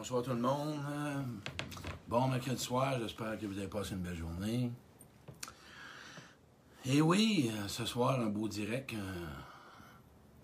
[0.00, 0.76] Bonsoir tout le monde.
[2.08, 4.70] Bon mercredi soir, j'espère que vous avez passé une belle journée.
[6.86, 8.94] Et oui, euh, ce soir, un beau direct.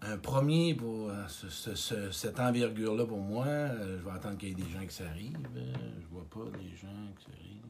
[0.03, 3.47] Un, un premier pour euh, ce- ce- ce- cette envergure-là pour moi.
[3.47, 5.39] Euh, Je vais attendre qu'il y ait des gens qui s'arrivent.
[5.57, 6.89] Euh, Je vois pas les gens
[7.19, 7.63] qui s'arrivent.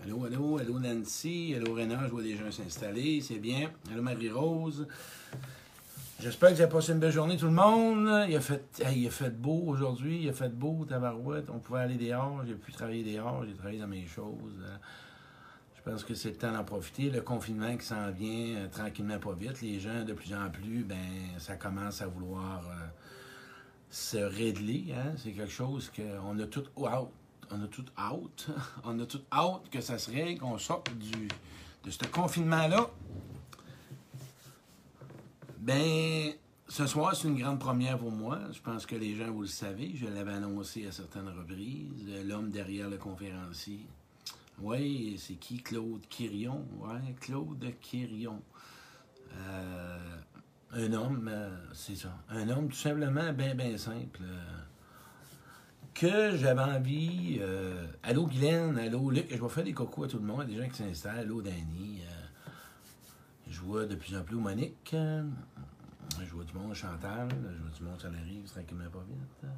[0.00, 3.70] Allô, allô, allô Nancy, allô Réna, je vois des gens s'installer, c'est bien.
[3.92, 4.88] Allô Marie-Rose.
[6.20, 8.26] J'espère que vous avez passé une belle journée, tout le monde.
[8.28, 11.48] Il a fait, il a fait beau aujourd'hui, il a fait beau, tabarouette.
[11.48, 14.58] On pouvait aller dehors, j'ai pu travailler dehors, j'ai travaillé dans mes choses.
[14.60, 14.76] Euh,
[15.76, 17.08] Je pense que c'est le temps d'en profiter.
[17.10, 19.60] Le confinement qui s'en vient euh, tranquillement, pas vite.
[19.62, 20.96] Les gens, de plus en plus, ben,
[21.38, 22.86] ça commence à vouloir euh,
[23.88, 24.86] se régler.
[24.96, 25.12] Hein?
[25.18, 27.10] C'est quelque chose qu'on a tout out.
[27.52, 28.48] On a tout out.
[28.82, 32.90] on a tout out que ça se règle, qu'on sorte de ce confinement-là.
[35.68, 36.32] Ben,
[36.66, 38.38] ce soir, c'est une grande première pour moi.
[38.52, 42.06] Je pense que les gens, vous le savez, je l'avais annoncé à certaines reprises.
[42.08, 43.80] Euh, L'homme derrière le conférencier.
[44.62, 45.58] Oui, c'est qui?
[45.58, 46.64] Claude Quirion.
[46.80, 48.40] Oui, Claude Quirion.
[49.36, 50.16] Euh,
[50.72, 52.16] un homme, euh, c'est ça.
[52.30, 54.22] Un homme tout simplement bien, bien simple.
[55.92, 57.42] que j'avais envie.
[58.02, 60.68] allô Guylaine, allô Luc, je vais faire des cocos à tout le monde, des gens
[60.70, 61.18] qui s'installent.
[61.18, 62.00] Allô Danny.
[63.50, 64.96] je vois de plus en plus Monique.
[66.26, 67.28] Je vois du monde Chantal.
[67.30, 69.50] Je vois du monde, ça arrive tranquillement pas vite.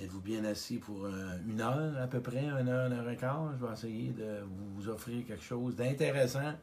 [0.00, 3.16] Êtes-vous bien assis pour euh, une heure à peu près, une heure, une heure et
[3.16, 3.52] quart?
[3.58, 4.40] Je vais essayer de
[4.76, 6.54] vous, offrir quelque chose d'intéressant.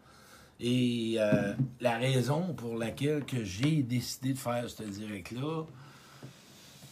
[0.60, 5.66] Et euh, la raison pour laquelle que j'ai décidé de faire ce direct-là,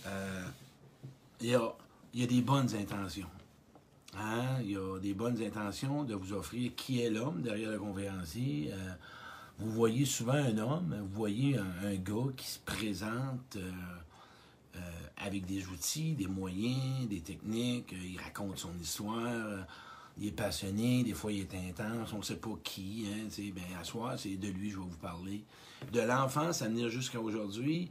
[0.05, 0.43] euh,
[1.41, 1.73] il y, a,
[2.13, 3.27] il y a des bonnes intentions.
[4.17, 4.61] Hein?
[4.61, 8.71] Il y a des bonnes intentions de vous offrir qui est l'homme derrière le conférencier.
[9.59, 13.71] Vous voyez souvent un homme, vous voyez un, gars qui se présente euh,
[14.75, 14.79] euh,
[15.17, 17.91] avec des outils, des moyens, des techniques.
[17.93, 19.65] euh, il raconte son histoire.
[20.19, 23.07] il est passionné, des fois il est intense, on ne sait pas qui.
[23.11, 25.43] Hein, ben, à soir, c'est de lui que je vais vous parler.
[25.91, 27.89] De l'enfance à venir jusqu'à aujourd'hui,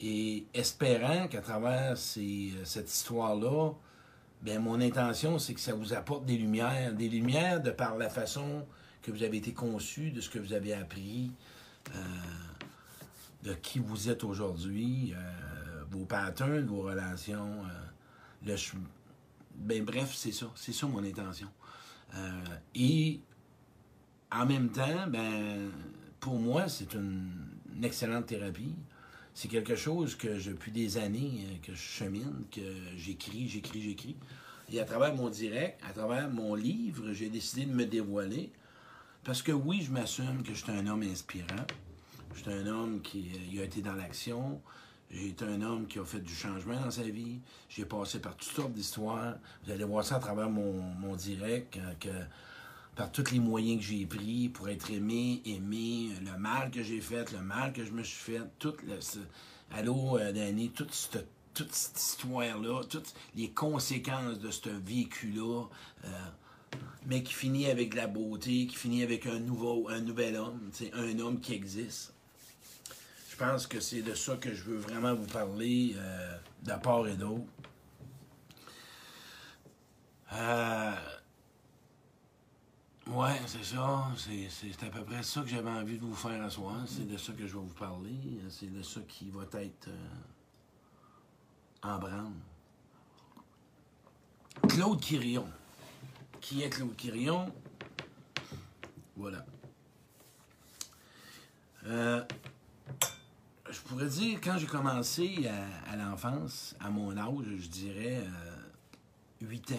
[0.00, 3.72] et espérant qu'à travers ces- cette histoire-là,
[4.42, 6.94] ben, mon intention, c'est que ça vous apporte des lumières.
[6.94, 8.64] Des lumières de par la façon
[9.08, 11.30] que vous avez été conçu, de ce que vous avez appris,
[11.94, 11.98] euh,
[13.44, 17.64] de qui vous êtes aujourd'hui, euh, vos patterns, vos relations.
[17.64, 18.54] euh, le
[19.54, 20.46] ben, bref, c'est ça.
[20.54, 21.48] C'est ça mon intention.
[22.74, 23.20] Et
[24.30, 25.70] en même temps, ben,
[26.20, 27.28] pour moi, c'est une,
[27.82, 28.74] excellente thérapie.
[29.34, 32.60] C'est quelque chose que je- depuis des années que je chemine, que
[32.96, 34.16] j'écris, j'écris, j'écris.
[34.72, 38.52] Et à travers mon direct, à travers mon livre, j'ai décidé de me dévoiler.
[39.28, 41.66] Parce que oui, je m'assume que je suis un homme inspirant.
[42.34, 43.28] Je suis un homme qui
[43.58, 44.62] euh, a été dans l'action.
[45.10, 47.38] J'ai été un homme qui a fait du changement dans sa vie.
[47.68, 49.34] J'ai passé par toutes sortes d'histoires.
[49.66, 52.08] Vous allez voir ça à travers mon, direct, euh, que
[52.96, 57.02] par tous les moyens que j'ai pris pour être aimé, aimé, le mal que j'ai
[57.02, 59.18] fait, le mal que je me suis fait, tout le, ce-
[59.72, 60.32] allô, euh,
[60.74, 65.64] toute cette, toute cette histoire-là, toutes les conséquences de ce vécu-là,
[66.06, 66.08] euh,
[67.06, 70.70] mais qui finit avec de la beauté, qui finit avec un nouveau, un nouvel homme,
[70.72, 72.12] c'est un homme qui existe.
[73.30, 77.06] Je pense que c'est de ça que je veux vraiment vous parler, euh, de part
[77.06, 77.44] et d'autre.
[80.32, 80.94] Euh,
[83.10, 84.06] Ouais, c'est ça.
[84.16, 86.76] C'est, à peu près ça que j'avais envie de vous faire à soir.
[86.86, 88.40] C'est de ça que je vais vous parler.
[88.50, 89.94] C'est de ça qui va être euh,
[91.82, 92.32] en branle.
[94.68, 95.48] Claude Quirion.
[96.40, 97.52] Qui est Claude Quirion?
[99.16, 99.44] Voilà.
[101.86, 102.22] Euh,
[103.70, 105.48] je pourrais dire, quand j'ai commencé
[105.90, 109.74] à, l'enfance, à mon âge, je dirais euh, 8 ans.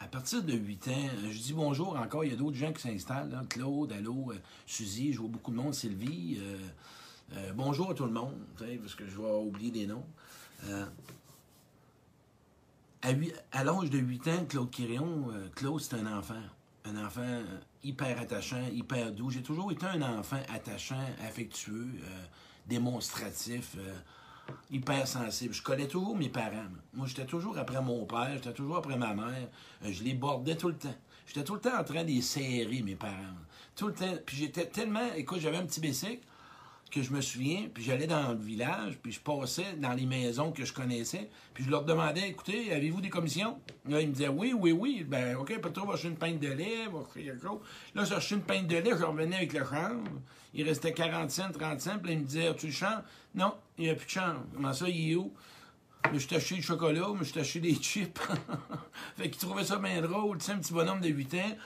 [0.00, 2.72] À partir de 8 ans, euh, je dis bonjour encore, il y a d'autres gens
[2.72, 3.30] qui s'installent.
[3.30, 3.42] là.
[3.48, 6.40] Claude, allô, euh, Suzy, je vois beaucoup de monde, Sylvie.
[7.54, 10.04] bonjour à tout le monde, parce que je vais oublier des noms.
[13.52, 16.42] À, l'âge de 8 ans, Claude Quirion, euh, Claude, c'est un enfant.
[16.84, 17.42] Un enfant euh,
[17.82, 19.30] hyper attachant, hyper doux.
[19.30, 22.24] J'ai toujours été un enfant attachant, affectueux, euh,
[22.66, 23.76] démonstratif,
[24.70, 25.54] hyper sensible.
[25.54, 26.68] Je connais toujours mes parents.
[26.92, 27.06] moi.
[27.06, 29.48] J'étais toujours après mon père, j'étais toujours après ma mère.
[29.82, 30.94] Je les bordais tout le temps.
[31.24, 33.14] J'étais tout le temps en train de les serrer, mes parents.
[33.74, 34.18] Tout le temps.
[34.26, 35.14] Puis j'étais tellement...
[35.16, 36.26] Écoute, j'avais un petit bicycle
[36.90, 40.52] que je me souviens, puis j'allais dans le village, puis je passais dans les maisons
[40.52, 43.58] que je connaissais, puis je leur demandais, écoutez, avez-vous des commissions?
[43.88, 45.04] Là, ils me disaient, oui, oui, oui.
[45.06, 47.60] Ben, OK, pas trop, va acheter une pinte de lait, va quelque chose.
[47.94, 50.04] Là, j'ai acheté une pinte de lait, je revenais avec le chanvre.
[50.54, 53.02] Il restait 40 cents, 30 cents, puis là, ils me disaient, as-tu le chanvre?
[53.34, 54.44] Non, il n'y a plus de chanvre.
[54.54, 55.32] Comment ça, il est où?
[56.12, 58.18] me suis acheté du chocolat, me suis acheté des chips.
[59.16, 61.56] fait qu'il trouvait ça bien drôle, tu sais, un petit bonhomme de 8 ans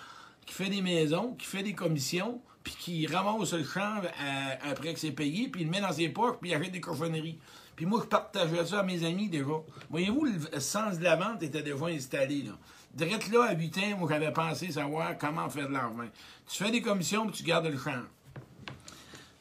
[0.46, 4.94] qui fait des maisons, qui fait des commissions, puis qui ramasse le champ euh, après
[4.94, 7.38] que c'est payé, puis il le met dans ses poches, puis il achète des cochonneries.
[7.74, 9.54] Puis moi, je partageais ça à mes amis déjà.
[9.90, 12.42] Voyez-vous, le sens de la vente était déjà installé.
[12.42, 12.52] Là.
[12.94, 16.08] Direct là, à 8 ans, moi, j'avais pensé savoir comment faire de l'argent.
[16.46, 18.02] Tu fais des commissions, puis tu gardes le champ.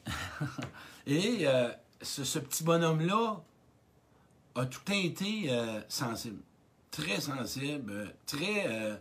[1.06, 1.70] Et euh,
[2.02, 3.42] ce, petit bonhomme-là
[4.56, 6.42] a tout été euh, sensible.
[6.90, 9.00] Très sensible, très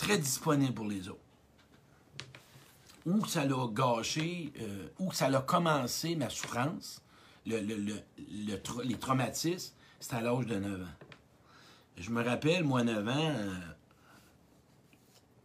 [0.00, 1.20] très disponible pour les autres.
[3.04, 7.02] Où ça l'a gâché, euh, où ça l'a commencé ma souffrance,
[7.46, 7.60] le,
[8.84, 11.06] les traumatismes, c'était à l'âge de 9 ans.
[11.98, 13.54] Je me rappelle, moi, 9 ans, euh,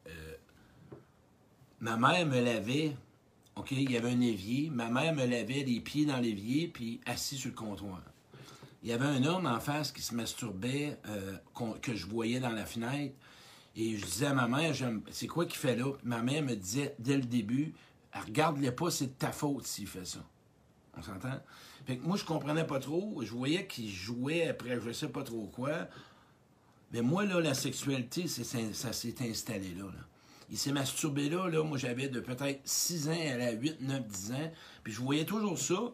[0.07, 0.35] euh,
[1.81, 2.95] ma mère me lavait,
[3.57, 7.01] OK, il y avait un évier, ma mère me lavait les pieds dans l'évier, puis
[7.05, 8.01] assis sur le comptoir.
[8.83, 10.97] Il y avait un homme en face qui se masturbait,
[11.81, 13.15] que je voyais dans la fenêtre.
[13.75, 14.73] Et je disais à ma mère,
[15.11, 15.91] c'est quoi qu'il fait là?
[16.03, 17.73] ma mère me disait dès le début,
[18.13, 20.19] regarde-le pas, c'est de ta faute s'il fait ça.
[20.97, 21.41] On s'entend?
[21.85, 23.21] Fait que moi, je comprenais pas trop.
[23.21, 25.87] Je voyais qu'il jouait après je sais pas trop quoi.
[26.93, 29.85] Mais moi, là, la sexualité, ça s'est installé là,
[30.49, 31.63] Il s'est masturbé là, là.
[31.63, 34.51] Moi, j'avais de peut-être 6 ans, elle a 8, 9, 10 ans.
[34.83, 35.91] Puis je voyais toujours ça.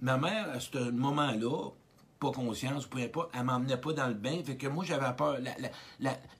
[0.00, 1.70] Ma mère, à ce moment-là,
[2.18, 4.42] pas conscience, peu importe, elle m'emmenait pas dans le bain.
[4.44, 5.38] Fait que moi, j'avais peur.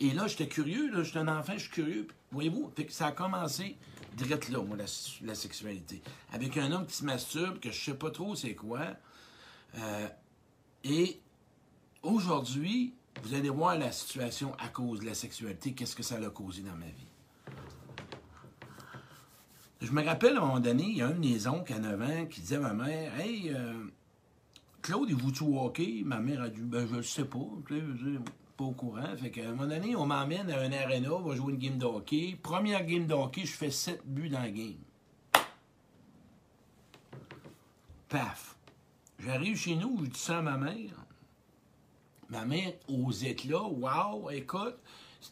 [0.00, 2.06] et là, j'étais curieux, là, j'étais un enfant, je suis curieux.
[2.32, 2.70] Voyez-vous?
[2.76, 3.76] Fait que ça a commencé
[4.16, 6.02] direct là, moi, la, sexualité.
[6.32, 8.80] Avec un homme qui se masturbe, que je sais pas trop c'est quoi.
[9.76, 10.08] Euh,
[10.84, 11.20] et
[12.02, 16.30] aujourd'hui, vous allez voir la situation à cause de la sexualité, qu'est-ce que ça a
[16.30, 17.08] causé dans ma vie.
[19.80, 21.78] Je me rappelle à un moment donné, il y a un de mes oncles à
[21.78, 23.84] 9 ans qui disait à ma mère Hey, euh,
[24.82, 26.02] Claude, il vous-tu hockey?
[26.04, 27.38] Ma mère a dit, ben, je le sais pas.
[28.56, 29.16] Pas au courant.
[29.16, 31.78] Fait qu'à un moment donné, on m'emmène à un arena, on va jouer une game
[31.78, 32.36] de hockey.
[32.42, 34.78] Première game de hockey, je fais 7 buts dans la game.
[38.08, 38.56] Paf.
[39.20, 41.04] J'arrive chez nous, je dis ça à ma mère.
[42.30, 44.76] Ma mère, aux éclats, wow, écoute,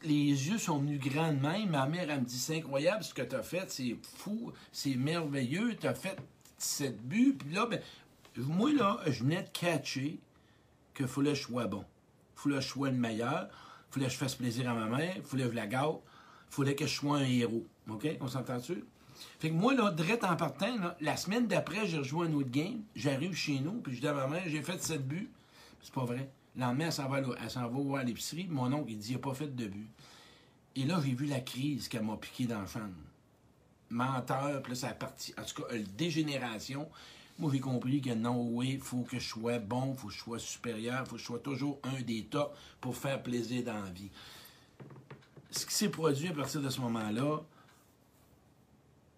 [0.03, 1.71] les yeux sont venus grands de même.
[1.71, 4.95] Ma mère, elle me dit, c'est incroyable ce que tu as fait, c'est fou, c'est
[4.95, 6.19] merveilleux, tu as fait
[6.59, 7.37] 7 buts.
[7.39, 7.81] Puis là, ben,
[8.39, 10.19] moi, là, je venais de catcher
[10.95, 11.85] qu'il fallait que je sois bon.
[12.35, 13.49] Fallait que je sois le meilleur.
[13.91, 15.17] Il fallait que je fasse plaisir à ma mère.
[15.25, 15.67] Fallait que je la.
[15.67, 16.01] Il
[16.51, 17.67] fallait que je sois un héros.
[17.89, 18.07] OK?
[18.21, 18.85] On s'entend-tu?
[19.39, 22.83] Fait que moi, là, direct en partant, la semaine d'après, j'ai rejoint un autre game.
[22.95, 25.31] J'arrive chez nous, puis je dis à ma mère, j'ai fait 7 buts.
[25.83, 26.31] C'est pas vrai.
[26.55, 28.47] Le lendemain, elle s'en va, voir à l'épicerie.
[28.49, 29.89] Mon oncle, il dit, il n'a pas fait de but.
[30.75, 32.67] Et là, j'ai vu la crise qu'elle m'a piqué dans le.
[33.89, 35.33] Menteur, puis là, ça a parti.
[35.39, 36.89] En tout cas, une dégénération.
[37.39, 40.15] Moi, j'ai compris que non, oui, il faut que je sois bon, il faut que
[40.15, 43.63] je sois supérieur, il faut que je sois toujours un des tops pour faire plaisir
[43.65, 44.11] dans la vie.
[45.51, 47.41] Ce qui s'est produit à partir de ce moment-là,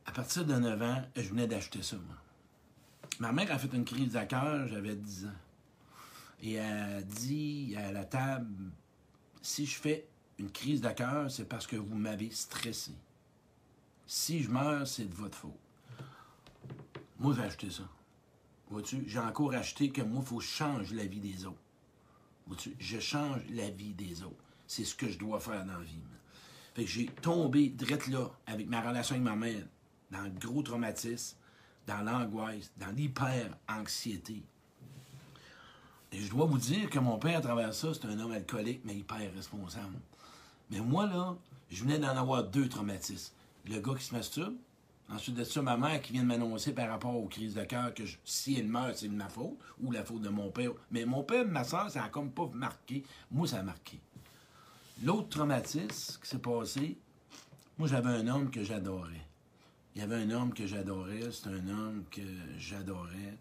[0.07, 2.17] à partir de 9 ans, je venais d'acheter ça, moi.
[3.21, 5.31] Ma mère a fait une crise cœur, j'avais 10 ans.
[6.41, 8.71] Et elle a dit à la table,
[9.43, 10.89] si je fais une crise de
[11.29, 12.93] c'est parce que vous m'avez stressé.
[14.07, 15.59] Si je meurs, c'est de votre faute.
[17.19, 17.83] Moi, j'ai acheté ça.
[18.71, 21.61] Vois-tu, j'ai encore acheté que moi, il faut que je change la vie des autres.
[22.47, 24.45] Vois-tu, je change la vie des autres.
[24.67, 26.03] C'est ce que je dois faire dans la vie.
[26.75, 29.65] Fait que j'ai tombé direct là, avec ma relation avec ma mère,
[30.11, 31.37] dans le gros traumatisme,
[31.87, 34.43] dans l'angoisse, dans l'hyper-anxiété.
[36.13, 38.83] Et je dois vous dire que mon père, à travers ça, c'est un homme alcoolique,
[38.85, 39.99] mais hyper responsable.
[40.71, 41.37] Mais moi, là,
[41.71, 43.33] je venais d'en avoir deux traumatismes.
[43.67, 44.55] Le gars qui se masturbe,
[45.11, 47.95] Ensuite de ça, ma mère qui vient de m'annoncer par rapport aux crises de cœur
[47.95, 50.73] que si elle meurt, c'est de ma faute ou la faute de mon père.
[50.91, 53.05] Mais mon père ma soeur, ça a comme pas marqué.
[53.31, 53.99] Moi, ça a marqué.
[55.03, 56.99] L'autre traumatisme qui s'est passé,
[57.79, 59.25] moi, j'avais un homme que j'adorais.
[59.95, 62.21] Il y avait un homme que j'adorais, c'est un homme que
[62.59, 63.39] j'adorais.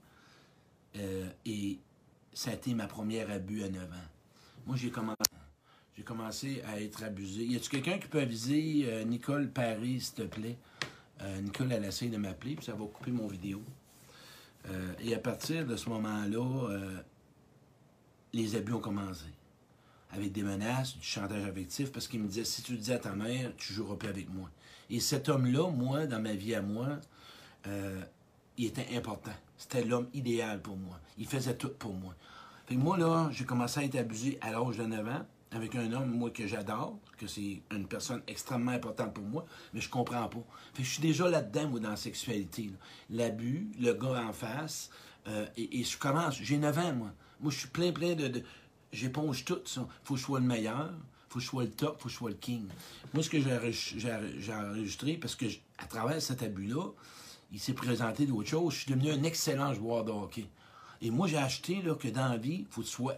[0.95, 1.79] Euh, et
[2.33, 3.95] ça a été ma première abus à 9 ans.
[4.65, 4.91] Moi, j'ai
[6.03, 7.43] commencé, à être abusé.
[7.45, 10.57] Y a-tu quelqu'un qui peut aviser euh, Nicole Paris, s'il te plaît?
[11.21, 13.63] Euh, Nicole, elle essaie de m'appeler, puis ça va couper mon vidéo.
[14.69, 16.97] Euh, et à partir de ce moment-là, euh,
[18.33, 19.25] les abus ont commencé.
[20.11, 22.99] Avec des menaces, du chantage affectif, parce qu'il me disait si tu le dis à
[22.99, 24.49] ta mère, tu joueras plus avec moi.
[24.89, 26.99] Et cet homme-là, moi, dans ma vie à moi,
[28.55, 29.33] il était important.
[29.57, 30.97] C'était l'homme idéal pour moi.
[31.17, 32.15] Il faisait tout pour moi.
[32.67, 35.75] Fait que moi, là, j'ai commencé à être abusé à l'âge de 9 ans avec
[35.75, 39.89] un homme, moi, que j'adore, que c'est une personne extrêmement importante pour moi, mais je
[39.89, 40.43] comprends pas.
[40.73, 42.69] Fait je suis déjà là-dedans, moi, dans la sexualité.
[43.09, 44.89] L'abus, le gars en face,
[45.27, 47.11] Euh, et, je commence, j'ai 9 ans, moi.
[47.39, 48.43] Moi, je suis plein, plein de.
[48.91, 49.85] J'éponge tout ça.
[50.03, 50.93] faut que je sois le meilleur,
[51.29, 52.65] faut que je sois le top, faut que je sois le king.
[53.13, 55.45] Moi, ce que j'ai enregistré, parce que
[55.77, 56.91] à travers cet abus-là,
[57.51, 58.73] il s'est présenté d'autres choses.
[58.73, 60.45] Je suis devenu un excellent joueur de hockey.
[61.01, 63.15] Et moi, j'ai acheté là, que dans la vie, il faut que tu sois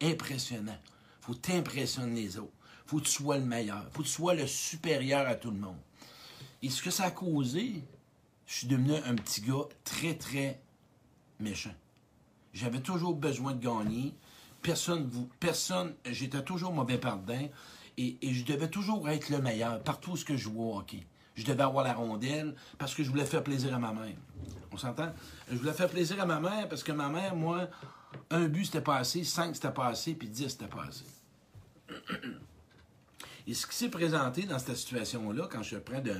[0.00, 0.78] impressionnant.
[1.22, 2.52] Faut t'impressionner les autres.
[2.84, 3.82] Faut que tu sois le meilleur.
[3.88, 5.78] Il faut que tu sois le supérieur à tout le monde.
[6.62, 7.82] Et ce que ça a causé,
[8.46, 10.60] je suis devenu un petit gars très, très
[11.38, 11.74] méchant.
[12.52, 14.12] J'avais toujours besoin de gagner.
[14.62, 17.48] Personne, vous, personne, j'étais toujours mauvais pardon.
[17.98, 20.82] Et, je devais toujours être le meilleur partout où je jouais au.
[21.34, 24.16] Je devais avoir la rondelle parce que je voulais faire plaisir à ma mère.
[24.72, 25.12] On s'entend?
[25.50, 27.68] Je voulais faire plaisir à ma mère parce que ma mère, moi,
[28.30, 31.04] un but c'était pas assez, cinq c'était pas assez, puis dix c'était pas assez.
[33.46, 36.14] Et ce qui s'est présenté dans cette situation-là, quand je prends de.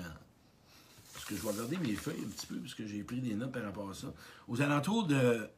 [1.12, 3.34] Parce que je vais regarder mes feuilles un petit peu, parce que j'ai pris des
[3.34, 4.08] notes par rapport à ça.
[4.48, 5.48] Aux alentours de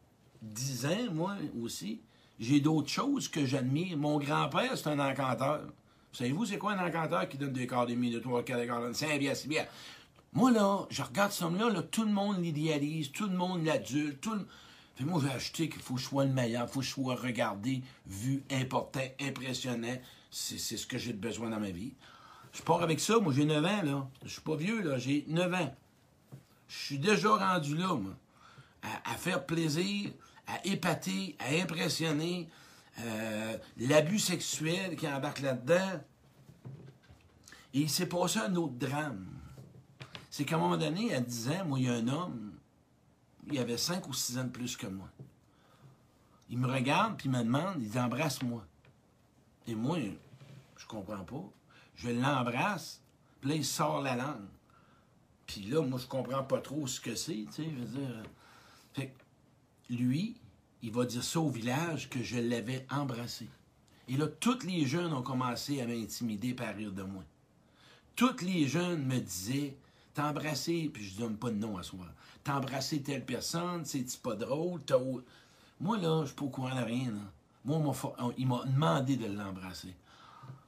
[0.42, 2.02] 10 ans, moi aussi,
[2.38, 3.96] j'ai d'autres choses que j'admire.
[3.96, 5.62] Mon grand-père, c'est un encanteur.
[6.12, 9.18] Savez-vous, c'est quoi un encanteur qui donne des quarts demi, deux, trois, quatre quarts, cinq
[9.18, 9.64] bien, six bien?
[10.32, 14.20] Moi, là, je regarde ce homme-là, là, tout le monde l'idéalise, tout le monde l'adulte,
[14.20, 14.46] tout le...
[14.94, 16.90] Fait moi, j'ai acheté qu'il faut que je sois le meilleur, il faut que je
[16.90, 19.96] sois regardé, vu, important, impressionnant.
[20.30, 21.94] C'est ce que j'ai besoin dans ma vie.
[22.52, 24.08] Je pars avec ça, moi, j'ai 9 ans, là.
[24.24, 25.74] Je suis pas vieux, là, j'ai 9 ans.
[26.68, 28.14] Je suis déjà rendu là, moi.
[28.82, 30.10] À, faire plaisir,
[30.46, 32.48] à épater, à impressionner.
[33.00, 36.00] Euh, l'abus sexuel qui embarque là-dedans.
[37.72, 39.26] Et il s'est passé un autre drame.
[40.30, 42.53] C'est qu'à un moment donné, à 10 ans, moi, il y a un homme
[43.50, 45.08] il avait cinq ou six ans de plus que moi.
[46.50, 48.64] Il me regarde, puis il me demande, il dit embrasse-moi.
[49.66, 49.98] Et moi,
[50.76, 51.44] je comprends pas.
[51.96, 53.00] Je l'embrasse,
[53.40, 54.48] puis là, il sort la langue.
[55.46, 57.64] Puis là, moi, je comprends pas trop ce que c'est, tu.
[58.92, 60.36] Fait que lui,
[60.82, 63.48] il va dire ça au village que je l'avais embrassé.
[64.08, 67.24] Et là, tous les jeunes ont commencé à m'intimider par rire de moi.
[68.16, 69.76] Tous les jeunes me disaient
[70.14, 72.06] T'as embrassé, puis je donne pas de nom à soi.
[72.44, 74.80] T'as embrassé telle personne, c'est pas drôle,
[75.80, 77.12] Moi, là, je suis pas au courant de rien.
[77.64, 77.94] Moi,
[78.36, 79.94] il m'a demandé de l'embrasser.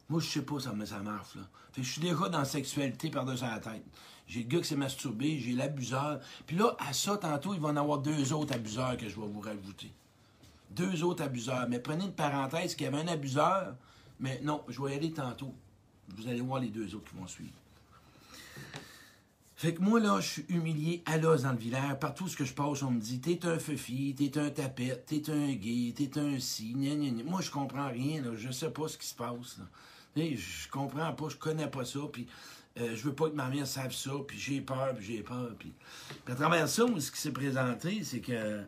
[0.08, 1.42] Moi, je sais pas, ça, ça marche, là.
[1.72, 3.84] Fait je suis déjà dans la sexualité par-dessus la tête.
[4.26, 6.20] J'ai le gars qui s'est masturbé, j'ai l'abuseur.
[6.46, 9.26] Puis là, à ça, tantôt, il va en avoir deux autres abuseurs que je vais
[9.26, 9.92] vous rajouter.
[10.70, 11.68] Deux autres abuseurs.
[11.68, 13.76] Mais prenez une parenthèse qu'il y avait un abuseur,
[14.18, 15.54] mais non, je vais y aller tantôt.
[16.16, 17.52] Vous allez voir les deux autres qui vont suivre.
[19.56, 21.98] Fait que moi, là, je suis humilié à l'os dans le village.
[21.98, 25.30] Partout ce que je passe, on me dit T'es un feufi, t'es un tapette, t'es
[25.30, 28.32] un gay, t'es un si, gna, gna, Moi, je comprends rien, là.
[28.36, 29.64] Je sais pas ce qui se passe, là.
[30.14, 32.26] Je comprends pas, je connais pas ça, puis
[32.78, 35.50] euh, je veux pas que ma mère sache ça, puis j'ai peur, puis j'ai peur.
[35.58, 35.72] Puis...
[36.26, 38.62] à travers ça, moi, ce qui s'est présenté, c'est que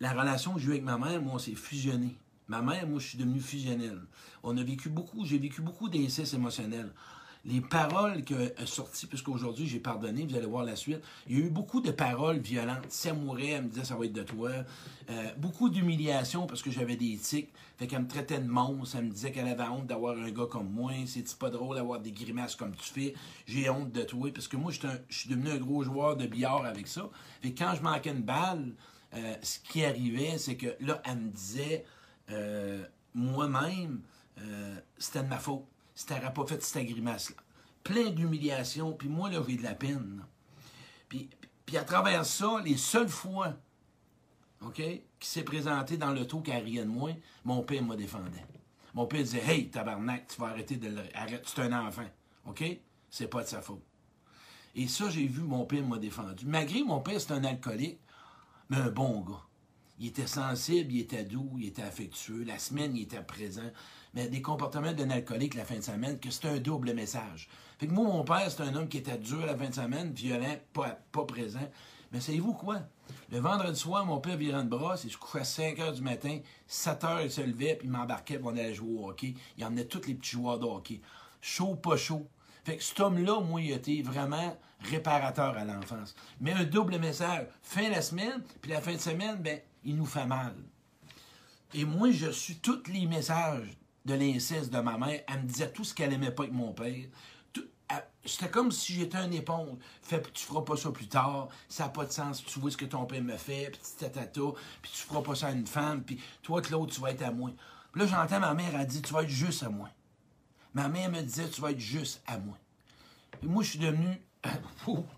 [0.00, 2.16] la relation que j'ai eue avec ma mère, moi, s'est fusionné.
[2.46, 4.00] Ma mère, moi, je suis devenu fusionnel.
[4.42, 6.90] On a vécu beaucoup, j'ai vécu beaucoup d'inceste émotionnels
[7.44, 11.42] les paroles qui ont sorties, puisqu'aujourd'hui j'ai pardonné, vous allez voir la suite, il y
[11.42, 12.86] a eu beaucoup de paroles violentes.
[12.88, 14.50] Si elle mourait, elle me disait ça va être de toi.
[15.10, 17.50] Euh, beaucoup d'humiliation parce que j'avais des tics.
[17.78, 20.46] Fait qu'elle me traitait de monstre, elle me disait qu'elle avait honte d'avoir un gars
[20.50, 20.92] comme moi.
[21.06, 23.14] C'est pas drôle d'avoir des grimaces comme tu fais?
[23.46, 24.30] J'ai honte de toi.
[24.34, 27.08] Parce que moi, je suis devenu un gros joueur de billard avec ça.
[27.40, 28.72] Fait quand je manquais une balle,
[29.14, 31.84] euh, ce qui arrivait, c'est que là, elle me disait
[32.30, 34.00] euh, moi-même,
[34.98, 35.64] c'était de ma faute
[35.98, 37.34] si t'aurais pas fait cette grimace-là.
[37.82, 40.24] Plein d'humiliation, puis moi, là, j'ai de la peine.
[41.08, 41.28] Puis,
[41.66, 43.54] puis à travers ça, les seules fois,
[44.60, 47.10] OK, qui s'est présenté dans le taux qui riait de moi,
[47.44, 48.38] mon père m'a défendu.
[48.94, 51.02] Mon père disait Hey, tabarnak, tu vas arrêter de le.
[51.14, 52.06] Arrête, tu es un enfant.
[52.46, 52.62] OK?
[53.10, 53.82] C'est pas de sa faute.
[54.76, 56.46] Et ça, j'ai vu, mon père m'a défendu.
[56.46, 57.98] Malgré mon père, c'est un alcoolique,
[58.70, 59.42] mais un bon gars.
[59.98, 62.44] Il était sensible, il était doux, il était affectueux.
[62.44, 63.68] La semaine, il était présent
[64.14, 67.48] mais des comportements d'un alcoolique la fin de semaine, que c'est un double message.
[67.78, 70.12] Fait que moi, mon père, c'est un homme qui était dur la fin de semaine,
[70.12, 71.70] violent, pas, pas présent.
[72.12, 72.80] Mais savez-vous quoi?
[73.30, 76.02] Le vendredi soir, mon père virait de bras, il se couchait à 5 heures du
[76.02, 79.34] matin, 7 heures, il se levait, puis il m'embarquait, pour on allait jouer au hockey.
[79.56, 81.00] Il emmenait tous les petits joueurs de hockey.
[81.40, 82.26] Chaud, pas chaud.
[82.64, 86.14] Fait que cet homme-là, moi, il était vraiment réparateur à l'enfance.
[86.40, 87.46] Mais un double message.
[87.62, 90.54] Fin la semaine, puis la fin de semaine, ben, il nous fait mal.
[91.74, 93.77] Et moi, je suis tous les messages
[94.08, 95.22] de l'inceste de ma mère.
[95.28, 97.04] Elle me disait tout ce qu'elle aimait pas avec mon père.
[98.24, 99.78] C'était comme si j'étais un éponge.
[100.02, 101.48] Fait, tu feras pas ça plus tard.
[101.68, 102.44] Ça n'a pas de sens.
[102.44, 104.40] Tu vois ce que ton père me fait, puis tatata,
[104.82, 107.30] puis tu feras pas ça à une femme, puis toi, Claude, tu vas être à
[107.30, 107.50] moi.
[107.92, 109.88] Puis là, j'entends ma mère, elle dit, tu vas être juste à moi.
[110.74, 112.58] Ma mère me disait, tu vas être juste à moi.
[113.42, 114.20] Et moi, je suis devenu.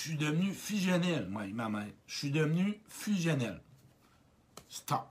[0.00, 1.92] suis devenu fusionnel, moi, ma mère.
[2.06, 3.60] Je suis devenu fusionnel.
[4.68, 5.06] Stock.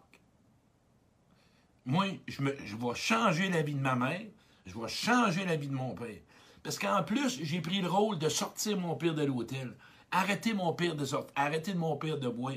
[1.85, 4.21] Moi, je, me, je vais changer la vie de ma mère,
[4.65, 6.19] je vais changer la vie de mon père.
[6.63, 9.75] Parce qu'en plus, j'ai pris le rôle de sortir mon père de l'hôtel,
[10.11, 12.53] arrêter mon père de sortir, arrêter de mon père de boire.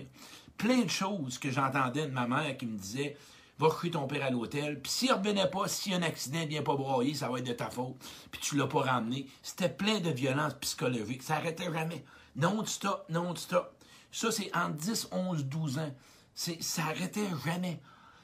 [0.58, 3.16] Plein de choses que j'entendais de ma mère qui me disait
[3.58, 6.40] Va coucher ton père à l'hôtel, puis s'il revenait pas, s'il y a un accident,
[6.42, 7.94] il vient pas broyer, ça va être de ta faute,
[8.30, 9.28] puis tu l'as pas ramené.
[9.42, 11.22] C'était plein de violence psychologique.
[11.22, 12.04] Ça arrêtait jamais.
[12.36, 13.76] Non-stop, non-stop.
[14.10, 15.94] Ça, c'est en 10, 11, 12 ans.
[16.34, 17.80] Ça arrêtait jamais.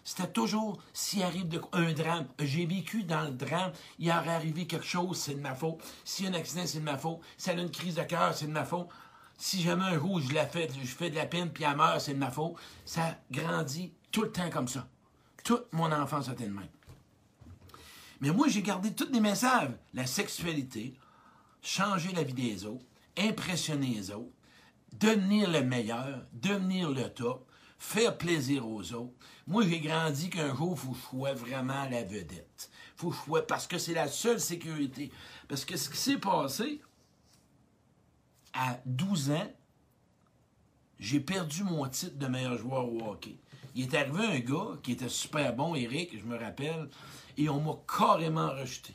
[0.09, 4.87] C'était toujours, s'il arrive un drame, j'ai vécu dans le drame, il aurait arrivé quelque
[4.87, 5.83] chose, c'est de ma faute.
[6.03, 7.21] S'il y a un accident, c'est de ma faute.
[7.37, 8.89] Si elle a une crise de cœur, c'est de ma faute.
[9.37, 12.01] Si jamais un jour je la fais, je fais de la peine, puis elle meurt,
[12.01, 12.55] c'est de ma faute.
[12.87, 14.89] Ça grandit tout le temps comme ça.
[15.45, 16.69] Toute mon enfance a été de même.
[18.21, 19.73] Mais moi, j'ai gardé tous les messages.
[19.93, 20.95] La sexualité,
[21.61, 22.87] changer la vie des autres,
[23.19, 24.33] impressionner les autres,
[24.93, 27.49] devenir le meilleur, devenir le top,
[27.79, 29.15] faire plaisir aux autres.
[29.47, 32.71] Moi, j'ai grandi qu'un jour, il faut que je sois vraiment la vedette.
[32.97, 35.11] faut que je sois, parce que c'est la seule sécurité.
[35.49, 36.81] Parce que ce qui s'est passé,
[38.53, 39.53] à 12 ans,
[40.99, 43.39] j'ai perdu mon titre de meilleur joueur au hockey.
[43.75, 46.89] Il est arrivé un gars qui était super bon, Eric, je me rappelle,
[47.37, 48.95] et on m'a carrément rejeté.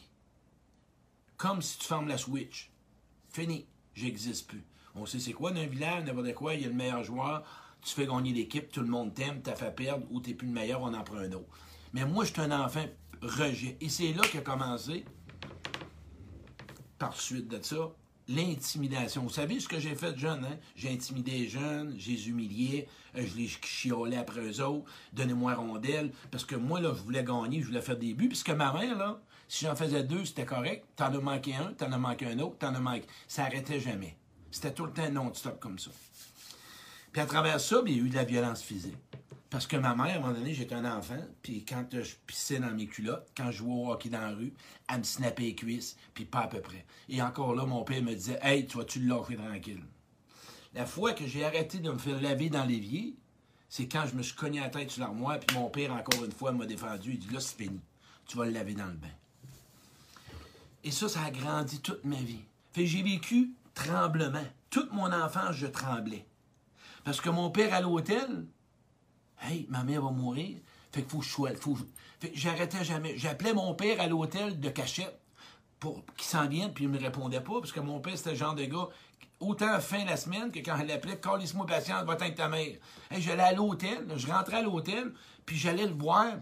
[1.37, 2.71] Comme si tu fermes la switch.
[3.29, 4.63] Fini, j'existe plus.
[4.95, 7.43] On sait c'est quoi d'un village, n'importe quoi, il y a le meilleur joueur,
[7.81, 10.53] tu fais gagner l'équipe, tout le monde t'aime, t'as fait perdre, ou t'es plus le
[10.53, 11.49] meilleur, on en prend un autre.
[11.93, 12.85] Mais moi, je suis un enfant
[13.21, 13.77] rejet.
[13.81, 15.05] Et c'est là qu'a commencé,
[16.97, 17.91] par suite de ça,
[18.27, 19.23] l'intimidation.
[19.23, 20.57] Vous savez ce que j'ai fait jeune, hein?
[20.75, 26.11] J'ai intimidé les jeunes, j'ai humilié, euh, je les chiolais après eux autres, donnez-moi rondelle,
[26.31, 28.97] parce que moi, là, je voulais gagner, je voulais faire des buts, puisque ma mère,
[28.97, 32.39] là, si j'en faisais deux, c'était correct, t'en as manqué un, t'en as manqué un
[32.39, 33.05] autre, t'en as manqué...
[33.27, 34.17] Ça arrêtait jamais.
[34.51, 35.91] C'était tout le temps non-stop comme ça.
[37.11, 38.97] Puis à travers ça, il y a eu de la violence physique.
[39.53, 42.57] Parce que ma mère, à un moment donné, j'étais un enfant, puis quand je pissais
[42.57, 44.51] dans mes culottes, quand je jouais au hockey dans la rue,
[44.89, 46.87] elle me snappait les cuisses, puis pas à peu près.
[47.07, 49.83] Et encore là, mon père me disait Hey, tu vas-tu le lâcher tranquille
[50.73, 53.15] La fois que j'ai arrêté de me faire laver dans l'évier,
[53.69, 56.31] c'est quand je me suis cogné la tête sur l'armoire, puis mon père, encore une
[56.31, 57.11] fois, m'a défendu.
[57.11, 57.79] Il dit Là, c'est fini.
[58.25, 59.07] Tu vas le laver dans le bain.
[60.83, 62.43] Et ça, ça a grandi toute ma vie.
[62.73, 64.45] Fait j'ai vécu tremblement.
[64.69, 66.25] Toute mon enfance, je tremblais.
[67.03, 68.45] Parce que mon père à l'hôtel,
[69.45, 70.57] Hey, ma mère va mourir.
[70.91, 71.49] Fait qu'il faut que je sois.
[72.33, 73.17] J'arrêtais jamais.
[73.17, 75.19] J'appelais mon père à l'hôtel de cachette
[75.79, 78.37] pour qu'il s'en vienne, puis il me répondait pas, parce que mon père, c'était le
[78.37, 78.87] genre de gars,
[79.41, 82.77] autant fin la semaine que quand elle l'appelait, calisse-moi patience, va avec ta mère.
[83.11, 85.13] Hey, j'allais à l'hôtel, je rentrais à l'hôtel,
[85.45, 86.35] puis j'allais le voir,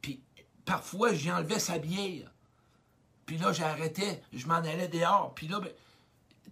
[0.00, 0.22] puis
[0.64, 2.30] parfois, j'enlevais sa bière.
[3.28, 5.70] Puis là, j'arrêtais, je m'en allais dehors, puis là, ben,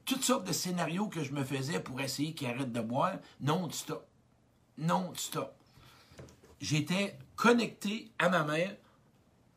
[0.04, 3.68] toutes sortes de scénarios que je me faisais pour essayer qu'il arrête de boire, non,
[3.72, 4.06] stop.
[4.78, 5.56] Non, stop
[6.60, 8.74] j'étais connecté à ma mère.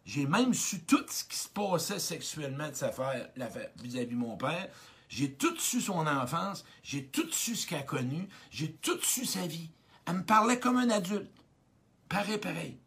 [0.06, 3.30] J'ai même su tout ce qui se passait sexuellement de sa faire
[3.78, 4.70] vis-à-vis de mon père.
[5.08, 6.66] J'ai tout su son enfance.
[6.84, 8.28] J'ai tout su ce qu'elle a connu.
[8.52, 9.70] J'ai tout su sa vie.
[10.06, 11.32] Elle me parlait comme un adulte.
[12.08, 12.80] Pareil, pareil.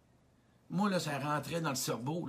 [0.70, 2.26] Moi, là, ça rentrait dans le cerveau.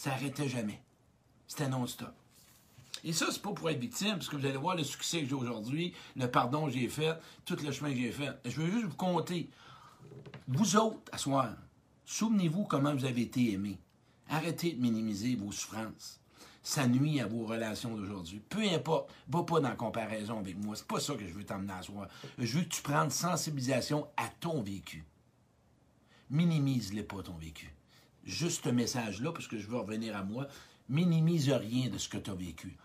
[0.00, 0.80] Ça arrêtait jamais.
[1.46, 2.14] C'était non-stop.
[3.04, 5.28] Et ça, c'est pas pour être victime, parce que vous allez voir le succès que
[5.28, 8.30] j'ai aujourd'hui, le pardon que j'ai fait, tout le chemin que j'ai fait.
[8.46, 9.50] Je veux juste vous compter.
[10.48, 11.18] Vous autres, à
[12.06, 13.78] souvenez-vous comment vous avez été aimés.
[14.30, 16.18] Arrêtez de minimiser vos souffrances.
[16.62, 18.40] Ça nuit à vos relations d'aujourd'hui.
[18.48, 20.76] Peu importe, va pas dans la comparaison avec moi.
[20.76, 22.08] C'est pas ça que je veux t'emmener à soir.
[22.38, 25.04] Je veux que tu prennes sensibilisation à ton vécu.
[26.30, 27.70] Minimise-le pas ton vécu.
[28.30, 30.46] Juste ce message-là, parce que je veux revenir à moi.
[30.88, 32.76] Minimise rien de ce que tu as vécu.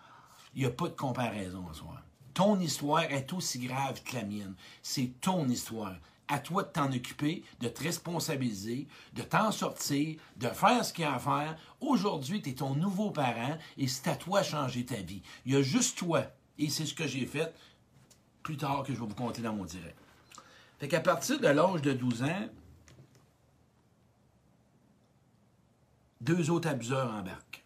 [0.55, 2.01] Il n'y a pas de comparaison à soi.
[2.33, 4.55] Ton histoire est aussi grave que la mienne.
[4.81, 5.95] C'est ton histoire.
[6.27, 11.03] À toi de t'en occuper, de te responsabiliser, de t'en sortir, de faire ce qu'il
[11.03, 11.55] y a à faire.
[11.79, 15.21] Aujourd'hui, tu es ton nouveau parent et c'est à toi de changer ta vie.
[15.45, 16.23] Il y a juste toi.
[16.57, 17.53] Et c'est ce que j'ai fait
[18.41, 19.97] plus tard que je vais vous compter dans mon direct.
[20.79, 22.49] Fait qu'à partir de l'âge de 12 ans,
[26.21, 27.63] deux autres abuseurs embarquent.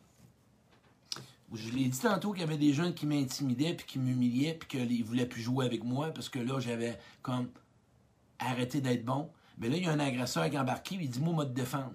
[1.54, 4.68] Je l'ai dit tantôt qu'il y avait des jeunes qui m'intimidaient, puis qui m'humiliaient, puis
[4.68, 7.50] qu'ils ne voulaient plus jouer avec moi parce que là, j'avais comme
[8.38, 9.30] arrêté d'être bon.
[9.58, 11.52] Mais là, il y a un agresseur qui est embarqué, il dit Moi, moi, te
[11.52, 11.94] défendre.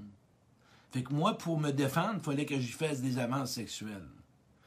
[0.91, 4.09] Fait que moi, pour me défendre, il fallait que j'y fasse des avances sexuelles.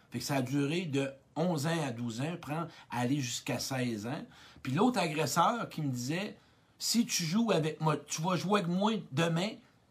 [0.10, 4.08] Fait que ça a duré de 11 ans à 12 ans, prend aller jusqu'à 16
[4.08, 4.26] ans.
[4.64, 6.38] Puis l'autre agresseur qui me disait
[6.80, 9.50] Si tu joues avec moi, tu vas jouer avec moi demain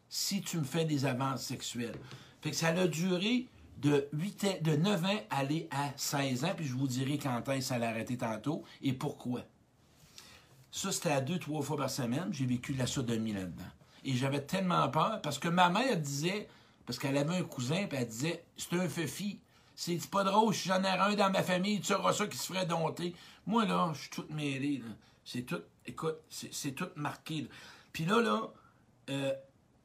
[0.09, 1.97] si tu me fais des avances sexuelles.
[2.41, 6.65] Fait que ça a duré de, 8 de 9 ans aller à 16 ans, puis
[6.65, 9.41] je vous dirai quand est-ce ça arrêté tantôt et pourquoi.
[10.71, 12.29] Ça, c'était à deux, trois fois par semaine.
[12.31, 13.63] J'ai vécu de la sodomie là-dedans.
[14.03, 16.47] Et j'avais tellement peur parce que ma mère disait,
[16.85, 19.39] parce qu'elle avait un cousin, puis elle disait C'est un feufi.
[19.75, 22.47] C'est pas drôle, si j'en ai un dans ma famille, tu sauras ça qui se
[22.47, 23.13] ferait dompter.
[23.45, 24.81] Moi, là, je suis toute mêlée.
[25.23, 27.47] C'est tout, écoute, c'est tout marqué.
[27.93, 28.41] Puis là, là,
[29.09, 29.33] euh,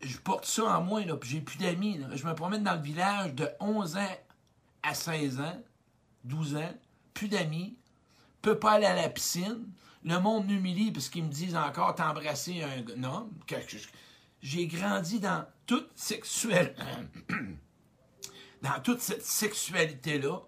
[0.02, 2.00] je porte ça en moi, là, puis j'ai plus d'amis.
[2.14, 4.16] Je me promène dans le village de 11 ans
[4.82, 5.62] à 16 ans,
[6.24, 6.74] 12 ans,
[7.14, 7.76] plus d'amis,
[8.42, 9.66] peux pas aller à la piscine.
[10.04, 13.30] Le monde m'humilie parce qu'ils me disent encore t'embrasser un homme.
[14.42, 16.74] J'ai grandi dans toute sexuelle.
[18.62, 20.40] dans toute cette sexualité-là,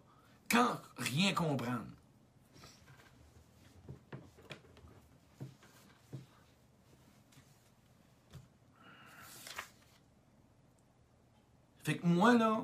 [0.50, 1.86] quand rien comprendre.
[11.84, 12.62] Fait que moi, là,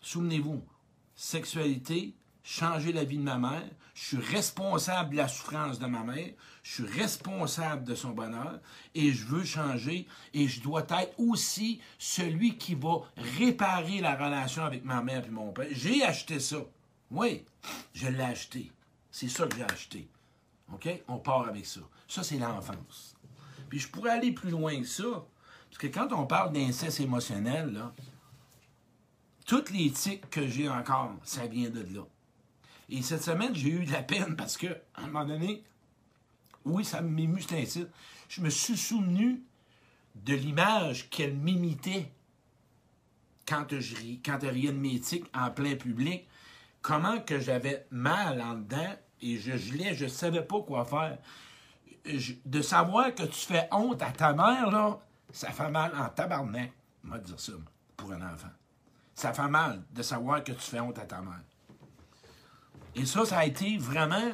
[0.00, 0.62] souvenez-vous,
[1.16, 6.04] sexualité, changer la vie de ma mère, je suis responsable de la souffrance de ma
[6.04, 6.30] mère,
[6.62, 8.60] je suis responsable de son bonheur
[8.94, 14.64] et je veux changer et je dois être aussi celui qui va réparer la relation
[14.64, 15.66] avec ma mère et mon père.
[15.72, 16.58] J'ai acheté ça.
[17.10, 17.44] Oui,
[17.94, 18.70] je l'ai acheté.
[19.10, 20.08] C'est ça que j'ai acheté.
[20.72, 20.88] OK?
[21.08, 21.80] On part avec ça.
[22.06, 23.16] Ça, c'est l'enfance.
[23.68, 25.24] Puis je pourrais aller plus loin que ça.
[25.74, 27.92] Parce que quand on parle d'inceste émotionnel, là,
[29.44, 29.92] toutes les
[30.30, 32.06] que j'ai encore, ça vient de là.
[32.88, 35.64] Et cette semaine, j'ai eu de la peine parce que, à un moment donné,
[36.64, 37.88] oui, ça m'émue cet incite.
[38.28, 39.42] Je me suis souvenu
[40.14, 42.08] de l'image qu'elle m'imitait
[43.44, 45.00] quand elle riait de mes
[45.34, 46.24] en plein public.
[46.82, 51.18] Comment que j'avais mal en dedans et je gelais, je ne savais pas quoi faire.
[52.44, 55.00] de savoir que tu fais honte à ta mère, là,
[55.34, 56.72] ça fait mal en tabarnak,
[57.04, 57.52] on va dire ça,
[57.96, 58.48] pour un enfant.
[59.16, 61.42] Ça fait mal de savoir que tu fais honte à ta mère.
[62.94, 64.32] Et ça, ça a été vraiment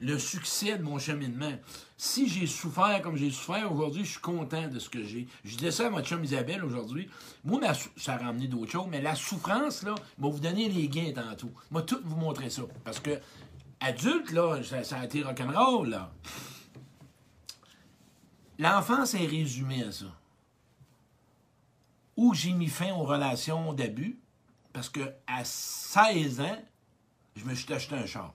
[0.00, 1.52] le succès de mon cheminement.
[1.98, 5.28] Si j'ai souffert comme j'ai souffert aujourd'hui, je suis content de ce que j'ai.
[5.44, 7.10] Je disais ça à ma chum Isabelle aujourd'hui.
[7.44, 7.60] Moi,
[7.98, 11.50] ça a ramené d'autres choses, mais la souffrance, là, va vous donner les gains tantôt.
[11.70, 12.62] Moi, tout vous montrer ça.
[12.82, 13.20] Parce que,
[13.80, 16.10] adulte, là, ça, ça a été rock'n'roll, là.
[18.58, 20.06] L'enfance est résumée à ça.
[22.16, 24.18] Où j'ai mis fin aux relations d'abus,
[24.72, 26.62] parce que à 16 ans,
[27.36, 28.34] je me suis acheté un char.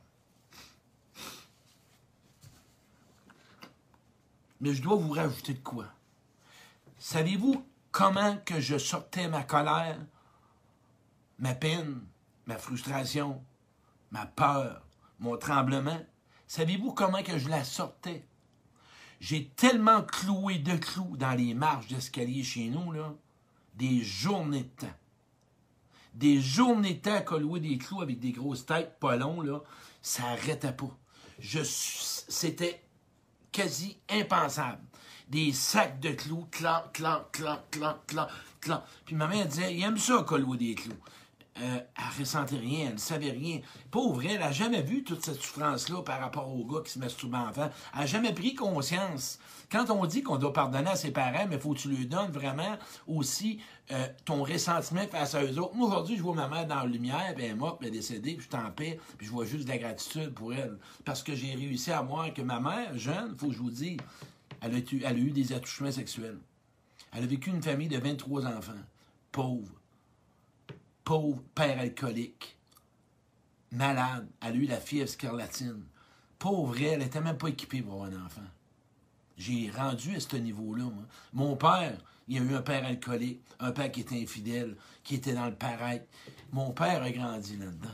[4.62, 5.88] Mais je dois vous rajouter de quoi?
[6.97, 9.99] Savez-vous comment que je sortais ma colère,
[11.38, 12.01] ma peine,
[12.45, 13.43] ma frustration,
[14.12, 14.81] ma peur,
[15.19, 15.99] mon tremblement?
[16.47, 18.25] Savez-vous comment que je la sortais?
[19.23, 23.13] J'ai tellement cloué de clous dans les marches d'escalier chez nous, là,
[23.73, 24.97] des journées de temps.
[26.13, 29.62] Des journées de temps à des clous avec des grosses têtes pas longs, là,
[30.01, 30.91] ça n'arrêtait pas.
[31.39, 32.83] C'était
[33.53, 34.83] quasi impensable.
[35.29, 38.27] Des sacs de clous, clan, clan, clan, clan, clan,
[38.59, 38.83] clan.
[39.05, 40.99] Puis ma mère disait, il aime ça, clouer des clous
[41.61, 43.59] euh, elle ressentait rien, elle ne savait rien.
[43.91, 47.35] Pauvre, elle n'a jamais vu toute cette souffrance-là par rapport au gars qui se masturbe
[47.35, 47.69] enfant.
[47.93, 49.39] Elle n'a jamais pris conscience.
[49.71, 52.31] Quand on dit qu'on doit pardonner à ses parents, mais faut que tu lui donnes
[52.31, 53.59] vraiment aussi
[53.91, 55.75] euh, ton ressentiment face à eux autres.
[55.75, 57.91] Moi, aujourd'hui, je vois ma mère dans la lumière, puis elle est morte, elle est
[57.91, 60.79] décédée, puis je t'en paix, puis je vois juste de la gratitude pour elle.
[61.05, 63.97] Parce que j'ai réussi à voir que ma mère, jeune, faut que je vous dise,
[64.61, 66.39] elle a, elle a eu des attouchements sexuels.
[67.15, 68.71] Elle a vécu une famille de 23 enfants,
[69.31, 69.71] pauvre
[71.03, 72.57] pauvre père alcoolique,
[73.71, 75.83] malade, elle a eu la fièvre scarlatine.
[76.39, 78.41] Pauvre elle, elle n'était même pas équipée pour avoir un enfant.
[79.37, 80.85] J'ai rendu à ce niveau-là.
[81.33, 85.33] Mon père, il a eu un père alcoolique, un père qui était infidèle, qui était
[85.33, 86.01] dans le pareil.
[86.51, 87.89] Mon père a grandi là-dedans.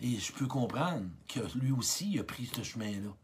[0.00, 3.14] Et je peux comprendre que lui aussi a pris ce chemin-là.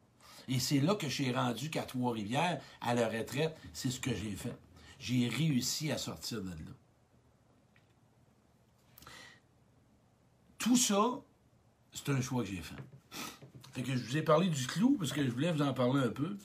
[0.49, 4.37] Et c'est là que j'ai rendu qu'à Trois-Rivières, à la retraite, c'est ce que j'ai
[4.37, 4.57] fait.
[4.99, 6.73] J'ai réussi à sortir de là.
[10.67, 11.21] Tout ça,
[11.93, 12.75] c'est un choix que j'ai fait.
[13.71, 16.03] Fait que je vous ai parlé du clou parce que je voulais vous en parler
[16.03, 16.37] un peu.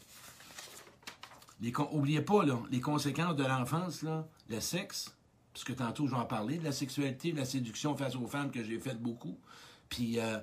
[1.59, 5.17] Les Oubliez pas, là, les conséquences de l'enfance, là, le sexe,
[5.51, 8.27] parce que tantôt je vais en parler, de la sexualité, de la séduction face aux
[8.27, 9.39] femmes que j'ai fait beaucoup.
[9.89, 10.37] Puis euh,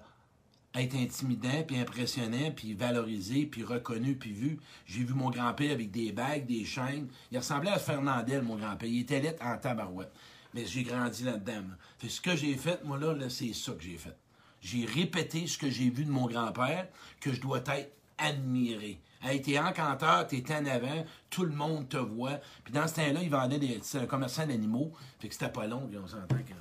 [0.75, 4.59] être intimidant, puis impressionnant, puis valorisé, puis reconnu, puis vu.
[4.87, 7.07] J'ai vu mon grand-père avec des bagues, des chaînes.
[7.31, 8.89] Il ressemblait à Fernandel, mon grand-père.
[8.89, 10.13] Il était lettre en tabarouette
[10.55, 11.65] mais j'ai grandi là-dedans.
[12.07, 14.17] ce que j'ai fait, moi, là, c'est ça que j'ai fait.
[14.61, 16.89] J'ai répété ce que j'ai vu de mon grand-père,
[17.21, 19.01] que je dois être admiré.
[19.23, 22.41] Hey, t'es encanteur, t'es en avant, tout le monde te voit.
[22.65, 23.81] Puis dans ce temps-là, ils vendaient des.
[23.83, 24.93] C'est un commerçant d'animaux.
[25.21, 26.55] Fait que c'était pas long, puis on s'entend que.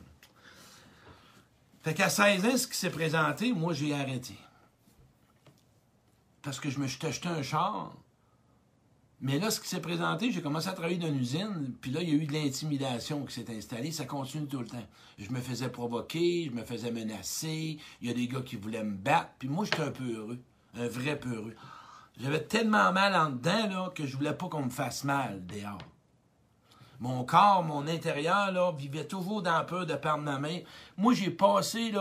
[1.83, 4.35] Fait qu'à 16 ans, ce qui s'est présenté, moi, j'ai arrêté.
[6.41, 7.95] Parce que je me suis acheté un char.
[9.19, 12.01] Mais là, ce qui s'est présenté, j'ai commencé à travailler dans une usine, puis là,
[12.03, 13.91] il y a eu de l'intimidation qui s'est installée.
[13.91, 14.85] Ça continue tout le temps.
[15.17, 18.83] Je me faisais provoquer, je me faisais menacer, il y a des gars qui voulaient
[18.83, 20.39] me battre, puis moi, j'étais un peu heureux,
[20.75, 21.55] un vrai peu heureux.
[22.19, 25.77] J'avais tellement mal en dedans, que je voulais pas qu'on me fasse mal dehors.
[26.99, 30.59] Mon corps, mon intérieur, là, vivait toujours dans peur de perdre ma main.
[30.95, 31.91] Moi, j'ai passé,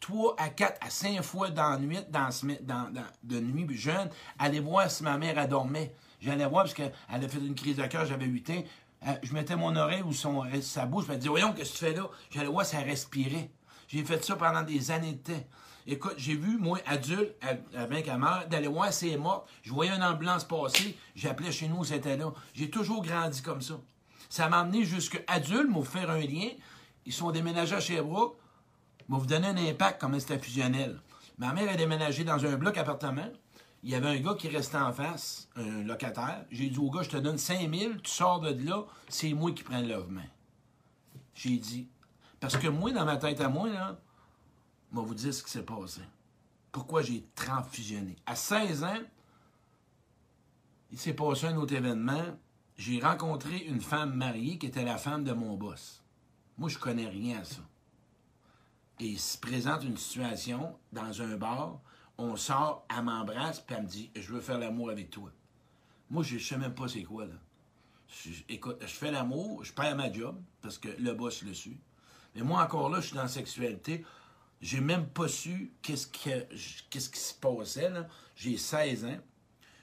[0.00, 2.30] trois à quatre à cinq fois dans la nuit, dans,
[2.62, 2.90] dans,
[3.22, 5.94] de nuit jeune, aller voir si ma mère, elle dormait.
[6.20, 8.64] J'allais voir parce qu'elle a fait une crise de cœur, j'avais 8 ans.
[9.06, 11.84] Euh, je mettais mon oreille ou sa bouche, je me disais, voyons, qu'est-ce que tu
[11.86, 12.10] fais là?
[12.30, 13.50] J'allais voir elle respirait.
[13.88, 15.42] J'ai fait ça pendant des années de temps.
[15.86, 17.34] Écoute, j'ai vu, moi, adulte,
[17.74, 19.20] avec ma mère, d'aller voir si elle.
[19.62, 22.32] Je voyais une ambulance passer, j'appelais chez nous, c'était là.
[22.54, 23.80] J'ai toujours grandi comme ça.
[24.28, 26.50] Ça m'a amené jusqu'à adulte, m'a faire un lien.
[27.06, 28.36] Ils sont déménagés à Sherbrooke.
[29.08, 31.00] M'a vous donner un impact comme c'était fusionnel.
[31.38, 33.26] Ma mère a déménagé dans un bloc appartement
[33.82, 36.44] il y avait un gars qui restait en face, un locataire.
[36.50, 39.62] J'ai dit au gars, je te donne 5000, tu sors de là, c'est moi qui
[39.62, 40.26] prends le logement.
[41.34, 41.88] J'ai dit,
[42.40, 43.98] parce que moi, dans ma tête à moi, là,
[44.92, 46.02] vais vous dire ce qui s'est passé.
[46.72, 48.16] Pourquoi j'ai transfusionné?
[48.26, 49.00] À 16 ans,
[50.92, 52.36] il s'est passé un autre événement.
[52.76, 56.02] J'ai rencontré une femme mariée qui était la femme de mon boss.
[56.58, 57.62] Moi, je connais rien à ça.
[58.98, 61.80] Et il se présente une situation dans un bar
[62.20, 65.30] on sort, elle m'embrasse, puis elle me dit Je veux faire l'amour avec toi.
[66.10, 67.34] Moi, je ne sais même pas c'est quoi, là.
[68.48, 71.78] écoute, je fais l'amour, je perds ma job, parce que le boss le suit.
[72.34, 74.04] Mais moi, encore là, je suis dans la sexualité.
[74.60, 78.06] J'ai même pas su qu'est-ce, qui se passait, là.
[78.36, 79.18] J'ai 16 ans.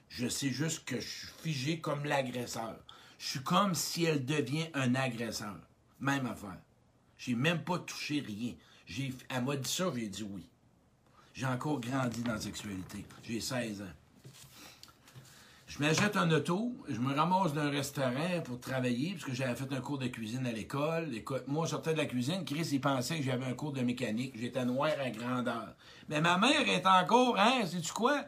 [0.10, 2.78] Je sais juste que je suis figé comme l'agresseur.
[3.18, 5.58] Je suis comme si elle devient un agresseur.
[6.00, 6.60] Même affaire.
[7.18, 8.54] J'ai même pas touché rien.
[9.30, 10.48] Elle m'a dit ça, j'ai dit oui.
[11.38, 13.06] J'ai encore grandi dans la sexualité.
[13.22, 13.96] J'ai 16 ans.
[15.68, 19.72] Je m'achète un auto, je me ramasse d'un restaurant pour travailler, parce que j'avais fait
[19.72, 21.12] un cours de cuisine à l'école.
[21.46, 24.34] Moi, je sortais de la cuisine, Chris, il pensait que j'avais un cours de mécanique.
[24.36, 25.76] J'étais noir à grandeur.
[26.10, 28.24] Mais ma mère est encore, hein, sais-tu quoi?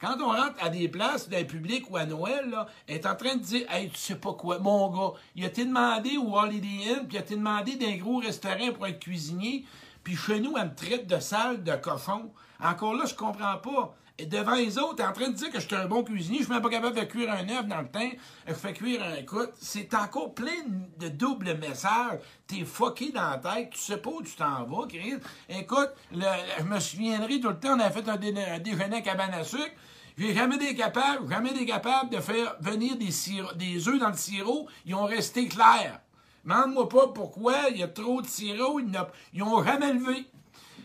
[0.00, 2.54] Quand on rentre à des places d'un public ou à Noël,
[2.86, 5.48] elle est en train de dire Hey, tu sais pas quoi, mon gars, il a
[5.48, 9.00] été demandé au Holiday Inn, puis il a été demandé d'un gros restaurant pour être
[9.00, 9.64] cuisinier,
[10.04, 12.30] puis chez nous, elle me traite de salle de cochon.
[12.62, 13.94] Encore là, je comprends pas.
[14.18, 16.38] Et devant les autres, t'es en train de dire que je suis un bon cuisinier,
[16.38, 18.10] je suis même pas capable de cuire un œuf dans le temps,
[18.46, 19.16] je fais cuire un...
[19.16, 20.62] Écoute, c'est encore plein
[20.98, 22.20] de doubles messages.
[22.46, 25.14] T'es fucké dans la tête, tu sais pas où tu t'en vas, Chris.
[25.48, 29.44] Écoute, je me souviendrai tout le temps, on a fait un, déjeuner à cabane à
[29.44, 29.72] sucre,
[30.18, 33.10] j'ai jamais été capable, jamais été capable de faire venir des,
[33.56, 36.00] des œufs dans le sirop, ils ont resté clairs.
[36.44, 40.26] Demande-moi pas pourquoi, il y a trop de sirop, ils n'ont jamais levé.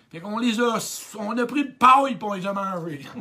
[0.09, 0.77] Fait qu'on les a.
[1.19, 3.05] On a pris de paille pour les a mangés.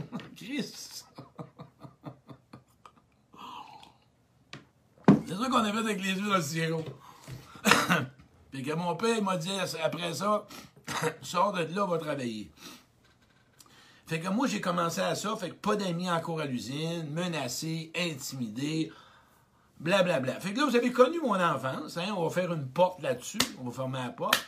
[5.26, 6.84] C'est ça qu'on a fait avec les œufs dans le sirop.
[8.52, 9.50] Puis que mon père m'a dit
[9.82, 10.46] après ça,
[11.22, 12.48] sors de là, va travailler.
[14.06, 15.34] Fait que moi, j'ai commencé à ça.
[15.34, 18.92] Fait que pas d'amis encore à l'usine, menacé, intimidé,
[19.80, 20.20] blablabla.
[20.20, 20.40] Bla, bla.
[20.40, 21.96] Fait que là, vous avez connu mon enfance.
[21.96, 22.14] Hein?
[22.16, 23.38] On va faire une porte là-dessus.
[23.60, 24.46] On va fermer la porte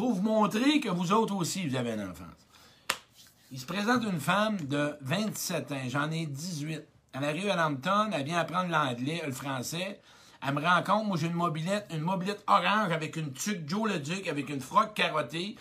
[0.00, 2.48] pour vous montrer que vous autres aussi, vous avez une enfance.
[3.52, 6.80] Il se présente une femme de 27 ans, j'en ai 18.
[7.12, 10.00] Elle arrive à Lambton, elle vient apprendre l'anglais, le français.
[10.42, 13.98] Elle me rencontre, moi j'ai une mobilette, une mobilette orange avec une tuque Joe le
[13.98, 15.56] Duc, avec une froc carottée.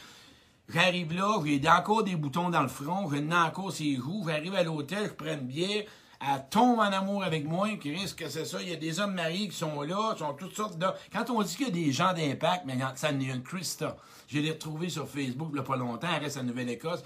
[0.69, 4.23] J'arrive là, j'ai encore des boutons dans le front, j'ai encore ses joues.
[4.25, 5.83] J'arrive à l'hôtel, je prends une bière,
[6.21, 8.61] elle tombe en amour avec moi, qui risque que c'est ça?
[8.61, 10.87] Il y a des hommes mariés qui sont là, sont toutes sortes de.
[11.11, 13.97] Quand on dit qu'il y a des gens d'impact, mais ça n'est une Christa.
[14.29, 17.03] Je l'ai retrouvée sur Facebook il n'y pas longtemps, elle reste à Nouvelle-Écosse.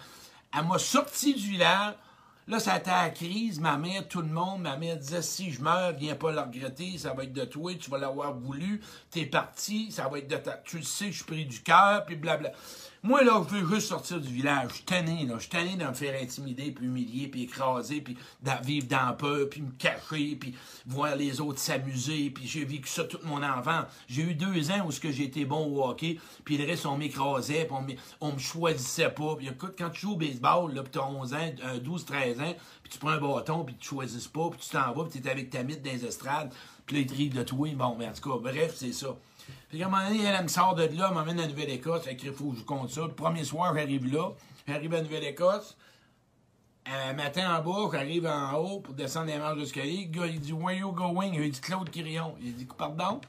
[0.56, 1.96] Elle m'a sorti du village.
[2.46, 3.62] Là, ça a été la crise.
[3.62, 6.98] Ma mère, tout le monde, ma mère disait si je meurs, viens pas le regretter,
[6.98, 10.36] ça va être de toi, tu vas l'avoir voulu, t'es parti, ça va être de
[10.36, 10.58] ta.
[10.58, 12.52] Tu le sais, je suis pris du cœur, puis blabla.
[13.06, 14.70] Moi, là, je veux juste sortir du village.
[14.70, 15.34] Je suis tanné, là.
[15.36, 18.16] Je suis tanné de me faire intimider, puis humilier, puis écraser, puis
[18.63, 22.30] vivre dans peur, puis me cacher, puis voir les autres s'amuser.
[22.30, 23.82] Puis j'ai vécu ça toute mon enfant.
[24.08, 27.66] J'ai eu deux ans où j'ai été bon au hockey, puis le reste, on m'écrasait,
[27.66, 29.36] puis on, me choisissait pas.
[29.36, 31.50] Puis écoute, quand tu joues au baseball, là, puis t'as 11 ans,
[31.84, 34.70] 12, euh, 13 ans, puis tu prends un bâton, puis tu choisis pas, puis tu
[34.70, 36.54] t'en vas, puis t'es avec ta mythe dans les estrades,
[36.86, 37.68] puis là, ils te rient de toi.
[37.76, 39.13] Bon, mais en tout cas, bref, c'est ça.
[39.69, 42.03] Puis à un moment donné, elle, me sort de là, elle m'emmène à Nouvelle-Écosse.
[42.03, 43.01] Fait qu'il faut que je compte ça.
[43.01, 44.29] Le premier soir, j'arrive là.
[44.67, 45.75] J'arrive à Nouvelle-Écosse.
[46.86, 50.10] un matin en bas, j'arrive en haut pour descendre les marches d'escalier.
[50.12, 51.32] Le gars, il dit Where you going?
[51.34, 52.36] Il dit Claude Quirion.
[52.41, 53.21] Il dit Pardon?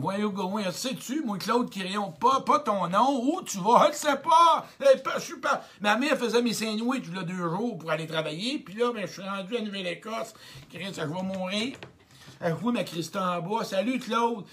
[0.00, 0.70] Where you going?
[0.70, 3.90] Sais-tu, moi, Claude Quirion, pas, pas ton nom, où tu vas?
[3.90, 4.64] Je sais pas.
[4.80, 5.64] Je suis pas.
[5.80, 9.12] Ma mère faisait mes sandwichs là deux jours pour aller travailler, puis là, ben, je
[9.12, 10.34] suis rendu à Nouvelle-Écosse.
[10.70, 11.76] Chris, je vais mourir.
[12.40, 13.64] Je vois ma Christa en bas.
[13.64, 14.44] Salut, Claude.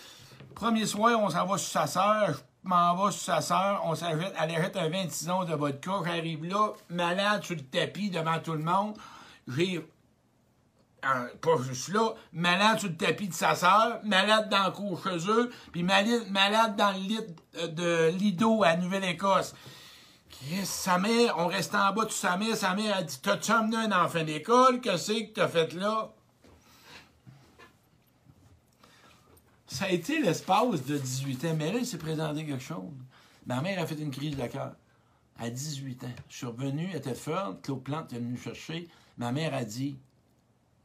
[0.56, 2.42] Premier soir, on s'en va sur sa sœur.
[2.64, 3.82] Je m'en vais sur sa sœur.
[3.84, 5.92] On s'ajoute, elle achète un 26 ans de vodka.
[6.06, 8.98] J'arrive là, malade sur le tapis devant tout le monde.
[9.50, 9.86] J'ai
[11.42, 15.30] pas juste là, malade sur le tapis de sa sœur, malade dans le cour chez
[15.30, 17.20] eux, puis malade, dans le lit
[17.54, 19.54] de Lido à Nouvelle-Écosse.
[20.64, 23.78] Sa mère, on restait en bas de sa mère, sa mère a dit T'as-tu amené
[23.78, 24.82] un enfant d'école?
[24.82, 26.12] Qu'est-ce que t'as fait là?
[29.68, 32.94] Ça a été l'espace de 18 ans, mais là, il s'est présenté quelque chose.
[33.46, 34.76] Ma mère a fait une crise de cœur
[35.38, 36.16] à 18 ans.
[36.30, 38.88] Je suis revenu, elle était forte, Claude Plante est venu chercher.
[39.18, 39.98] Ma mère a dit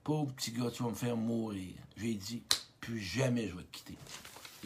[0.03, 1.75] Pauvre petit gars, tu vas me faire mourir.
[1.97, 2.43] J'ai dit,
[2.81, 3.97] plus jamais je vais te quitter.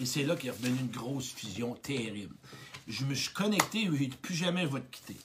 [0.01, 2.35] Et c'est là qu'il est revenu une grosse fusion terrible.
[2.87, 5.17] Je me suis connecté et j'ai dit, plus jamais je vais te quitter.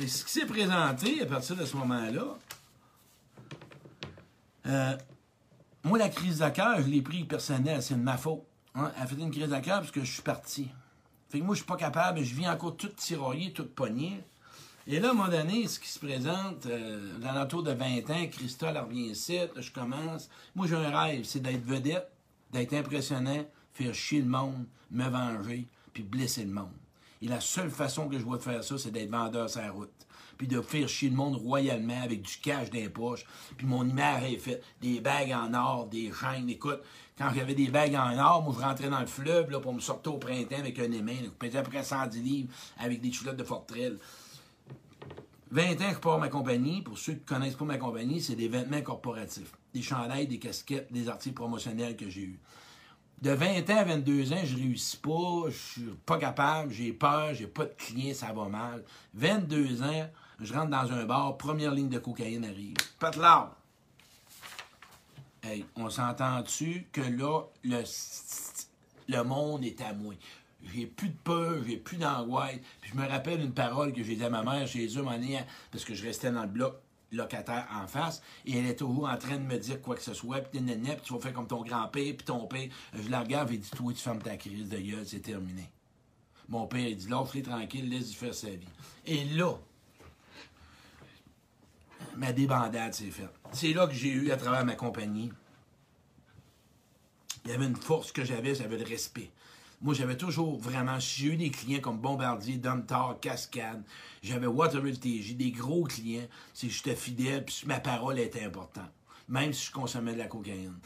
[0.00, 2.38] Et ce qui s'est présenté à partir de ce moment-là,
[4.66, 4.96] euh,
[5.84, 8.42] moi, la crise de cœur, je l'ai pris personnel, c'est de ma faute.
[8.74, 10.68] Elle fait une crise de cœur parce que je suis parti.
[11.28, 14.22] Fait que moi, je suis pas capable, je viens encore tout tirailler, tout pogner.
[14.86, 18.10] Et là, à un moment donné, ce qui se présente, euh, dans l'entour de 20
[18.10, 20.28] ans, Christophe revient ici, je commence.
[20.54, 22.10] Moi, j'ai un rêve, c'est d'être vedette,
[22.52, 26.72] d'être impressionnant, faire chier le monde, me venger, puis blesser le monde.
[27.22, 29.70] Et la seule façon que je vois de faire ça, c'est d'être vendeur sur la
[29.70, 29.90] route.
[30.42, 33.24] Puis de faire chier le monde royalement avec du cash dans les poches.
[33.56, 34.64] Puis mon image est faite.
[34.80, 36.50] Des bagues en or, des chaînes.
[36.50, 36.80] Écoute,
[37.16, 39.78] quand j'avais des bagues en or, moi, je rentrais dans le fleuve là, pour me
[39.78, 41.12] sortir au printemps avec un aimant.
[41.22, 43.98] Je pesais à peu près 110 livres avec des chulottes de Fortrel.
[45.52, 46.82] 20 ans que je pars ma compagnie.
[46.82, 49.52] Pour ceux qui ne connaissent pas ma compagnie, c'est des vêtements corporatifs.
[49.72, 52.40] Des chandails, des casquettes, des articles promotionnels que j'ai eus.
[53.20, 57.32] De 20 ans à 22 ans, je réussis pas, je suis pas capable, j'ai peur,
[57.32, 58.82] j'ai pas de clients, ça va mal.
[59.14, 60.10] 22 ans,
[60.42, 62.76] je rentre dans un bar, première ligne de cocaïne arrive.
[62.98, 63.56] Pas de l'art.
[65.42, 67.82] Hey, on s'entend-tu que là, le,
[69.08, 70.14] le monde est à moi
[70.72, 72.58] j'ai plus de peur, j'ai plus d'angoisse.
[72.80, 75.04] Puis je me rappelle une parole que j'ai dit à ma mère chez eux,
[75.70, 79.18] parce que je restais dans le bloc locataire en face, et elle est toujours en
[79.18, 81.62] train de me dire quoi que ce soit, puis puis tu vas faire comme ton
[81.62, 82.68] grand-père, puis ton père.
[82.94, 85.70] Je la regarde et dit Toi, tu fermes ta crise de gueule, c'est terminé.
[86.48, 88.66] Mon père, il dit L'autre est tranquille, laisse-lui faire sa vie.
[89.04, 89.58] Et là,
[92.16, 93.32] ma débandade s'est faite.
[93.52, 95.32] C'est là que j'ai eu, à travers ma compagnie,
[97.44, 99.30] il y avait une force que j'avais, j'avais le respect.
[99.80, 103.82] Moi, j'avais toujours vraiment, j'ai eu des clients comme Bombardier, Domtar, Cascade,
[104.22, 108.92] j'avais Waterville TJ, des gros clients, c'est que j'étais fidèle, puis ma parole était importante,
[109.28, 110.78] même si je consommais de la cocaïne.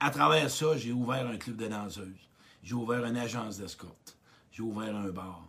[0.00, 2.28] À travers ça, j'ai ouvert un club de danseuses,
[2.62, 4.16] j'ai ouvert une agence d'escorte,
[4.50, 5.46] j'ai ouvert un bar.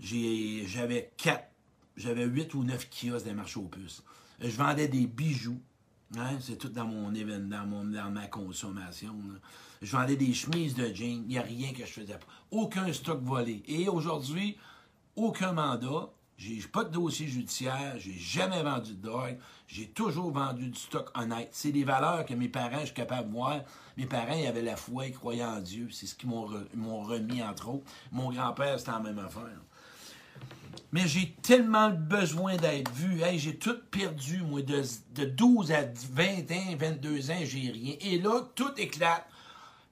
[0.00, 1.50] J'avais quatre,
[1.96, 4.04] j'avais huit ou neuf kiosques des marchés aux puces.
[4.40, 5.60] Je vendais des bijoux,
[6.16, 9.16] hein, c'est tout dans mon événement, dans, ma consommation.
[9.82, 11.24] Je vendais des chemises de jeans.
[11.24, 12.26] Il n'y a rien que je faisais pas.
[12.50, 13.62] Aucun stock volé.
[13.66, 14.56] Et aujourd'hui,
[15.16, 16.10] aucun mandat.
[16.36, 17.94] J'ai pas de dossier judiciaire.
[17.98, 19.38] J'ai jamais vendu de drogue.
[19.66, 21.48] J'ai toujours vendu du stock honnête.
[21.50, 23.62] C'est des valeurs que mes parents, je suis capable de voir.
[23.96, 25.88] Mes parents, ils avaient la foi, ils croyaient en Dieu.
[25.90, 27.90] C'est ce qu'ils m'ont remis, entre autres.
[28.12, 29.58] Mon grand-père, c'était la même affaire.
[30.92, 33.20] Mais j'ai tellement besoin d'être vu.
[33.36, 34.82] j'ai tout perdu, moi, de,
[35.14, 37.94] de 12 à 20 ans, 22 ans, j'ai rien.
[38.00, 39.26] Et là, tout éclate.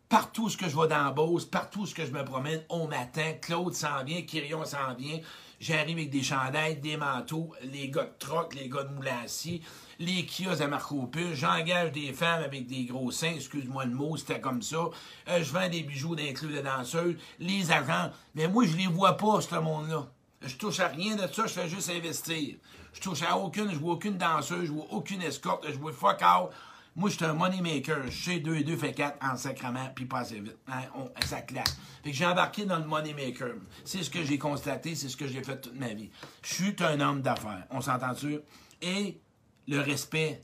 [0.09, 3.35] Partout ce que je vais dans Beauce, partout ce que je me promène, on m'attend.
[3.43, 5.19] Claude s'en vient, Kyrion s'en vient.
[5.59, 9.63] J'arrive avec des chandails, des manteaux, les gars de troc, les gars de moulassi,
[9.99, 14.41] les kiosques à Marco J'engage des femmes avec des gros seins, excuse-moi le mot, c'était
[14.41, 14.91] comme ça.
[15.29, 18.11] Euh, je vends des bijoux d'inclus de danseuses, les agents.
[18.35, 20.07] Mais moi, je les vois pas, ce monde-là.
[20.47, 22.57] Je touche à rien de ça, je fais juste investir.
[22.93, 26.23] Je touche à aucune, je vois aucune danseuse, je vois aucune escorte, je vois fuck
[26.23, 26.51] out.
[26.97, 28.11] Moi, je suis un money maker.
[28.11, 30.57] Je sais 2 et 2 fait 4 en sacrement, puis pas assez vite.
[30.66, 30.81] Hein,
[31.27, 31.68] ça claque.
[32.03, 33.53] Fait que j'ai embarqué dans le money maker.
[33.85, 36.11] C'est ce que j'ai constaté, c'est ce que j'ai fait toute ma vie.
[36.43, 37.66] Je suis un homme d'affaires.
[37.70, 38.39] On s'entend-tu?
[38.81, 39.20] Et
[39.68, 40.41] le respect,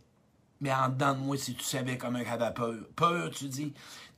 [0.60, 2.74] mais en dedans de moi, si tu savais comment j'avais peur.
[2.96, 3.72] Peur, tu dis.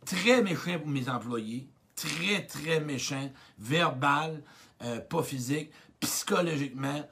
[0.05, 1.69] Très méchant pour mes employés.
[1.95, 3.31] Très, très méchant.
[3.61, 4.43] Verbal,
[4.83, 5.71] euh, pas physique.
[6.05, 7.03] Psychologiquement,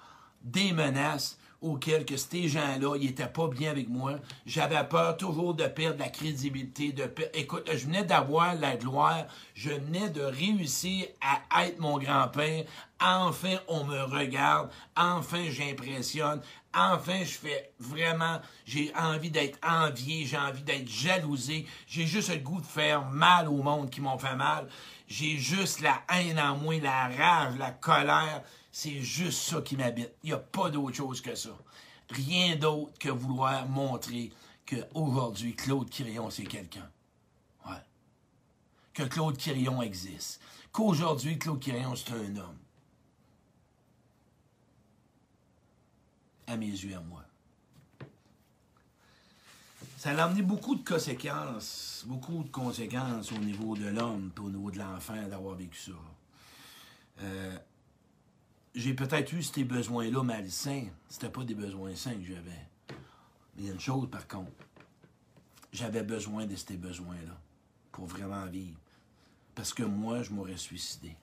[0.43, 4.17] des menaces auquel que ces gens-là, ils n'étaient pas bien avec moi.
[4.45, 6.93] J'avais peur toujours de perdre la crédibilité.
[6.93, 9.27] De Écoute, je venais d'avoir la gloire.
[9.55, 12.65] Je venais de réussir à être mon grand-père,
[13.05, 14.71] Enfin, on me regarde.
[14.97, 16.41] Enfin, j'impressionne.
[16.75, 21.67] Enfin, je fais vraiment, j'ai envie d'être envié, j'ai envie d'être jalousé.
[21.87, 24.69] J'ai juste le goût de faire mal au monde qui m'ont fait mal.
[25.09, 28.43] J'ai juste la haine en moi, la rage, la colère.
[28.71, 30.13] C'est juste ça qui m'habite.
[30.23, 31.51] Il n'y a pas d'autre chose que ça.
[32.11, 34.31] Rien d'autre que vouloir montrer
[34.67, 36.89] qu'aujourd'hui, Claude Quirion, c'est quelqu'un.
[37.67, 37.83] Ouais.
[38.95, 40.41] Que Claude Quirion existe.
[40.73, 42.62] Qu'aujourd'hui, Claude Quirion, c'est un homme.
[46.57, 47.25] Mes yeux, à moi.
[49.97, 54.71] Ça a amené beaucoup de conséquences, beaucoup de conséquences au niveau de l'homme, au niveau
[54.71, 55.93] de l'enfant d'avoir vécu ça.
[57.21, 57.57] Euh,
[58.75, 60.87] j'ai peut-être eu ces besoins-là malsains.
[61.09, 62.67] C'était pas des besoins sains que j'avais.
[63.55, 64.51] Mais il y a une chose, par contre.
[65.73, 67.39] J'avais besoin de ces besoins-là
[67.93, 68.79] pour vraiment vivre.
[69.55, 71.15] Parce que moi, je m'aurais suicidé.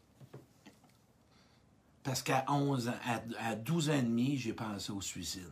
[2.04, 2.94] Parce qu'à 11 ans,
[3.40, 5.44] à, 12 ans et demi, j'ai pensé au suicide.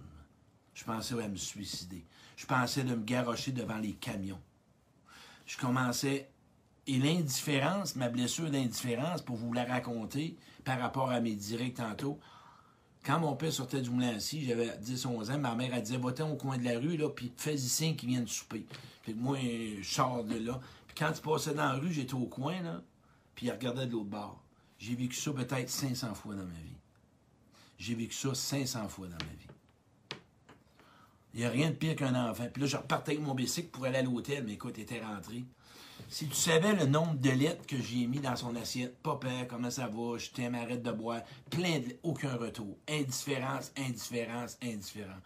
[0.74, 2.06] Je pensais à me suicider.
[2.36, 4.40] Je pensais de me garrocher devant les camions.
[5.46, 6.30] Je commençais.
[6.90, 12.18] Et l'indifférence, ma blessure d'indifférence, pour vous la raconter par rapport à mes directs tantôt,
[13.08, 16.30] quand mon père sortait du moulin assis, j'avais 10-11 ans, ma mère, elle disait, va-t'en
[16.30, 18.66] au coin de la rue, là, puis fais-y signe qu'ils viennent souper.
[19.04, 20.60] Puis moi, je sors de là.
[20.88, 22.82] Puis quand tu passais dans la rue, j'étais au coin, là,
[23.34, 24.42] puis il regardait de l'autre bord.
[24.78, 26.78] J'ai vécu ça peut-être 500 fois dans ma vie.
[27.78, 29.48] J'ai vécu ça 500 fois dans ma vie.
[31.34, 32.48] Il n'y a rien de pire qu'un enfant.
[32.52, 35.02] Puis là, je repartais avec mon bicycle pour aller à l'hôtel, mais écoute, il était
[35.02, 35.44] rentré.
[36.10, 39.70] Si tu savais le nombre de lettres que j'ai mis dans son assiette, papa, comment
[39.70, 42.78] ça va, je t'aime, arrête de boire, plein de aucun retour.
[42.88, 45.22] Indifférence, indifférence, indifférence.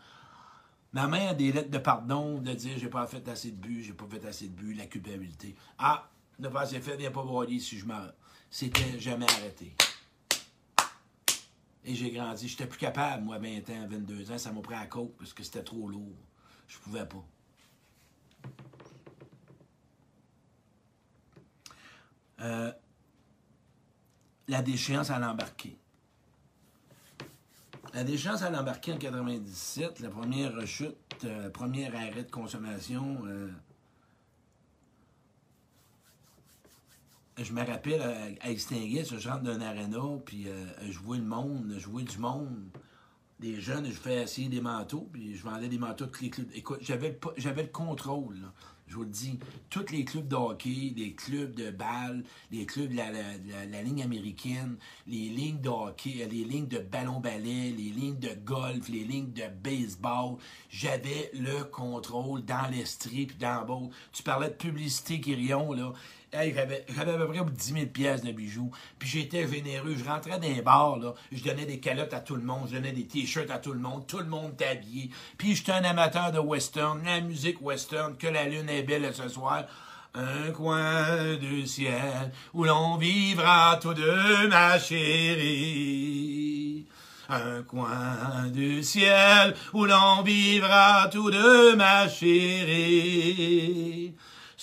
[0.94, 3.84] Ma mère a des lettres de pardon, de dire j'ai pas fait assez de but,
[3.84, 5.56] j'ai pas fait assez de but, la culpabilité.
[5.78, 8.14] Ah, ne pas assez fait, viens pas voir si je meurs.
[8.52, 9.74] C'était jamais arrêté.
[11.86, 12.50] Et j'ai grandi.
[12.50, 14.38] J'étais plus capable, moi, 20 ans, 22 ans.
[14.38, 16.18] Ça m'a pris à côte parce que c'était trop lourd.
[16.68, 17.26] Je pouvais pas.
[22.42, 22.72] Euh,
[24.48, 25.78] la déchéance à l'embarquer.
[27.94, 33.50] La déchéance à l'embarquer en 97, la première rechute, euh, premier arrêt de consommation, euh,
[37.38, 38.02] je me rappelle
[38.42, 40.48] à extinguer, je rentre d'un aréna, puis
[40.82, 42.70] je vois le monde, je vois du monde,
[43.42, 46.80] des jeunes, je fais essayer des manteaux, puis je vendais des manteaux de les Écoute,
[46.82, 48.38] j'avais, j'avais le contrôle.
[48.88, 52.90] Je vous le dis, tous les clubs de hockey, les clubs de balle, les clubs
[52.90, 54.76] de la, ligne américaine,
[55.08, 59.44] les lignes de hockey, les lignes de ballon-ballet, les lignes de golf, les lignes de
[59.64, 60.36] baseball,
[60.70, 63.90] j'avais le contrôle dans l'estrie puis dans le.
[64.12, 65.94] Tu parlais de publicité, Kyrion, là.
[66.34, 68.72] Hey, j'avais, à peu près 10 000 pièces de bijoux.
[68.98, 69.96] Puis j'étais généreux.
[69.98, 71.14] Je rentrais dans les bars, là.
[71.30, 72.70] Je donnais des calottes à tout le monde.
[72.70, 74.08] Je donnais des t-shirts à tout le monde.
[74.08, 75.10] Tout le monde était habillé.
[75.38, 79.28] Puis j'étais un amateur de western, la musique western, que la lune est belle ce
[79.28, 79.66] soir.
[80.14, 86.08] Un coin du ciel où l'on vivra tous deux, ma chérie.
[87.28, 93.32] Un coin du ciel où l'on vivra tous deux, ma chérie.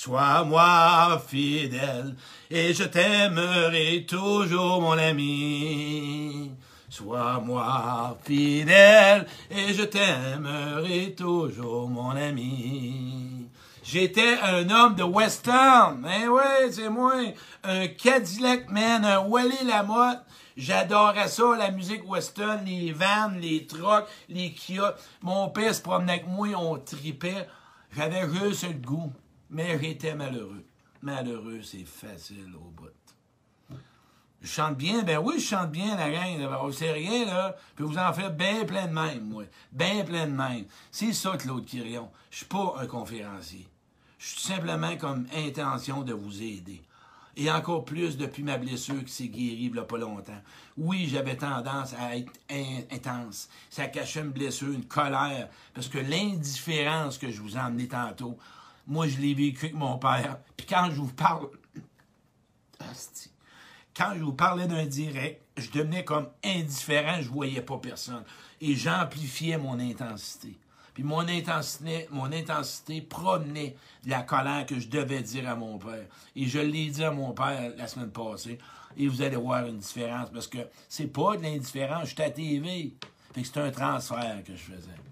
[0.01, 2.15] Sois-moi fidèle
[2.53, 6.53] et je t'aimerai toujours, mon ami.
[6.89, 13.49] Sois-moi fidèle et je t'aimerai toujours, mon ami.
[13.83, 16.09] J'étais un homme de western.
[16.23, 17.15] Eh ouais, c'est moi.
[17.65, 20.23] Un Cadillac man, un Wally Lamotte.
[20.57, 24.95] J'adorais ça, la musique western, les vannes, les trucks, les kiosques.
[25.23, 27.49] Mon père se promenait avec moi, on tripait.
[27.97, 29.13] J'avais juste le goût.
[29.51, 30.65] Mais j'étais malheureux.
[31.03, 32.89] Malheureux, c'est facile au bout.
[34.41, 36.73] Je chante bien, ben oui, je chante bien, la gang.
[36.73, 37.57] C'est rien, là.
[37.75, 39.45] Puis vous en faites bien plein de même, moi.
[39.73, 40.65] Bien plein de même.
[40.93, 42.09] C'est ça, Claude Quirion.
[42.31, 43.67] Je suis pas un conférencier.
[44.19, 46.83] Je suis simplement comme intention de vous aider.
[47.37, 50.43] Et encore plus depuis ma blessure qui s'est guérie il n'y a pas longtemps.
[50.77, 53.49] Oui, j'avais tendance à être intense.
[53.71, 55.49] Ça cachait une blessure, une colère.
[55.73, 58.37] Parce que l'indifférence que je vous ai tantôt,
[58.89, 60.39] moi, je l'ai vécu avec mon père.
[60.57, 61.49] Puis quand je vous parle.
[63.95, 68.25] Quand je vous parlais d'un direct, je devenais comme indifférent, je voyais pas personne.
[68.61, 70.57] Et j'amplifiais mon intensité.
[70.95, 75.79] Puis mon intensité, mon intensité provenait de la colère que je devais dire à mon
[75.79, 76.07] père.
[76.35, 78.59] Et je l'ai dit à mon père la semaine passée.
[78.97, 80.59] Et vous allez voir une différence parce que
[80.89, 82.95] c'est pas de l'indifférence, je suis à TV.
[83.35, 85.08] C'est un transfert que je faisais.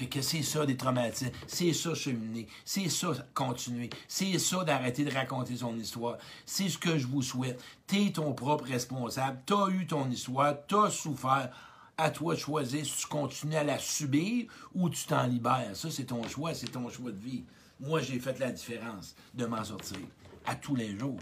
[0.00, 5.04] Fait que c'est ça des traumatismes, c'est ça cheminer, c'est ça continuer, c'est ça d'arrêter
[5.04, 6.16] de raconter son histoire.
[6.46, 7.62] C'est ce que je vous souhaite.
[7.86, 11.50] T'es ton propre responsable, t'as eu ton histoire, t'as souffert.
[11.98, 15.76] À toi de choisir si tu continues à la subir ou tu t'en libères.
[15.76, 17.44] Ça, c'est ton choix, c'est ton choix de vie.
[17.78, 19.98] Moi, j'ai fait la différence de m'en sortir
[20.46, 21.20] à tous les jours.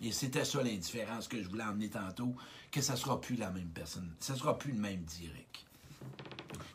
[0.00, 2.36] Et c'était ça l'indifférence que je voulais emmener tantôt,
[2.70, 4.12] que ça ne sera plus la même personne.
[4.20, 5.66] Ça ne sera plus le même direct.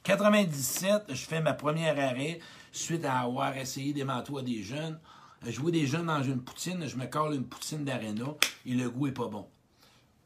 [0.07, 2.39] 97, je fais ma première arrêt
[2.71, 4.97] suite à avoir essayé des manteaux des jeunes.
[5.45, 8.23] Jouer des jeunes dans une poutine, je me colle une poutine d'aréna
[8.65, 9.45] et le goût est pas bon.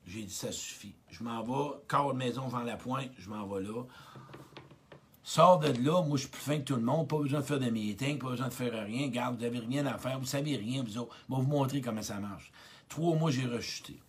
[0.05, 0.93] J'ai dit, ça suffit.
[1.09, 3.81] Je m'en vais, corps maison vers la pointe, je m'en vais là.
[5.23, 7.45] Sors de là, moi je suis plus fin que tout le monde, pas besoin de
[7.45, 9.07] faire de meeting, pas besoin de faire rien.
[9.07, 11.15] Garde, vous n'avez rien à faire, vous savez rien, vous autres.
[11.27, 12.51] Je vais vous montrer comment ça marche.
[12.87, 13.99] Trois mois, j'ai rechuté.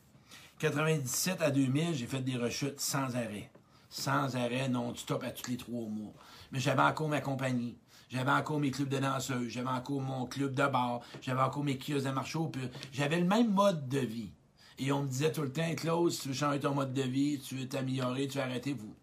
[0.58, 3.50] 97 à 2000, j'ai fait des rechutes sans arrêt.
[3.92, 6.14] Sans arrêt, non-stop à tous les trois mois.
[6.50, 7.76] Mais j'avais encore ma compagnie.
[8.08, 11.78] J'avais encore mes clubs de danseuses, j'avais encore mon club de bar, j'avais encore mes
[11.78, 12.50] kiosques de marché au
[12.90, 14.32] J'avais le même mode de vie.
[14.78, 17.02] Et on me disait tout le temps, Claude, si tu veux changer ton mode de
[17.02, 18.94] vie, tu veux t'améliorer, tu veux arrêter, vous.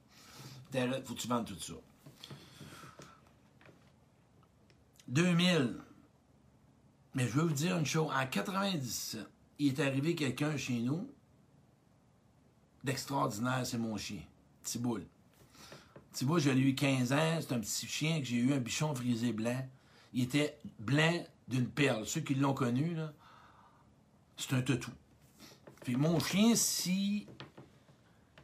[1.05, 1.73] Faut que tu vendes tout ça.
[5.07, 5.75] 2000.
[7.13, 8.11] Mais je veux vous dire une chose.
[8.11, 9.27] En 97,
[9.59, 11.09] il est arrivé quelqu'un chez nous
[12.83, 14.21] d'extraordinaire, c'est mon chien,
[14.63, 15.05] Tiboul.
[16.11, 19.31] Tiboul, j'ai eu 15 ans, c'est un petit chien que j'ai eu, un bichon frisé
[19.31, 19.65] blanc.
[20.13, 22.05] Il était blanc d'une perle.
[22.05, 23.13] Ceux qui l'ont connu, là,
[24.37, 24.91] c'est un toutou.
[25.83, 27.27] Puis mon chien, si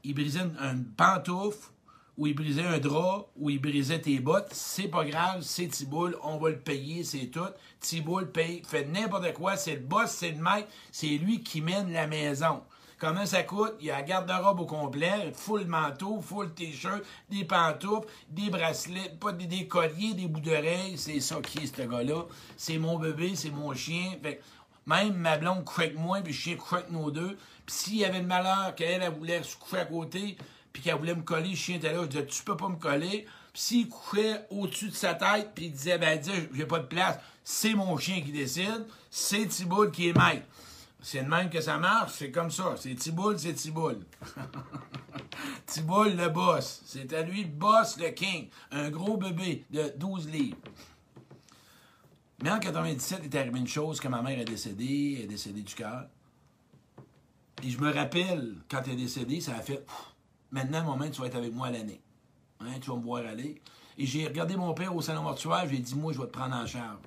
[0.04, 1.72] il brisait une, une pantoufle
[2.18, 6.18] ou il brisait un drap, ou il brisait tes bottes, c'est pas grave, c'est Tiboul,
[6.24, 7.42] on va le payer, c'est tout.
[7.82, 11.92] Tiboul paye, fait n'importe quoi, c'est le boss, c'est le maître, c'est lui qui mène
[11.92, 12.64] la maison.
[12.98, 13.74] Comment ça coûte?
[13.82, 19.16] Il y a un garde-robe au complet, full manteau, full t-shirt, des pantoufles, des bracelets,
[19.20, 20.98] pas des, colliers, des bouts d'oreilles.
[20.98, 22.26] C'est ça qui est, ce gars-là.
[22.56, 24.14] C'est mon bébé, c'est mon chien.
[24.24, 24.42] Fait,
[24.86, 27.38] même ma blonde avec moi, puis le chien craque nos deux.
[27.66, 30.38] Puis s'il y avait le malheur qu'elle, elle voulait se coucher à côté,
[30.72, 32.78] puis qu'elle voulait me coller, le chien était là, je disais, tu peux pas me
[32.78, 33.26] coller.
[33.52, 36.86] Puis s'il couchait au-dessus de sa tête, puis il disait, ben, dis, j'ai pas de
[36.86, 40.46] place, c'est mon chien qui décide, c'est Thibault qui est maître.
[41.08, 42.74] C'est de même que ça marche, c'est comme ça.
[42.80, 43.92] C'est Thibault, c'est Thibault.
[45.68, 46.82] Thibault, le boss.
[46.84, 48.50] C'est à lui boss, le king.
[48.72, 50.58] Un gros bébé de 12 livres.
[52.42, 55.28] Mais en 97, il est arrivé une chose que ma mère est décédée, elle est
[55.28, 56.08] décédée du cœur.
[57.62, 59.86] Et je me rappelle, quand elle est décédée, ça a fait
[60.50, 62.02] Maintenant, moment, tu vas être avec moi l'année.
[62.62, 63.62] Hein, tu vas me voir aller.
[64.00, 66.56] Et j'ai regardé mon père au salon mortuaire, j'ai dit Moi, je vais te prendre
[66.56, 66.98] en charge.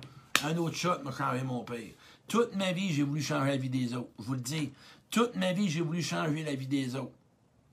[0.45, 1.91] Un autre shot m'a changé mon père.
[2.29, 4.11] Toute ma vie, j'ai voulu changer la vie des autres.
[4.19, 4.71] Je vous le dis.
[5.09, 7.11] Toute ma vie, j'ai voulu changer la vie des autres.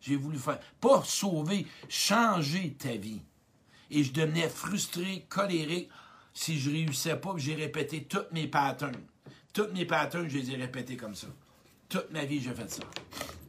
[0.01, 0.59] J'ai voulu faire.
[0.81, 3.23] Pas sauver, changer ta vie.
[3.91, 5.89] Et je devenais frustré, colérique
[6.37, 9.01] si je réussissais pas, j'ai répété toutes mes patterns.
[9.55, 11.29] Toutes mes patterns, je les ai répétés comme ça.
[11.89, 12.83] Toute ma vie, j'ai fait ça.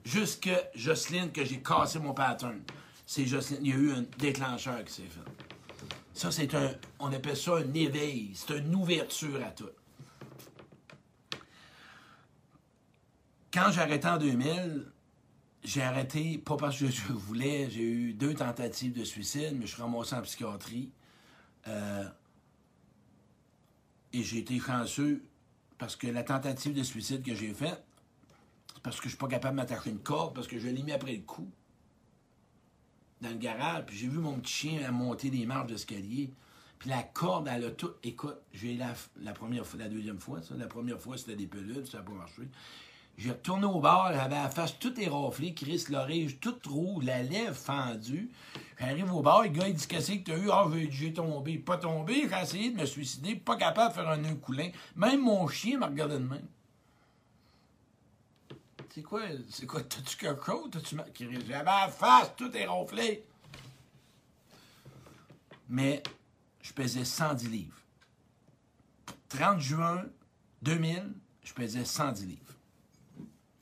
[0.06, 2.62] Jusque Jocelyne, que j'ai cassé mon pattern.
[3.06, 3.60] C'est Jocelyne.
[3.62, 5.86] Il y a eu un déclencheur qui s'est fait.
[6.14, 6.72] Ça, c'est un.
[7.00, 8.32] On appelle ça un éveil.
[8.34, 9.70] C'est une ouverture à tout.
[13.58, 14.86] Quand j'ai arrêté en 2000,
[15.64, 19.74] j'ai arrêté, pas parce que je voulais, j'ai eu deux tentatives de suicide, mais je
[19.74, 20.92] suis ramassé en psychiatrie.
[21.68, 22.08] Euh,
[24.14, 25.24] et j'ai été chanceux
[25.80, 27.84] parce que la tentative de suicide que j'ai faite,
[28.84, 30.92] parce que je suis pas capable de m'attacher une corde, parce que je l'ai mis
[30.92, 31.50] après le coup
[33.22, 36.30] dans le garage, puis j'ai vu mon petit chien monter des marches d'escalier.
[36.78, 37.90] Puis la corde, elle a tout.
[38.04, 40.54] Écoute, j'ai la, la première fois, la deuxième fois, ça.
[40.56, 42.44] La première fois, c'était des pelules, ça n'a pas marché.
[43.18, 47.56] J'ai retourné au bar, j'avais la face toute éraflée, Chris, l'oreille toute rouge, la lèvre
[47.56, 48.30] fendue.
[48.80, 50.52] J'arrive au bar, le gars, il dit Qu'est-ce que t'as eu?
[50.52, 51.58] Ah, j'ai tombé.
[51.58, 54.70] Pas tombé, j'ai essayé de me suicider, pas capable de faire un nœud coulin.
[54.96, 56.48] Même mon chien m'a regardé de même.
[58.94, 60.70] C'est quoi C'est quoi T'as-tu quelque chose?
[60.72, 60.98] T'as-tu
[61.48, 63.24] J'avais la face tout éraflée.
[65.70, 66.04] Mais
[66.62, 67.78] je pesais 110 livres.
[69.30, 70.06] 30 juin
[70.62, 71.14] 2000,
[71.44, 72.47] je pesais 110 livres.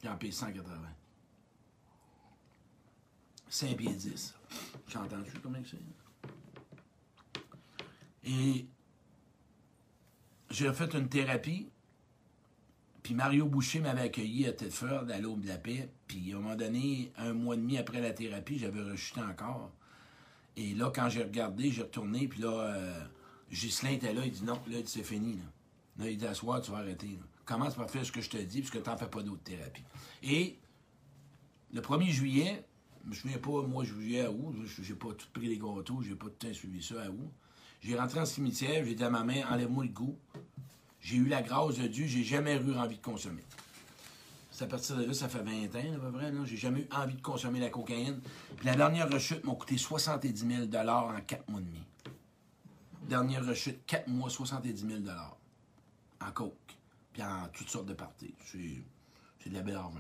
[0.06, 0.72] J'en paye 180.
[3.50, 4.36] 5 pieds 10.
[4.88, 5.80] J'ai entendu combien c'est?
[8.24, 8.68] Et
[10.52, 11.70] j'ai fait une thérapie.
[13.02, 15.90] Puis Mario Boucher m'avait accueilli à Tedford, à l'Aube de la Paix.
[16.06, 19.72] Puis à un moment donné, un mois et demi après la thérapie, j'avais rechuté encore.
[20.56, 22.28] Et là, quand j'ai regardé, j'ai retourné.
[22.28, 23.06] Puis là, euh,
[23.52, 24.22] Ghislain était là.
[24.24, 25.40] Il dit non, là, c'est fini.
[25.98, 26.10] Là.
[26.12, 27.18] il dit à tu vas arrêter.
[27.46, 29.84] Commence par faire ce que je te dis, puisque tu n'en fais pas d'autres thérapies.
[30.24, 30.58] Et
[31.74, 32.66] le 1er juillet,
[33.04, 36.16] je me souviens pas, moi, juillet à août, j'ai pas tout pris les gâteaux, j'ai
[36.16, 37.32] pas tout suivi ça à août.
[37.82, 40.18] J'ai rentré en cimetière, j'ai dit à ma mère, enlève-moi le goût.
[41.00, 43.44] J'ai eu la grâce de Dieu, j'ai jamais eu envie de consommer.
[44.50, 46.34] C'est à partir de là, ça fait 20 ans à peu près.
[46.46, 48.22] J'ai jamais eu envie de consommer la cocaïne.
[48.56, 51.84] Puis la dernière rechute m'a coûté 70 000 en 4 mois et demi.
[53.04, 55.02] Dernière rechute, 4 mois, 70 000
[56.22, 56.65] en coke.
[57.16, 58.36] Puis en toutes sortes de parties.
[58.52, 60.00] C'est de la belle argent.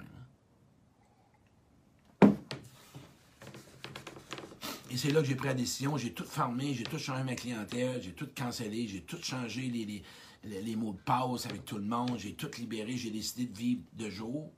[4.92, 5.96] Et c'est là que j'ai pris la décision.
[5.96, 10.04] J'ai tout fermé, j'ai tout changé ma clientèle, j'ai tout cancellé, j'ai tout changé les,
[10.44, 13.82] les, mots de passe avec tout le monde, j'ai tout libéré, j'ai décidé de vivre
[13.94, 14.52] de jour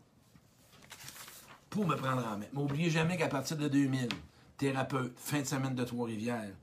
[1.70, 2.48] pour me prendre en main.
[2.54, 4.10] M'oubliez jamais qu'à partir de 2000,
[4.58, 6.56] thérapeute, fin de semaine de Trois-Rivières,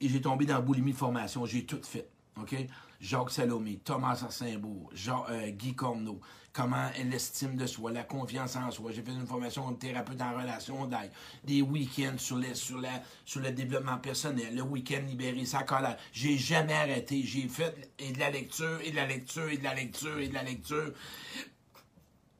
[0.00, 2.08] et j'ai tombé dans la boulimie de formation, j'ai tout fait.
[2.40, 2.56] OK?
[3.04, 6.20] Jacques Salomé, Thomas Arsaimbourg, Jean, euh, Guy Corneau,
[6.54, 8.92] comment l'estime de soi, la confiance en soi?
[8.92, 10.88] J'ai fait une formation comme thérapeute en relation
[11.44, 12.80] des week-ends sur, sur,
[13.26, 15.98] sur le développement personnel, le week-end libéré sa colère.
[16.12, 17.22] J'ai jamais arrêté.
[17.22, 20.28] J'ai fait et de la lecture, et de la lecture, et de la lecture, et
[20.28, 20.92] de la lecture.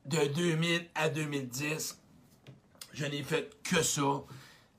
[0.06, 2.00] De 2000 à 2010,
[2.94, 4.22] je n'ai fait que ça.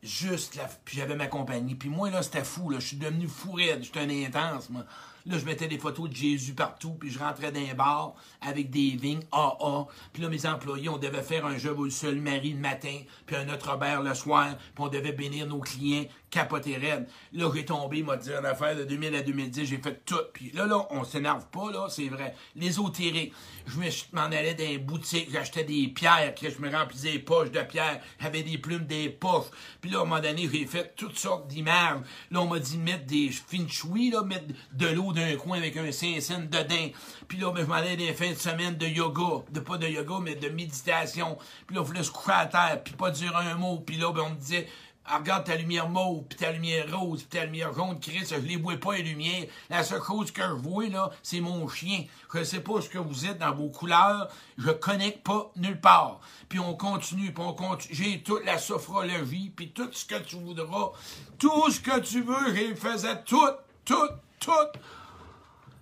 [0.01, 0.65] Juste la...
[0.65, 1.75] Puis j'avais ma compagnie.
[1.75, 2.71] Puis moi, là, c'était fou.
[2.71, 2.79] Là.
[2.79, 3.83] Je suis devenu fou raide.
[3.83, 4.85] J'étais un intense, moi.
[5.27, 8.69] Là, je mettais des photos de Jésus partout, puis je rentrais dans un bar avec
[8.69, 9.87] des vignes AA.
[10.13, 13.35] Puis là, mes employés, on devait faire un jeu au seul Marie le matin, puis
[13.35, 17.07] un autre Robert le soir, puis on devait bénir nos clients, capoter raide.
[17.33, 20.15] Là, j'ai tombé, m'a dit une affaire de 2000 à 2010, j'ai fait tout.
[20.33, 22.35] Puis là, là, on s'énerve pas, là, c'est vrai.
[22.55, 23.33] L'ésotérique,
[23.65, 23.79] je
[24.13, 27.61] m'en allais dans les boutiques, j'achetais des pierres, que je me remplissais les poches de
[27.61, 29.49] pierres, j'avais des plumes, des poches.
[29.81, 32.01] Puis là, à un moment donné, j'ai fait toutes sortes d'images.
[32.29, 35.91] Là, on m'a dit mettre des finchouis, là, mettre de l'eau d'un coin avec un
[35.91, 36.91] saint dedans.
[37.27, 39.43] Puis là, ben, je m'en allais des fins de semaine de yoga.
[39.51, 41.37] De pas de yoga, mais de méditation.
[41.65, 43.79] Puis là, je voulais se coucher à terre, puis pas dire un mot.
[43.79, 44.67] Puis là, ben, on me disait,
[45.07, 48.35] ah, regarde ta lumière mauve, puis ta lumière rose, puis ta lumière jaune, Chris, je
[48.37, 49.45] les vois pas les lumières.
[49.69, 52.05] La seule chose que je vois, là, c'est mon chien.
[52.33, 56.21] Je sais pas ce que vous êtes dans vos couleurs, je connecte pas nulle part.
[56.49, 57.93] Puis on continue, puis on continue.
[57.93, 60.91] J'ai toute la sophrologie, puis tout ce que tu voudras.
[61.37, 63.51] Tout ce que tu veux, je faisais tout,
[63.85, 64.09] tout,
[64.39, 64.79] tout.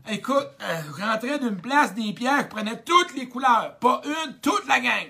[0.09, 3.77] Écoute, euh, je rentrais d'une place des pierres, je prenais toutes les couleurs.
[3.79, 5.07] Pas une, toute la gang.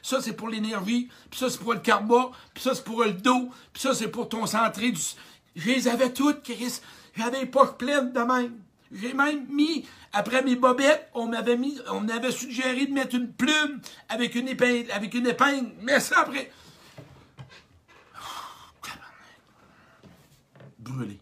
[0.00, 3.12] Ça, c'est pour l'énergie, puis ça, c'est pour le karma, puis ça, c'est pour le
[3.12, 5.02] dos, puis ça, c'est pour ton centré du...
[5.56, 6.80] Je les avais toutes, Chris.
[7.16, 8.60] J'avais les poches pleines de même.
[8.92, 13.32] J'ai même mis, après mes bobettes, on m'avait mis, on m'avait suggéré de mettre une
[13.32, 15.72] plume avec une épingle, avec une épingle.
[15.82, 16.50] Mais ça, après...
[20.78, 21.18] Brûlé.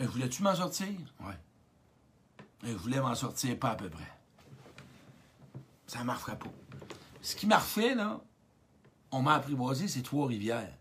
[0.00, 0.88] Euh, voulais-tu m'en sortir?
[1.20, 1.34] Ouais.
[2.62, 4.12] Je voulais m'en sortir pas à peu près.
[5.86, 6.52] Ça m'a refait pas.
[7.22, 8.20] Ce qui m'a refait, là,
[9.10, 10.72] on m'a apprivoisé ces Trois-Rivières.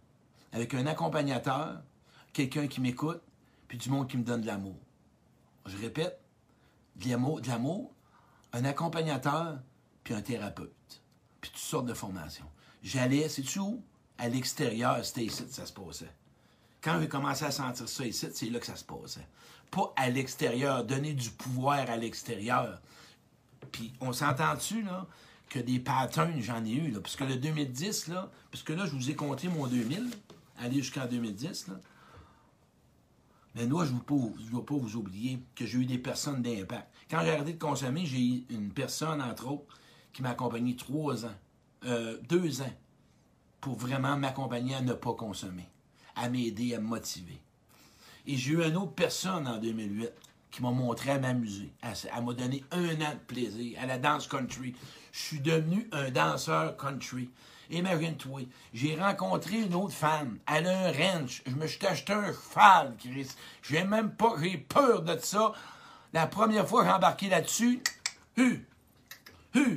[0.51, 1.81] Avec un accompagnateur,
[2.33, 3.21] quelqu'un qui m'écoute,
[3.67, 4.77] puis du monde qui me donne de l'amour.
[5.65, 6.19] Je répète,
[6.95, 7.09] de
[7.47, 7.93] l'amour,
[8.53, 9.59] un accompagnateur,
[10.03, 11.01] puis un thérapeute.
[11.41, 12.49] Puis toutes sortes de formations.
[12.81, 13.83] J'allais, c'est-tu où?
[14.17, 16.11] À l'extérieur, c'était ici que ça se passait.
[16.81, 19.27] Quand j'ai commencé à sentir ça ici, c'est là que ça se passait.
[19.71, 22.81] Pas à l'extérieur, donner du pouvoir à l'extérieur.
[23.71, 25.07] Puis on s'entend-tu, là?
[25.49, 26.91] que des patterns, j'en ai eu.
[26.91, 30.09] Là, parce que le 2010, là, puisque là, je vous ai compté mon 2000,
[30.59, 31.75] aller jusqu'en 2010, là.
[33.55, 36.87] Mais moi, je ne dois pas vous oublier que j'ai eu des personnes d'impact.
[37.09, 39.79] Quand j'ai arrêté de consommer, j'ai eu une personne, entre autres,
[40.13, 41.35] qui m'a accompagné trois ans,
[41.85, 42.73] euh, deux ans,
[43.59, 45.67] pour vraiment m'accompagner à ne pas consommer,
[46.15, 47.41] à m'aider, à me motiver.
[48.29, 50.11] Et j'ai eu une autre personne en 2008
[50.51, 51.73] qui m'a montré à m'amuser.
[51.81, 54.75] Elle, m'a donné un an de plaisir à la danse country.
[55.11, 57.31] Je suis devenu un danseur country.
[57.71, 60.37] Imagine-toi, j'ai rencontré une autre femme.
[60.45, 61.41] Elle a un ranch.
[61.47, 63.29] Je me suis acheté un cheval, Chris.
[63.63, 65.53] J'ai même pas, j'ai peur de ça.
[66.13, 67.81] La première fois que j'ai embarqué là-dessus,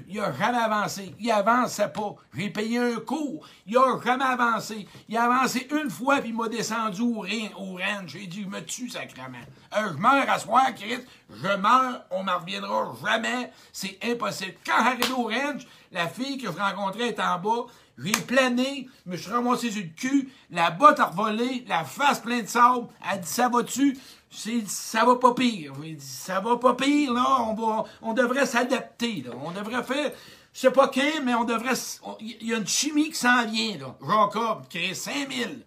[0.08, 1.14] Il n'a jamais avancé.
[1.18, 2.14] Il avançait pas.
[2.34, 3.46] J'ai payé un cours.
[3.66, 4.86] Il n'a jamais avancé.
[5.08, 8.08] Il a avancé une fois, puis il m'a descendu au, au ranch.
[8.08, 9.38] J'ai dit, je me tue, sacrément.
[9.76, 11.06] Euh, je meurs à soir, Christ.
[11.30, 13.52] Je meurs, on m'en reviendra jamais.
[13.72, 14.54] C'est impossible.
[14.64, 17.66] Quand j'arrive au ranch, la fille que je rencontrais est en bas.
[17.98, 22.42] J'ai plané, me suis ramassé sur le cul, la botte a revolé, la face pleine
[22.42, 22.86] de sable.
[23.12, 23.98] Elle dit, ça va-tu?
[24.32, 25.74] Ça va pas pire.
[25.98, 27.42] Ça va pas pire, là.
[27.42, 29.24] On, va, on devrait s'adapter.
[29.44, 30.12] On devrait faire,
[30.52, 31.74] je sais pas qui, mais on devrait,
[32.20, 33.96] il y a une chimie qui s'en vient, là.
[34.00, 35.64] Jacob, créer 5000.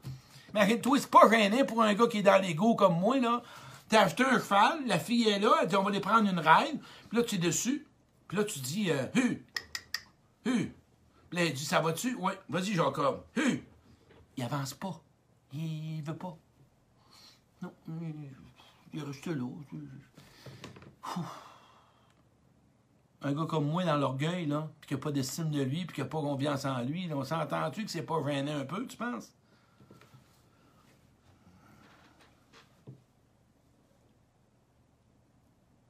[0.53, 3.41] Mais toi, c'est pas gêné pour un gars qui est dans l'ego comme moi, là.
[3.87, 6.39] T'as acheté un cheval, la fille est là, elle dit, on va aller prendre une
[6.39, 6.79] reine.
[7.09, 7.85] Puis là, tu es dessus.
[8.27, 9.45] Puis là, tu dis, euh, hu,
[10.45, 10.73] hu.
[11.31, 12.15] Là, elle dit, ça va-tu?
[12.19, 13.23] Oui, vas-y, Jacob.
[13.35, 13.63] Hu.
[14.37, 14.99] Il avance pas.
[15.53, 16.35] Il veut pas.
[17.61, 17.71] Non,
[18.95, 19.45] il est resté là.
[23.21, 25.95] Un gars comme moi dans l'orgueil, là, puis qui n'a pas d'estime de lui, puis
[25.95, 29.33] qui n'a pas confiance en lui, on s'entend-tu que c'est pas un peu, tu penses?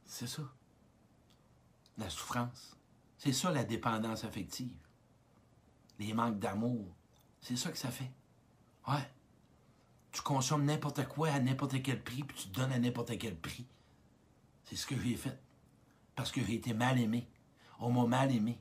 [0.05, 0.43] C'est ça.
[1.97, 2.77] La souffrance.
[3.17, 4.77] C'est ça la dépendance affective.
[5.99, 6.87] Les manques d'amour.
[7.41, 8.11] C'est ça que ça fait.
[8.87, 9.11] Ouais.
[10.15, 13.35] Tu consommes n'importe quoi à n'importe quel prix, puis tu te donnes à n'importe quel
[13.35, 13.65] prix.
[14.63, 15.37] C'est ce que j'ai fait.
[16.15, 17.27] Parce que j'ai été mal aimé.
[17.81, 18.57] On m'a mal aimé.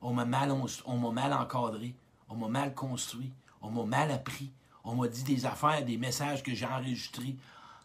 [0.00, 1.94] On m'a mal, on m'a mal encadré.
[2.30, 3.34] On m'a mal construit.
[3.60, 4.50] On m'a mal appris.
[4.82, 7.36] On m'a dit des affaires, des messages que j'ai enregistrés,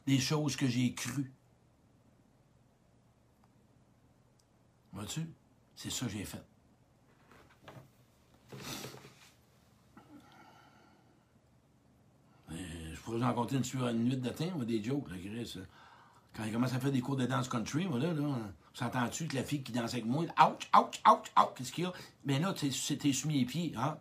[0.05, 1.33] des choses que j'ai crues.
[4.93, 5.29] Vois-tu?
[5.75, 6.45] C'est ça que j'ai fait.
[12.51, 15.59] Euh, je pourrais en compter une, sur une nuit de temps, des jokes, là, Chris.
[16.35, 18.35] Quand il commence à faire des cours de danse country, voilà, là,
[18.73, 21.87] s'entend-tu que la fille qui danse avec moi, ouch, ouch, ouch, ouch, qu'est-ce qu'il y
[21.87, 21.93] a?
[22.25, 23.97] Mais là, t'es soumis les pieds, hein?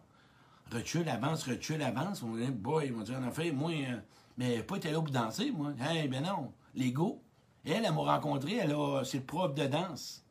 [0.70, 2.22] Recule, avance, recule, avance.
[2.22, 3.96] On dit, boy, ils vont dire, en fait, moi, euh,
[4.36, 5.72] mais pas été là pour danser, moi.
[5.80, 6.52] Hey, ben non.
[6.74, 7.22] L'ego.
[7.64, 10.24] Elle, elle m'a rencontré, elle a, c'est le prof de danse.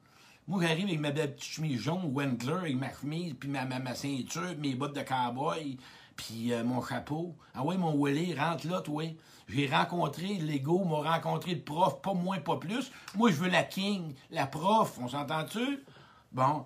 [0.47, 3.95] Moi, j'arrive avec ma belle petite chemise jaune, Wendler, avec ma chemise, puis ma, ma,
[3.95, 5.77] ceinture, mes bottes de cowboy,
[6.17, 7.35] puis euh, mon chapeau.
[7.53, 9.03] Ah ouais, mon Willy, rentre là, toi.
[9.47, 12.91] J'ai rencontré l'ego, m'a rencontré le prof, pas moins, pas plus.
[13.15, 15.85] Moi, je veux la king, la prof, on s'entend-tu?
[16.33, 16.65] Bon.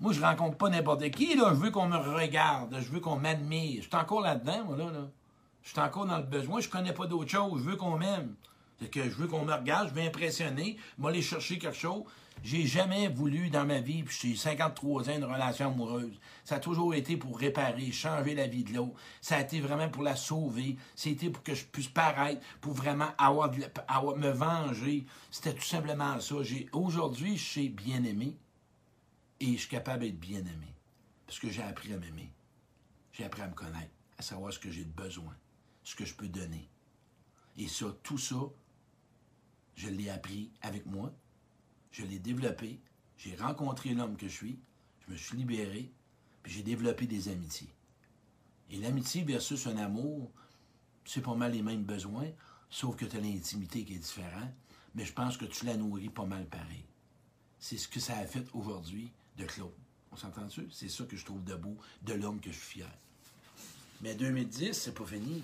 [0.00, 1.50] Moi, je rencontre pas n'importe qui, là.
[1.50, 3.82] Je veux qu'on me regarde, je veux qu'on m'admire.
[3.82, 5.08] Je suis encore là-dedans, moi, là, là.
[5.62, 7.60] Je suis encore dans le besoin, je connais pas d'autre chose.
[7.62, 8.34] Je veux qu'on m'aime.
[8.78, 12.04] C'est que je veux qu'on me regarde, je veux impressionner, moi aller chercher quelque chose.
[12.42, 16.20] J'ai jamais voulu dans ma vie, puis j'ai 53 ans, une relation amoureuse.
[16.44, 18.94] Ça a toujours été pour réparer, changer la vie de l'autre.
[19.20, 20.76] Ça a été vraiment pour la sauver.
[20.94, 25.06] C'était pour que je puisse paraître, pour vraiment avoir, me venger.
[25.30, 26.36] C'était tout simplement ça.
[26.72, 28.36] Aujourd'hui, je sais bien aimer
[29.40, 30.74] et je suis capable d'être bien aimé.
[31.26, 32.32] Parce que j'ai appris à m'aimer.
[33.12, 35.34] J'ai appris à me connaître, à savoir ce que j'ai de besoin,
[35.82, 36.68] ce que je peux donner.
[37.56, 38.36] Et ça, tout ça,
[39.74, 41.12] je l'ai appris avec moi,
[41.96, 42.78] je l'ai développé,
[43.16, 44.58] j'ai rencontré l'homme que je suis,
[45.06, 45.90] je me suis libéré,
[46.42, 47.70] puis j'ai développé des amitiés.
[48.70, 50.30] Et l'amitié versus un amour,
[51.06, 52.28] c'est pas mal les mêmes besoins,
[52.68, 54.52] sauf que tu as l'intimité qui est différente,
[54.94, 56.84] mais je pense que tu la nourris pas mal pareil.
[57.58, 59.72] C'est ce que ça a fait aujourd'hui de Claude.
[60.12, 60.68] On s'entend-tu?
[60.70, 62.90] C'est ça que je trouve de beau de l'homme que je suis fier.
[64.02, 65.42] Mais 2010, c'est pas fini.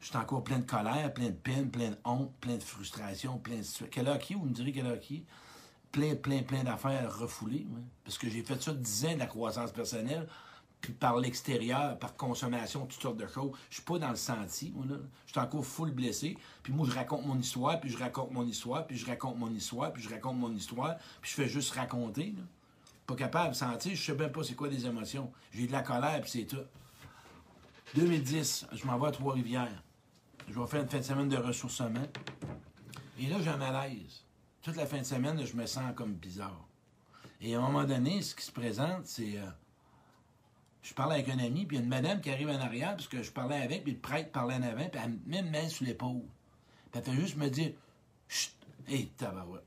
[0.00, 3.38] Je suis encore plein de colère, plein de peine, plein de honte, plein de frustration,
[3.38, 4.16] plein de...
[4.18, 4.34] Qui?
[4.34, 5.24] Vous me direz qui?
[5.92, 7.66] Plein, plein, plein d'affaires refoulées.
[8.04, 10.26] Parce que j'ai fait ça 10 ans de la croissance personnelle,
[10.80, 13.52] puis par l'extérieur, par consommation, toutes sortes de choses.
[13.68, 14.96] Je suis pas dans le senti, là.
[15.26, 16.38] Je suis encore full blessé.
[16.62, 19.52] Puis moi, je raconte mon histoire, puis je raconte mon histoire, puis je raconte mon
[19.54, 22.34] histoire, puis je raconte mon histoire, puis je fais juste raconter,
[23.06, 25.30] Pas capable de sentir, je sais même pas c'est quoi des émotions.
[25.52, 26.64] J'ai de la colère, puis c'est tout.
[27.96, 29.82] 2010, je m'envoie à Trois-Rivières
[30.50, 32.06] je vais faire une fin de semaine de ressourcement.
[33.18, 34.24] Et là, j'ai un malaise.
[34.62, 36.66] Toute la fin de semaine, je me sens comme bizarre.
[37.40, 39.38] Et à un moment donné, ce qui se présente, c'est.
[39.38, 39.46] Euh,
[40.82, 42.96] je parle avec un ami, puis il y a une madame qui arrive en arrière,
[42.96, 45.38] parce que je parlais avec, puis le prêtre parlait en avant, puis elle me met
[45.38, 46.22] une main sur l'épaule.
[46.90, 47.72] Puis elle fait juste me dire
[48.28, 48.54] Chut,
[48.88, 49.64] hé, tabarouette.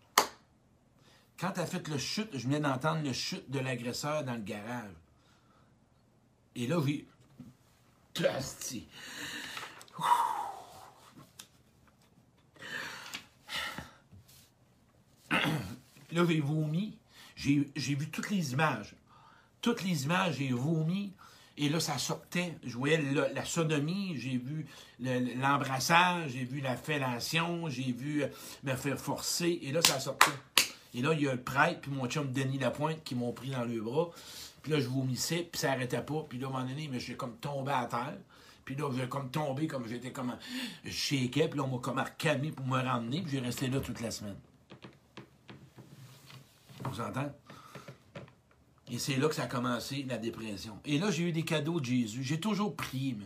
[1.40, 4.92] Quand elle fait le chute, je venais d'entendre le chute de l'agresseur dans le garage.
[6.56, 7.08] Et là, j'ai.
[8.14, 8.90] Plastique.
[16.12, 16.98] là, j'ai vomi.
[17.36, 18.96] J'ai vu toutes les images.
[19.62, 21.14] Toutes les images, j'ai vomi.
[21.58, 22.58] Et là, ça sortait.
[22.64, 23.02] Je voyais
[23.34, 24.66] la sodomie, j'ai vu
[25.00, 28.28] l'embrassage, j'ai vu la fellation, j'ai vu euh,
[28.64, 29.60] me faire forcer.
[29.62, 30.32] Et là, ça sortait.
[30.96, 33.50] Et là, il y a le prêtre, puis mon chum Denis Lapointe qui m'ont pris
[33.50, 34.10] dans le bras.
[34.64, 36.26] Puis là, je vomissais, puis ça n'arrêtait pas.
[36.28, 38.18] Puis là, à un moment donné, j'ai comme tombé à terre.
[38.66, 40.36] Puis là, j'ai comme tombé, comme j'étais comme...
[40.86, 43.80] Je shakeais, puis là, on m'a comme recamé pour me ramener, puis j'ai resté là
[43.80, 44.38] toute la semaine.
[46.94, 47.30] Vous entendez?
[48.92, 50.78] Et c'est là que ça a commencé, la dépression.
[50.86, 52.24] Et là, j'ai eu des cadeaux de Jésus.
[52.24, 53.16] J'ai toujours prié.
[53.18, 53.26] Mais...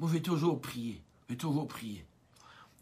[0.00, 1.00] Moi, j'ai toujours prié.
[1.30, 2.04] J'ai toujours prié.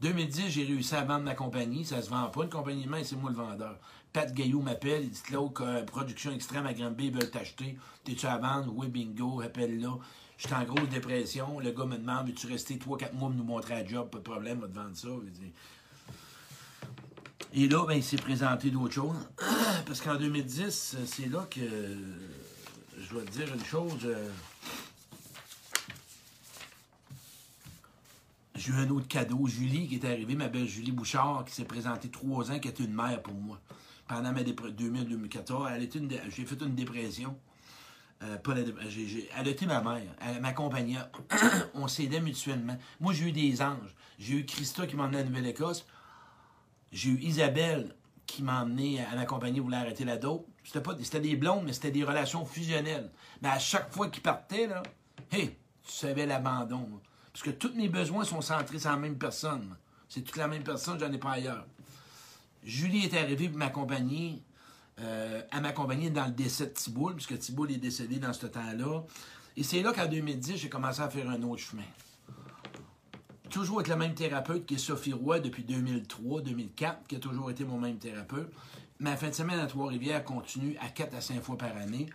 [0.01, 1.85] 2010, j'ai réussi à vendre ma compagnie.
[1.85, 3.79] Ça se vend pas, une compagnie de main, c'est moi le vendeur.
[4.13, 7.77] Pat Gaillot m'appelle, il dit que production extrême à Granby, ils veulent t'acheter.
[8.05, 8.73] T'es-tu à vendre?
[8.75, 9.99] Oui, bingo, appelle-là.
[10.39, 11.61] J'étais en grosse dépression.
[11.61, 14.09] Le gars me demande Veux-tu rester 3-4 mois pour nous montrer un job?
[14.11, 15.09] Pas de problème, on va te vendre ça.
[17.55, 19.29] Et là, ben, il s'est présenté d'autres choses.
[19.87, 24.01] Parce qu'en 2010, c'est là que je dois te dire une chose.
[24.05, 24.29] Euh,
[28.57, 29.47] J'ai eu un autre cadeau.
[29.47, 32.85] Julie qui est arrivée, ma belle Julie Bouchard, qui s'est présentée trois ans, qui était
[32.85, 33.61] une mère pour moi.
[34.09, 37.37] Pendant mes 2000-2014, j'ai fait une dépression.
[38.23, 40.03] Euh, pas elle a été ma mère.
[40.21, 40.99] Elle m'accompagnait.
[41.75, 42.79] On s'aidait mutuellement.
[42.99, 43.95] Moi, j'ai eu des anges.
[44.19, 45.85] J'ai eu Christa qui m'a emmené à Nouvelle-Écosse.
[46.93, 47.95] J'ai eu Isabelle
[48.27, 50.47] qui m'a emmené à m'accompagner, voulait arrêter la dope.
[50.65, 53.11] C'était pas c'était des blondes, mais c'était des relations fusionnelles.
[53.43, 54.83] Mais à chaque fois qu'ils partaient, là,
[55.31, 56.89] hey, tu savais l'abandon.
[57.33, 59.77] Parce que tous mes besoins sont centrés sur la même personne.
[60.09, 61.67] C'est toute la même personne, j'en ai pas ailleurs.
[62.65, 64.43] Julie est arrivée pour m'accompagner,
[65.01, 69.05] euh, à m'accompagner dans le décès de Thibault, puisque Thibault est décédé dans ce temps-là.
[69.57, 71.83] Et c'est là qu'en 2010, j'ai commencé à faire un autre chemin.
[73.51, 77.65] Toujours avec le même thérapeute qui est Sophie Roy depuis 2003-2004, qui a toujours été
[77.65, 78.53] mon même thérapeute.
[78.99, 82.07] Ma fin de semaine à Trois-Rivières continue à 4 à 5 fois par année.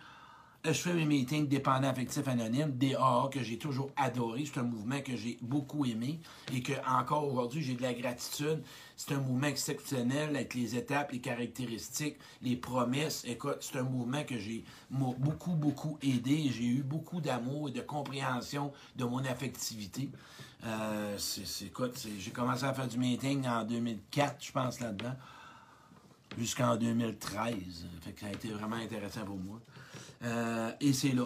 [0.64, 4.44] Je fais mes meetings dépendants affectifs anonymes, DAA, que j'ai toujours adoré.
[4.46, 6.20] C'est un mouvement que j'ai beaucoup aimé
[6.54, 8.62] et que encore aujourd'hui, j'ai de la gratitude.
[8.94, 13.24] C'est un mouvement exceptionnel avec les étapes, les caractéristiques, les promesses.
[13.26, 16.50] Écoute, c'est un mouvement que j'ai beaucoup, beaucoup aidé.
[16.52, 20.10] J'ai eu beaucoup d'amour et de compréhension de mon affectivité.
[20.64, 25.14] Euh, j'ai commencé à faire du meeting en 2004, je pense, là-dedans,
[26.38, 27.86] jusqu'en 2013.
[28.00, 29.60] Fait que ça a été vraiment intéressant pour moi.
[30.22, 31.24] Euh, et c'est là.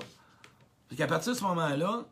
[0.89, 2.07] Fait qu'à partir de ce moment-là,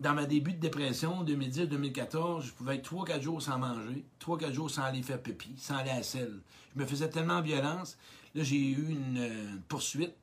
[0.00, 4.70] dans ma début de dépression, 2010-2014, je pouvais être 3-4 jours sans manger, 3-4 jours
[4.70, 6.40] sans aller faire pipi, sans aller à la selle.
[6.74, 7.96] Je me faisais tellement violence.
[8.34, 10.14] Là, j'ai eu une, euh, poursuite.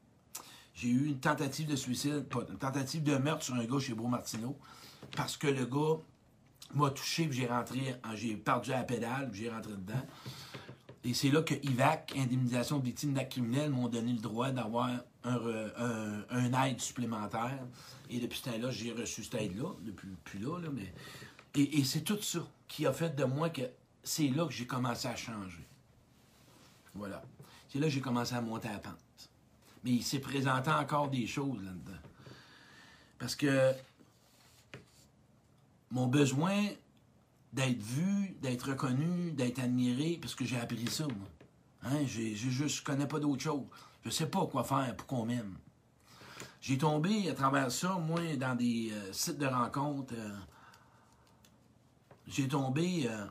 [0.75, 3.93] J'ai eu une tentative de suicide, pas, une tentative de meurtre sur un gars chez
[3.93, 4.55] Beau Martineau,
[5.15, 5.97] parce que le gars
[6.73, 10.05] m'a touché, puis j'ai rentré, j'ai perdu la pédale, puis j'ai rentré dedans.
[11.03, 14.89] Et c'est là que IVAC, Indemnisation de victimes d'actes criminels, m'ont donné le droit d'avoir
[15.23, 17.59] un, aide supplémentaire.
[18.09, 20.93] Et depuis ce temps-là, j'ai reçu cette aide-là, depuis plus là, mais.
[21.55, 23.61] Et, c'est tout ça qui a fait de moi que
[24.03, 25.65] c'est là que j'ai commencé à changer.
[26.93, 27.23] Voilà.
[27.69, 28.93] C'est là que j'ai commencé à monter à la pente.
[29.83, 31.99] Mais il s'est présenté encore des choses là-dedans.
[33.17, 33.73] Parce que
[35.91, 36.67] mon besoin
[37.53, 41.27] d'être vu, d'être reconnu, d'être admiré, parce que j'ai appris ça, moi.
[41.83, 42.05] Hein?
[42.05, 43.63] J'ai, juste, je connais pas d'autre chose.
[44.03, 45.57] Je sais pas quoi faire pour qu'on m'aime.
[46.61, 50.13] J'ai tombé à travers ça, moi, dans des euh, sites de rencontres.
[50.17, 50.37] Euh,
[52.27, 53.25] j'ai tombé euh,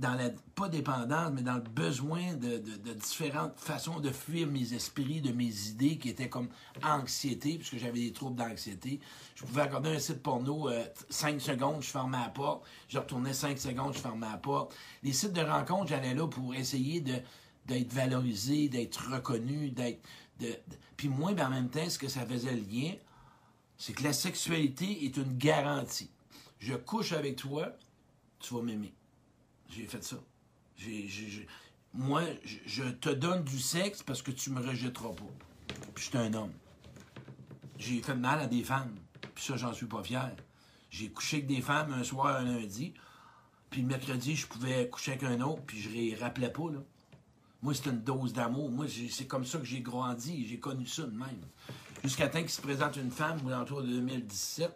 [0.00, 2.56] dans la, pas dépendance, mais dans le besoin de,
[2.94, 6.48] différentes façons de fuir mes esprits, de mes idées qui étaient comme
[6.82, 8.98] anxiété, puisque j'avais des troubles d'anxiété.
[9.34, 10.70] Je pouvais regarder un site porno,
[11.10, 12.64] 5 euh, secondes, je fermais la porte.
[12.88, 14.74] Je retournais 5 secondes, je fermais la porte.
[15.02, 17.16] Les sites de rencontres, j'allais là pour essayer de,
[17.66, 20.00] d'être valorisé, d'être reconnu, d'être.
[20.96, 22.94] Puis moi, ben, en même temps, ce que ça faisait le lien,
[23.76, 26.10] c'est que la sexualité est une garantie.
[26.58, 27.68] Je couche avec toi,
[28.38, 28.94] tu vas m'aimer.
[29.70, 30.16] J'ai fait ça.
[31.94, 32.22] moi,
[32.66, 35.74] je te donne du sexe parce que tu me rejetteras pas.
[35.94, 36.52] Puis je suis un homme.
[37.78, 38.94] J'ai fait mal à des femmes.
[39.34, 40.34] Puis ça, j'en suis pas fier.
[40.90, 42.92] J'ai couché avec des femmes un soir, un lundi.
[43.70, 46.80] Puis le mercredi, je pouvais coucher avec un autre, puis je les rappelais pas, là.
[47.62, 48.70] Moi, c'est une dose d'amour.
[48.70, 50.46] Moi, c'est comme ça que j'ai grandi.
[50.46, 51.40] J'ai connu ça de même.
[52.02, 54.72] Jusqu'à temps qu'il se présente une femme, autour de 2017,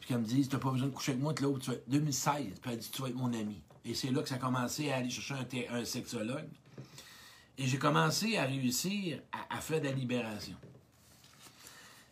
[0.00, 1.76] puis qu'elle me dise T'as pas besoin de coucher avec moi, tu vas...
[1.86, 3.62] 2016, puis elle dit Tu vas être mon ami.
[3.90, 6.46] Et c'est là que ça a commencé à aller chercher un, sexologue.
[7.58, 9.20] Et j'ai commencé à réussir
[9.50, 10.54] à, faire de la libération.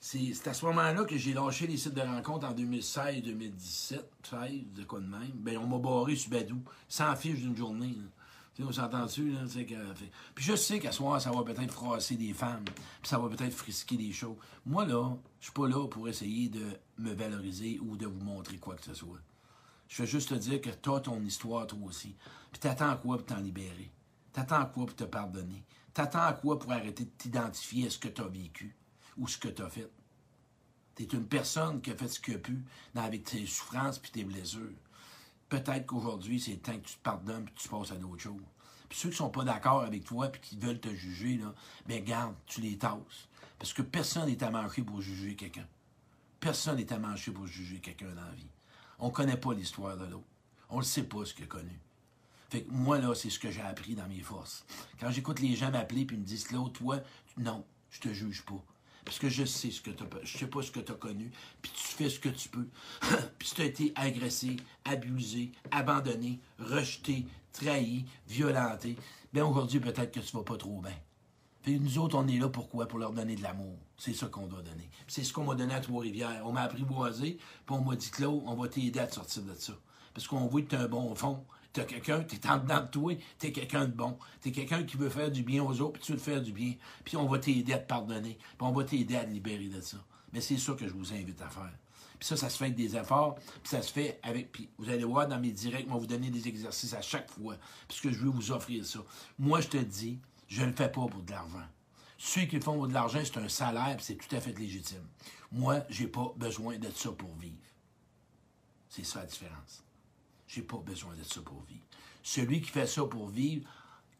[0.00, 4.38] C'est à ce moment-là que j'ai lâché les sites de rencontres en 2016, 2017, 16,
[4.74, 5.30] de quoi de même.
[5.34, 7.94] Ben, on m'a barré sur Badou, sans fiche d'une journée.
[8.56, 9.42] Tu sais, on s'entend-tu, là?
[10.34, 13.54] Puis je sais qu'à soir, ça va peut-être froisser des femmes, puis ça va peut-être
[13.54, 14.36] frisquer des choses.
[14.66, 16.66] Moi, là, je suis pas là pour essayer de
[16.98, 19.20] me valoriser ou de vous montrer quoi que ce soit.
[19.88, 22.14] Je veux juste te dire que tu as ton histoire, toi aussi.
[22.52, 23.90] Puis t'attends à quoi pour t'en libérer?
[24.32, 25.64] T'attends à quoi pour te pardonner?
[25.94, 28.76] T'attends à quoi pour arrêter de t'identifier à ce que tu as vécu
[29.16, 29.90] ou ce que tu as fait?
[30.94, 32.62] Tu es une personne qui a fait ce qu'il a pu
[32.94, 34.76] avec tes souffrances puis tes blessures.
[35.48, 38.22] Peut-être qu'aujourd'hui, c'est le temps que tu te pardonnes et que tu passes à d'autres
[38.22, 38.42] choses.
[38.88, 41.54] Puis ceux qui sont pas d'accord avec toi et qui veulent te juger, là,
[41.86, 43.28] ben garde, tu les tasses.
[43.58, 45.66] Parce que personne n'est à manger pour juger quelqu'un.
[46.38, 48.50] Personne n'est à manger pour juger quelqu'un dans la vie.
[48.98, 50.26] On ne connaît pas l'histoire de l'autre.
[50.70, 51.80] On ne sait pas ce qu'il a connu.
[52.50, 54.64] Fait que moi, là, c'est ce que j'ai appris dans mes forces.
[54.98, 57.00] Quand j'écoute les gens m'appeler et me disent, l'autre, toi,
[57.36, 58.62] non, je te juge pas.
[59.04, 61.30] Parce que je sais ce que tu je sais pas ce que tu as connu,
[61.62, 62.68] puis tu fais ce que tu peux.
[63.38, 68.96] puis si tu as été agressé, abusé, abandonné, rejeté, trahi, violenté,
[69.32, 70.92] bien aujourd'hui, peut-être que tu vas pas trop bien.
[71.76, 72.86] Nous autres, on est là pourquoi?
[72.86, 73.76] Pour leur donner de l'amour.
[73.96, 74.88] C'est ça qu'on doit donner.
[75.06, 76.42] C'est ce qu'on m'a donné à Trois-Rivières.
[76.44, 79.54] On m'a apprivoisé, puis on m'a dit, Claude, on va t'aider à te sortir de
[79.54, 79.74] ça.
[80.14, 81.44] Parce qu'on voit que tu un bon fond.
[81.72, 84.18] Tu as quelqu'un, tu es en dedans de toi, tu es quelqu'un de bon.
[84.40, 86.52] Tu es quelqu'un qui veut faire du bien aux autres, puis tu veux faire du
[86.52, 86.74] bien.
[87.04, 89.80] Puis on va t'aider à te pardonner, puis on va t'aider à te libérer de
[89.80, 89.98] ça.
[90.32, 91.72] Mais c'est ça que je vous invite à faire.
[92.18, 94.50] Puis ça, ça se fait avec des efforts, puis ça se fait avec.
[94.50, 97.30] Puis vous allez voir dans mes directs, on va vous donner des exercices à chaque
[97.30, 97.56] fois,
[97.86, 99.00] puisque je veux vous offrir ça.
[99.38, 100.18] Moi, je te dis,
[100.48, 101.66] je ne le fais pas pour de l'argent.
[102.16, 105.06] Ceux qui font pour de l'argent, c'est un salaire, c'est tout à fait légitime.
[105.52, 107.56] Moi, je n'ai pas besoin de ça pour vivre.
[108.88, 109.84] C'est ça la différence.
[110.48, 111.84] J'ai pas besoin de ça pour vivre.
[112.22, 113.68] Celui qui fait ça pour vivre,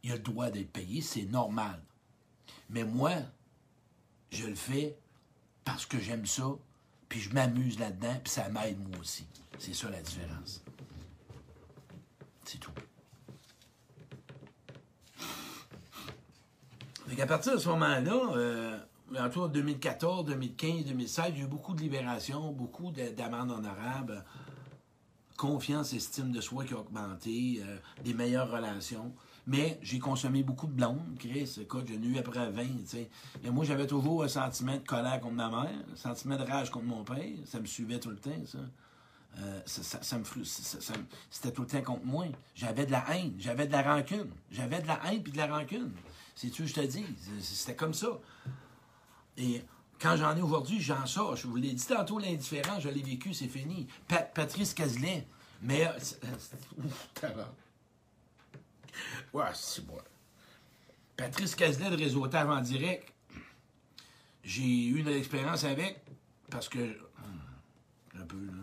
[0.03, 1.83] il a le droit d'être payé, c'est normal.
[2.71, 3.15] Mais moi,
[4.31, 4.97] je le fais
[5.65, 6.51] parce que j'aime ça,
[7.09, 9.27] puis je m'amuse là-dedans, puis ça m'aide moi aussi.
[9.59, 10.63] C'est ça la différence.
[12.45, 12.73] C'est tout.
[17.09, 18.79] Fait à partir de ce moment-là, euh,
[19.19, 24.25] entre 2014, 2015, 2016, il y a eu beaucoup de libérations, beaucoup d'amendes honorables,
[25.39, 29.15] confiance, estime de soi qui a augmenté, euh, des meilleures relations.
[29.47, 31.57] Mais j'ai consommé beaucoup de blondes, Chris.
[31.63, 33.11] Écoute, j'en ai eu après 20, tu sais.
[33.43, 36.71] Et moi, j'avais toujours un sentiment de colère contre ma mère, un sentiment de rage
[36.71, 37.25] contre mon père.
[37.47, 38.59] Ça me suivait tout le temps, ça.
[39.41, 40.25] Euh, ça, me
[41.31, 42.27] c'était tout le temps contre moi.
[42.55, 44.31] J'avais de la haine, j'avais de la rancune.
[44.51, 45.91] J'avais de la haine puis de la rancune.
[46.41, 47.05] C'est tu je te dis.
[47.41, 48.07] C'était comme ça.
[49.37, 49.61] Et
[50.01, 51.35] quand j'en ai aujourd'hui, j'en sors.
[51.35, 53.89] Je vous l'ai dit tantôt, l'indifférent, je l'ai vécu, c'est fini.
[54.07, 55.27] Patrice Cazelet,
[55.63, 55.89] mais.
[56.77, 57.09] Ouf,
[59.33, 59.99] Ouais, c'est bon.
[61.17, 63.13] Patrice Cazelet de Réseautage en direct,
[64.45, 66.05] j'ai eu une expérience avec,
[66.51, 66.79] parce que.
[66.79, 68.63] Hmm, un peu, là.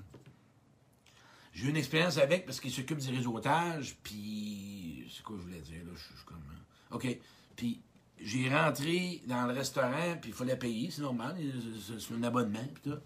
[1.51, 5.11] J'ai eu une expérience avec parce qu'il s'occupe du réseautage, puis.
[5.13, 5.91] C'est quoi je voulais dire, là?
[5.93, 6.41] Je suis comme.
[6.49, 6.61] Hein.
[6.91, 7.19] OK.
[7.55, 7.81] Puis
[8.19, 11.35] j'ai rentré dans le restaurant, puis il fallait payer, c'est normal,
[11.99, 12.97] c'est un abonnement, tout.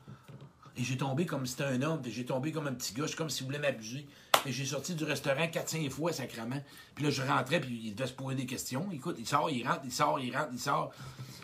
[0.78, 3.06] Et j'ai tombé comme si c'était un homme, puis j'ai tombé comme un petit gars,
[3.18, 4.08] comme s'il voulait m'abuser.
[4.46, 6.62] Et j'ai sorti du restaurant 4-5 fois, sacrément.
[6.96, 8.90] Puis là, je rentrais, puis il devait se poser des questions.
[8.92, 10.92] Écoute, il sort, il rentre, il sort, il rentre, il sort.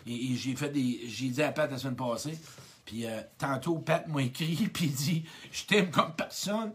[0.08, 1.02] Et, j'ai fait des.
[1.08, 2.38] J'ai dit à Pat la semaine passée,
[2.86, 6.72] puis euh, tantôt, Pat m'a écrit, puis il dit Je t'aime comme personne.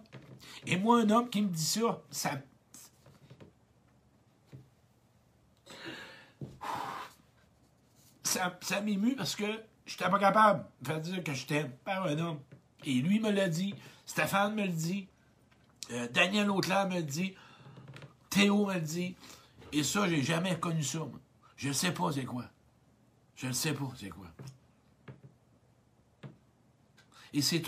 [0.67, 2.33] Et moi, un homme qui me dit ça, ça,
[8.31, 9.45] ça, ça m'émue parce que
[9.87, 12.39] je n'étais pas capable de faire dire que je t'aime par un homme.
[12.85, 13.75] Et lui me l'a dit,
[14.07, 15.09] Stéphane me le dit,
[15.91, 17.35] euh, Daniel Auclair me le dit,
[18.31, 19.17] Théo me le dit.
[19.73, 21.01] Et ça, j'ai jamais connu ça.
[21.57, 22.45] Je ne sais pas c'est quoi.
[23.37, 24.27] Je ne sais pas c'est quoi.
[27.33, 27.61] Et c'est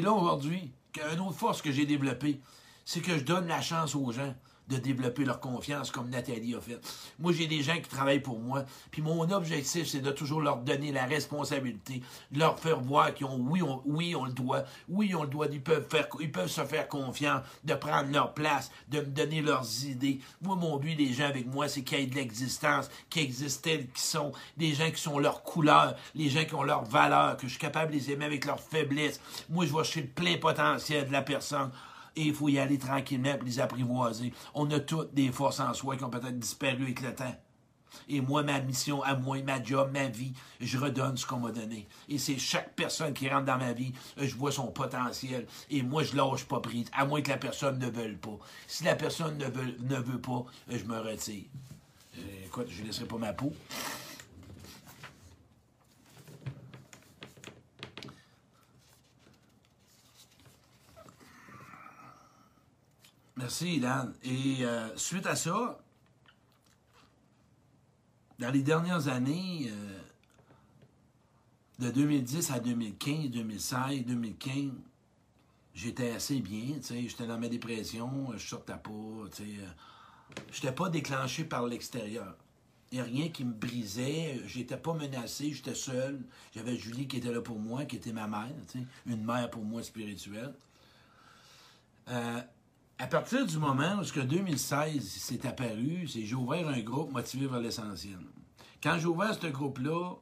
[0.00, 2.40] là aujourd'hui qu'une autre force que j'ai développée,
[2.84, 4.34] c'est que je donne la chance aux gens
[4.70, 6.78] de développer leur confiance comme Nathalie a fait.
[7.18, 10.58] Moi, j'ai des gens qui travaillent pour moi, puis mon objectif, c'est de toujours leur
[10.58, 12.02] donner la responsabilité,
[12.32, 15.46] leur faire voir qu'ils ont, oui, on, oui, on le doit, oui, on le doit,
[15.50, 19.42] ils peuvent, faire, ils peuvent se faire confiance, de prendre leur place, de me donner
[19.42, 20.20] leurs idées.
[20.40, 23.88] Moi, mon but, les gens avec moi, c'est qu'il y de l'existence, qu'il existe tels
[23.88, 27.46] qui sont, des gens qui sont leur couleur, les gens qui ont leur valeur, que
[27.46, 29.20] je suis capable de les aimer avec leur faiblesse.
[29.48, 31.70] Moi, je vois chez le plein potentiel de la personne
[32.16, 34.32] et il faut y aller tranquillement pour les apprivoiser.
[34.54, 37.34] On a toutes des forces en soi qui ont peut-être disparu avec le temps.
[38.08, 41.50] Et moi, ma mission, à moi, ma job, ma vie, je redonne ce qu'on m'a
[41.50, 41.88] donné.
[42.08, 45.46] Et c'est chaque personne qui rentre dans ma vie, je vois son potentiel.
[45.70, 48.38] Et moi, je lâche pas prise, à moins que la personne ne veuille pas.
[48.66, 51.44] Si la personne ne veut, ne veut pas, je me retire.
[52.18, 53.52] Euh, écoute, je ne laisserai pas ma peau.
[63.40, 64.12] Merci, Dan.
[64.22, 65.78] Et euh, suite à ça,
[68.38, 69.98] dans les dernières années, euh,
[71.78, 74.72] de 2010 à 2015, 2016, 2015,
[75.72, 80.36] j'étais assez bien, tu sais, j'étais dans ma dépression, je sortais pas, tu sais, euh,
[80.52, 82.36] j'étais pas déclenché par l'extérieur.
[82.92, 86.20] Il n'y a rien qui me brisait, j'étais pas menacé, j'étais seul.
[86.54, 89.48] J'avais Julie qui était là pour moi, qui était ma mère, tu sais, une mère
[89.48, 90.52] pour moi spirituelle.
[93.00, 97.60] À partir du moment où 2016 s'est apparu, c'est j'ai ouvert un groupe motivé vers
[97.60, 98.18] l'essentiel.
[98.82, 100.16] Quand j'ai ouvert ce groupe-là,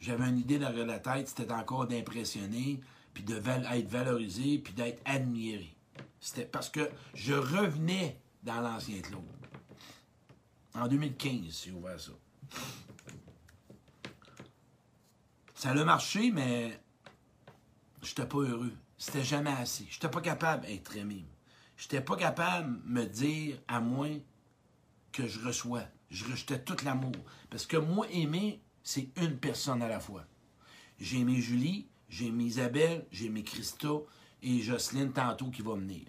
[0.00, 2.80] j'avais une idée derrière la tête, c'était encore d'impressionner,
[3.14, 5.76] puis de être valorisé, puis d'être admiré.
[6.18, 9.22] C'était parce que je revenais dans l'ancien club.
[10.74, 12.12] En 2015, j'ai ouvert ça.
[15.54, 16.80] Ça a marché, mais
[18.02, 18.74] je n'étais pas heureux.
[18.96, 19.86] C'était jamais assez.
[19.88, 21.24] Je n'étais pas capable d'être aimé.
[21.78, 24.18] Je n'étais pas capable de me dire à moins
[25.12, 25.84] que je reçois.
[26.10, 27.14] Je rejetais tout l'amour.
[27.50, 30.24] Parce que moi, aimer, c'est une personne à la fois.
[30.98, 33.88] J'ai aimé Julie, j'ai aimé Isabelle, j'ai aimé Christa
[34.42, 36.02] et Jocelyne tantôt qui va venir.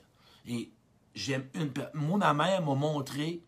[0.48, 0.72] Et
[1.14, 2.02] j'aime une personne.
[2.02, 3.44] Moi, ma mère m'a montré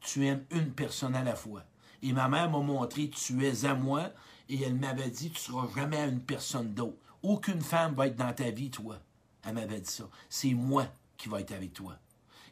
[0.00, 1.64] tu aimes une personne à la fois.
[2.02, 4.10] Et ma mère m'a montré tu es à moi
[4.48, 6.98] et elle m'avait dit tu seras jamais à une personne d'autre.
[7.22, 9.00] Aucune femme va être dans ta vie, toi.
[9.42, 10.08] Elle m'avait dit ça.
[10.28, 10.86] C'est moi
[11.16, 11.96] qui va être avec toi.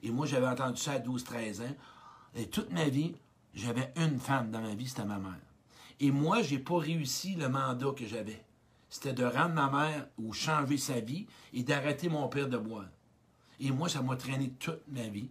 [0.02, 1.76] Et moi, j'avais entendu ça à 12-13 ans.
[2.34, 3.14] Et toute ma vie,
[3.54, 5.40] j'avais une femme dans ma vie, c'était ma mère.
[6.00, 8.44] Et moi, je n'ai pas réussi le mandat que j'avais.
[8.88, 12.88] C'était de rendre ma mère ou changer sa vie et d'arrêter mon père de boire.
[13.60, 15.30] Et moi, ça m'a traîné toute ma vie.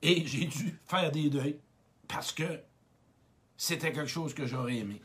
[0.00, 1.58] Et j'ai dû faire des deuils
[2.08, 2.60] parce que
[3.56, 5.00] c'était quelque chose que j'aurais aimé.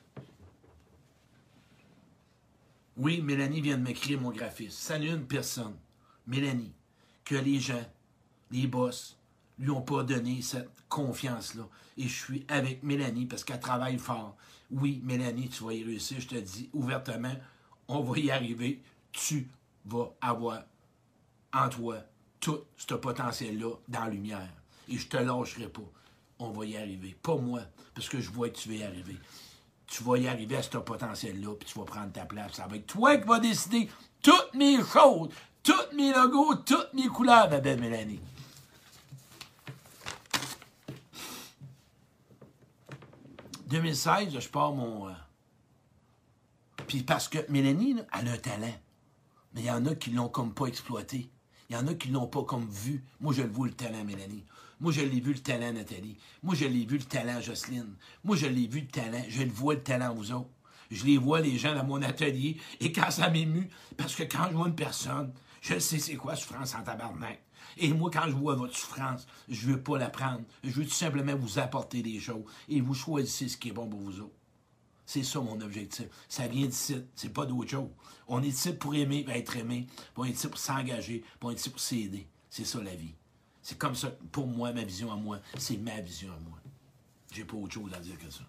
[2.95, 4.89] Oui, Mélanie vient de m'écrire mon graphiste.
[4.89, 5.76] N'est une personne,
[6.26, 6.74] Mélanie,
[7.28, 7.86] que les gens,
[8.52, 9.18] les boss,
[9.60, 11.68] lui ont pas donné cette confiance-là.
[11.98, 14.38] Et je suis avec Mélanie parce qu'elle travaille fort.
[14.72, 17.36] Oui, Mélanie, tu vas y réussir, je te dis ouvertement,
[17.90, 18.82] on va y arriver.
[19.12, 19.50] Tu
[19.86, 20.64] vas avoir
[21.54, 21.98] en toi
[22.40, 24.54] tout ce potentiel-là dans la lumière.
[24.88, 25.82] Et je te lâcherai pas.
[26.40, 27.18] On va y arriver.
[27.22, 27.62] Pas moi,
[27.94, 29.18] parce que je vois que tu vas y arriver.
[29.88, 32.54] Tu vas y arriver à ce potentiel-là, puis tu vas prendre ta place.
[32.54, 33.90] Ça va être toi qui vas décider
[34.22, 35.30] toutes mes choses,
[35.68, 38.22] tous mes logos, toutes mes couleurs, ma Mélanie.
[43.68, 45.09] «2016, je pars mon...
[45.09, 45.11] Euh,
[46.88, 48.80] puis parce que Mélanie, elle a un talent.
[49.53, 51.30] Mais il y en a qui l'ont comme pas exploité.
[51.70, 53.03] Il y en a qui l'ont pas comme vu.
[53.20, 54.45] Moi, je le vois, le talent, Mélanie.
[54.80, 56.15] Moi, je l'ai vu, le talent, Nathalie.
[56.43, 57.93] Moi, je l'ai vu, le talent, Jocelyne.
[58.24, 59.26] Moi, je l'ai vu, le talent.
[59.28, 60.47] Je le vois, le talent, vous autres.
[60.91, 62.55] Je les vois, les gens, dans mon atelier.
[62.80, 65.34] Et quand ça m'émue, parce que quand je vois une personne,
[65.68, 67.41] je sais c'est quoi souffrance en tabarnak.
[67.78, 70.43] Et moi, quand je vois votre souffrance, je veux pas la prendre.
[70.63, 72.43] Je veux tout simplement vous apporter des choses.
[72.70, 74.36] Et vous choisissez ce qui est bon pour vous autres.
[75.05, 76.07] C'est ça mon objectif.
[76.30, 77.03] Ça vient d'ici.
[77.15, 77.89] C'est pas d'autre chose.
[78.28, 79.88] On est ici pour aimer, pour être aimé.
[80.15, 81.24] on est ici pour s'engager.
[81.41, 82.28] on est ici pour s'aider.
[82.49, 83.15] C'est ça la vie.
[83.61, 86.57] C'est comme ça, pour moi, ma vision à moi, c'est ma vision à moi.
[87.34, 88.43] J'ai pas autre chose à dire que ça.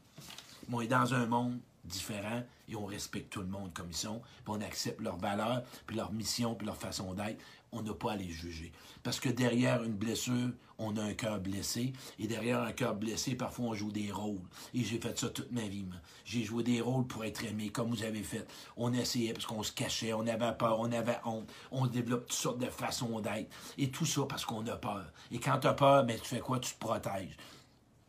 [0.71, 1.59] on est dans un monde
[1.89, 5.63] différent et on respecte tout le monde comme ils sont, puis on accepte leurs valeurs,
[5.87, 7.43] puis leur mission, puis leur façon d'être.
[7.71, 8.73] On n'a pas à les juger.
[9.03, 11.93] Parce que derrière une blessure, on a un cœur blessé.
[12.19, 14.41] Et derrière un cœur blessé, parfois on joue des rôles.
[14.73, 15.85] Et j'ai fait ça toute ma vie.
[16.25, 18.47] J'ai joué des rôles pour être aimé, comme vous avez fait.
[18.77, 21.53] On essayait parce qu'on se cachait, on avait peur, on avait honte.
[21.71, 23.53] On développe toutes sortes de façons d'être.
[23.77, 25.13] Et tout ça parce qu'on a peur.
[25.31, 26.59] Et quand tu as peur, ben, tu fais quoi?
[26.61, 27.37] Tu te protèges.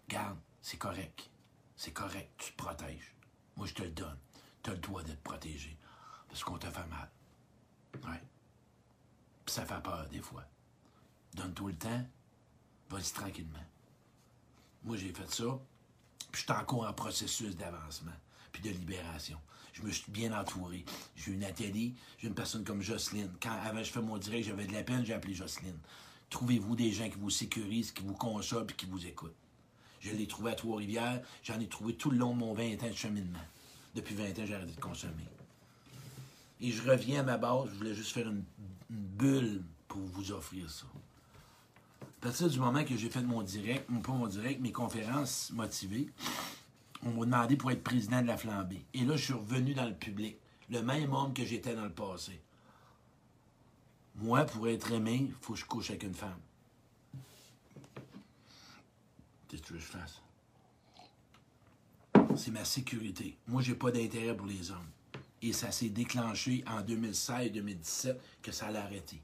[0.08, 1.30] Garde, c'est correct.
[1.76, 3.16] C'est correct, tu te protèges.
[3.60, 4.18] Moi, je te le donne.
[4.64, 5.78] Tu as le droit d'être protégé.
[6.30, 7.12] Parce qu'on te fait mal.
[7.96, 8.24] Ouais.
[9.46, 10.46] Puis ça fait peur des fois.
[11.34, 12.06] Donne tout le temps.
[12.90, 13.66] Vas-y tranquillement.
[14.84, 15.60] Moi, j'ai fait ça.
[16.32, 18.14] Puis je suis encore en processus d'avancement.
[18.54, 19.38] Puis de libération.
[19.74, 20.86] Je me suis bien entouré.
[21.18, 21.94] J'ai une atelier.
[22.18, 23.30] J'ai une personne comme Jocelyne.
[23.42, 25.80] Quand avant je fais mon direct, j'avais de la peine, j'ai appelé Jocelyne.
[26.30, 29.36] Trouvez-vous des gens qui vous sécurisent, qui vous consolent et qui vous écoutent.
[30.00, 31.22] Je l'ai trouvé à Trois-Rivières.
[31.44, 33.40] J'en ai trouvé tout le long de mon 20 ans de cheminement.
[33.96, 35.26] Depuis 20 ans, j'ai arrêté de consommer.
[36.62, 37.70] Et je reviens à ma base.
[37.72, 38.44] Je voulais juste faire une,
[38.90, 40.86] bulle pour vous offrir ça.
[42.02, 46.10] À partir du moment que j'ai fait mon direct, pas mon direct, mes conférences motivées,
[47.04, 48.84] on m'a demandé pour être président de la flambée.
[48.94, 50.38] Et là, je suis revenu dans le public.
[50.70, 52.42] Le même homme que j'étais dans le passé.
[54.16, 56.40] Moi, pour être aimé, il faut que je couche avec une femme.
[59.52, 60.22] Je fasse?
[62.36, 63.38] C'est ma sécurité.
[63.48, 64.90] Moi, j'ai pas d'intérêt pour les hommes.
[65.42, 69.22] Et ça s'est déclenché en 2016-2017 que ça l'a arrêté.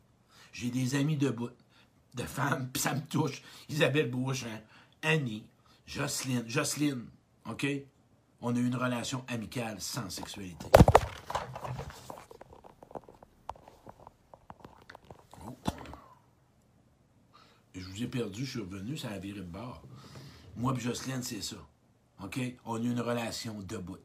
[0.51, 1.33] J'ai des amis de
[2.15, 3.41] de femmes, puis ça me touche.
[3.69, 4.61] Isabelle Beauchamp,
[5.01, 5.45] Annie,
[5.85, 6.45] Jocelyne.
[6.47, 7.05] Jocelyne,
[7.47, 7.67] OK?
[8.41, 10.65] On a eu une relation amicale sans sexualité.
[15.45, 15.57] Oh.
[17.75, 19.83] Je vous ai perdu, je suis revenu, ça a viré de bord.
[20.55, 21.57] Moi et Jocelyne, c'est ça.
[22.23, 22.39] OK?
[22.65, 23.97] On a une relation debout.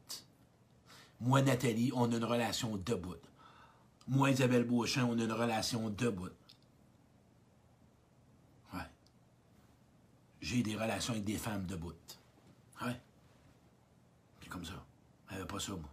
[1.21, 3.15] Moi, Nathalie, on a une relation debout.
[4.07, 6.29] Moi, Isabelle Beauchamp, on a une relation debout.
[8.73, 8.89] Ouais.
[10.41, 11.93] J'ai des relations avec des femmes debout.
[12.81, 12.99] Ouais.
[14.41, 14.83] C'est comme ça.
[15.29, 15.89] Elle pas ça, moi.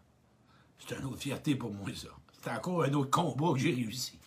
[0.79, 2.09] C'est une autre fierté pour moi, ça.
[2.43, 4.19] C'est encore un autre combat que j'ai réussi.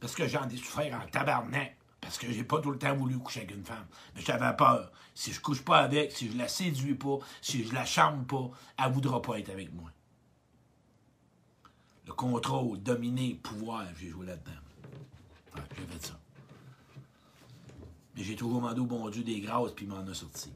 [0.00, 1.76] Parce que j'en ai souffert en tabarnak.
[2.04, 3.86] Parce que j'ai pas tout le temps voulu coucher avec une femme.
[4.14, 4.92] Mais j'avais peur.
[5.14, 8.50] Si je couche pas avec, si je la séduis pas, si je la charme pas,
[8.78, 9.90] elle voudra pas être avec moi.
[12.06, 14.52] Le contrôle, dominer, pouvoir, j'ai joué là-dedans.
[15.56, 16.20] j'ai fait ça.
[18.14, 20.52] Mais j'ai toujours demandé au bon Dieu des grâces, puis il m'en a sorti.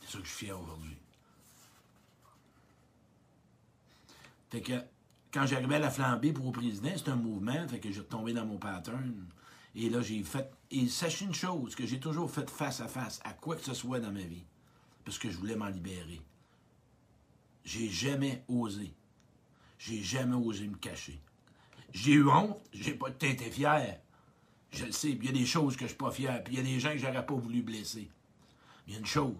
[0.00, 0.96] C'est ça que je suis fier aujourd'hui.
[4.50, 4.84] Fait
[5.32, 8.32] quand j'arrivais à la flambée pour le président, c'était un mouvement, fait que j'ai retombé
[8.32, 9.26] dans mon pattern.
[9.74, 10.50] Et là, j'ai fait.
[10.70, 13.74] Et sachez une chose, que j'ai toujours fait face à face à quoi que ce
[13.74, 14.44] soit dans ma vie.
[15.04, 16.20] Parce que je voulais m'en libérer.
[17.64, 18.92] J'ai jamais osé.
[19.78, 21.20] J'ai jamais osé me cacher.
[21.92, 24.00] J'ai eu honte, j'ai pas été fier.
[24.70, 26.56] Je le sais, il y a des choses que je suis pas fier, puis il
[26.58, 28.10] y a des gens que j'aurais pas voulu blesser.
[28.86, 29.34] Mais il y a une chose,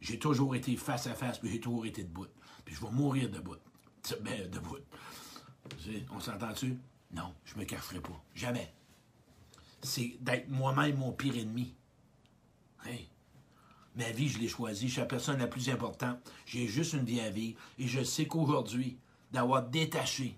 [0.00, 2.26] j'ai toujours été face à face, puis j'ai toujours été debout.
[2.64, 3.56] Puis je vais mourir debout.
[4.20, 4.76] Ben, debout.
[6.10, 6.78] On s'entend-tu?
[7.12, 8.20] Non, je me cacherai pas.
[8.34, 8.72] Jamais.
[9.82, 11.74] C'est d'être moi-même mon pire ennemi.
[12.84, 13.08] Hey.
[13.96, 14.88] Ma vie, je l'ai choisie.
[14.88, 16.18] Je suis la personne la plus importante.
[16.46, 17.60] J'ai juste une vie à vivre.
[17.78, 18.98] Et je sais qu'aujourd'hui,
[19.30, 20.36] d'avoir détaché,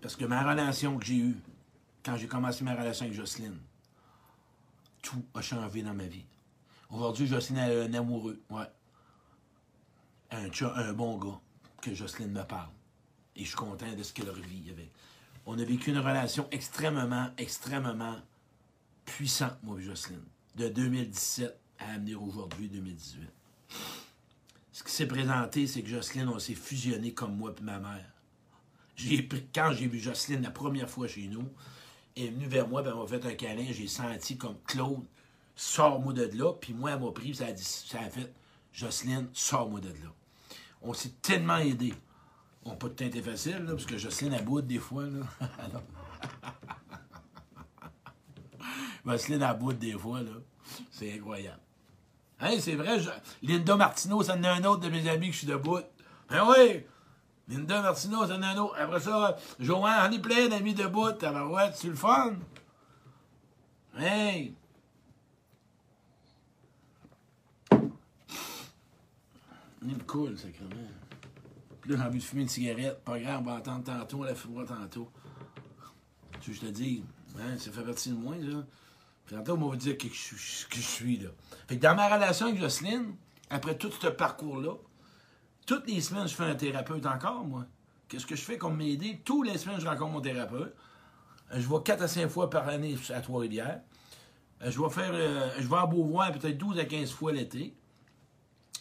[0.00, 1.36] parce que ma relation que j'ai eue,
[2.04, 3.58] quand j'ai commencé ma relation avec Jocelyne,
[5.02, 6.24] tout a changé dans ma vie.
[6.90, 8.70] Aujourd'hui, Jocelyne est un amoureux, ouais.
[10.30, 11.40] Un bon gars
[11.80, 12.70] que Jocelyne me parle.
[13.36, 14.90] Et je suis content de ce qu'elle vit avec.
[15.46, 18.16] On a vécu une relation extrêmement, extrêmement
[19.04, 20.24] puissante, moi et Jocelyne.
[20.56, 23.28] De 2017 à amener aujourd'hui 2018.
[24.72, 28.06] Ce qui s'est présenté, c'est que Jocelyne, on s'est fusionné comme moi et ma mère.
[28.96, 31.48] J'ai quand j'ai vu Jocelyne la première fois chez nous,
[32.16, 35.04] elle est venue vers moi, elle m'a fait un câlin, j'ai senti comme Claude,
[35.56, 38.32] sors-moi de là, puis moi, elle m'a pris, ça a, dit, ça a fait,
[38.72, 40.12] Jocelyne, sors-moi de là.
[40.82, 41.94] On s'est tellement aidés.
[42.64, 45.04] On tout été facile, là, parce que Jocelyne aboute des fois.
[45.04, 45.26] Là.
[49.06, 50.32] Jocelyne aboute des fois, là.
[50.90, 51.60] C'est incroyable.
[52.40, 52.98] Hein, c'est vrai,
[53.42, 55.80] Linda Martineau, ça en a un autre de mes amis que je suis debout.
[56.28, 56.84] Ben oui!
[57.48, 58.74] Linda Martineau, ça en a un autre.
[58.78, 61.08] Après ça, Joanne, on est plein d'amis debout.
[61.08, 62.34] ouais, c'est le fun.
[63.98, 64.54] Hey!
[69.86, 70.70] Est cool, sacrément.
[71.84, 73.04] Puis là, j'ai envie de fumer une cigarette.
[73.04, 75.10] Pas grave, on va attendre tantôt, on la fumera tantôt.
[76.40, 77.04] Tu veux je te dis,
[77.38, 78.36] hein, ça fait partie de moi.
[79.26, 81.28] Puis tantôt, on va dire que je, que je suis, là.
[81.68, 83.14] Fait que dans ma relation avec Jocelyne,
[83.50, 84.76] après tout ce parcours-là,
[85.66, 87.66] toutes les semaines, je fais un thérapeute encore, moi.
[88.08, 89.20] Qu'est-ce que je fais comme m'aider?
[89.22, 90.74] Toutes les semaines, je rencontre mon thérapeute.
[91.52, 93.82] Euh, je vais 4 à 5 fois par année à Trois-Rivières.
[94.62, 97.76] Euh, je vais faire, euh, je vais à Beauvoir peut-être 12 à 15 fois l'été.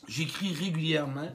[0.08, 1.32] J'écris régulièrement.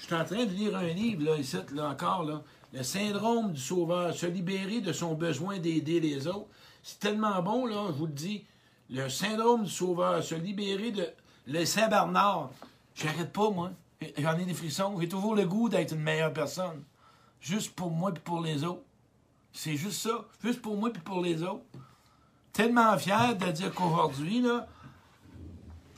[0.00, 2.42] Je suis en train de lire un livre, là, ici, là, encore, là.
[2.72, 6.46] Le syndrome du sauveur, se libérer de son besoin d'aider les autres.
[6.82, 8.44] C'est tellement bon, là, je vous le dis.
[8.88, 11.06] Le syndrome du sauveur, se libérer de.
[11.46, 12.50] Le Saint-Bernard.
[12.94, 13.72] J'arrête pas, moi.
[14.18, 14.96] J'en ai des frissons.
[15.00, 16.84] J'ai toujours le goût d'être une meilleure personne.
[17.40, 18.82] Juste pour moi et pour les autres.
[19.52, 20.24] C'est juste ça.
[20.42, 21.64] Juste pour moi et pour les autres.
[22.52, 24.66] Tellement fier de dire qu'aujourd'hui, là,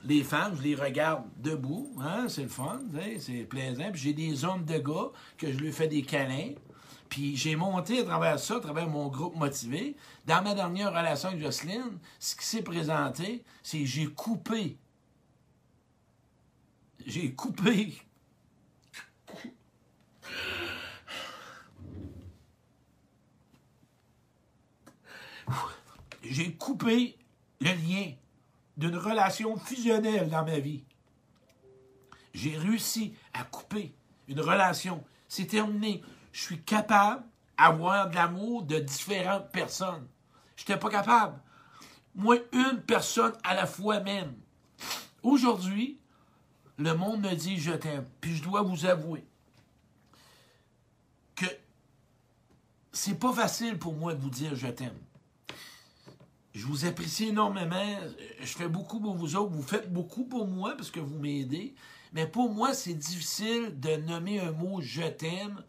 [0.05, 2.81] les femmes, je les regarde debout, hein, c'est le fun,
[3.19, 3.91] c'est plaisant.
[3.93, 6.53] Puis j'ai des hommes de gars que je lui fais des câlins.
[7.09, 9.97] Puis j'ai monté à travers ça, à travers mon groupe motivé.
[10.27, 14.79] Dans ma dernière relation avec Jocelyne, ce qui s'est présenté, c'est que j'ai coupé.
[17.05, 17.93] J'ai coupé.
[26.25, 27.19] J'ai coupé
[27.61, 28.13] le lien
[28.77, 30.85] d'une relation fusionnelle dans ma vie.
[32.35, 33.95] J'ai réussi à couper
[34.29, 35.05] une relation.
[35.29, 36.03] C'est terminé.
[36.33, 37.25] Je suis capable
[37.59, 40.07] d'avoir de l'amour de différentes personnes.
[40.57, 41.39] Je n'étais pas capable.
[42.15, 44.35] Moi, une personne à la fois même.
[45.23, 45.99] Aujourd'hui,
[46.79, 48.07] le monde me dit je t'aime.
[48.21, 49.25] Puis je dois vous avouer
[51.35, 51.47] que
[52.93, 54.99] c'est pas facile pour moi de vous dire je t'aime.
[56.53, 57.99] Je vous apprécie énormément.
[58.41, 59.53] Je fais beaucoup pour vous autres.
[59.53, 61.75] Vous faites beaucoup pour moi parce que vous m'aidez.
[62.13, 65.65] Mais pour moi, c'est difficile de nommer un mot je t'aime.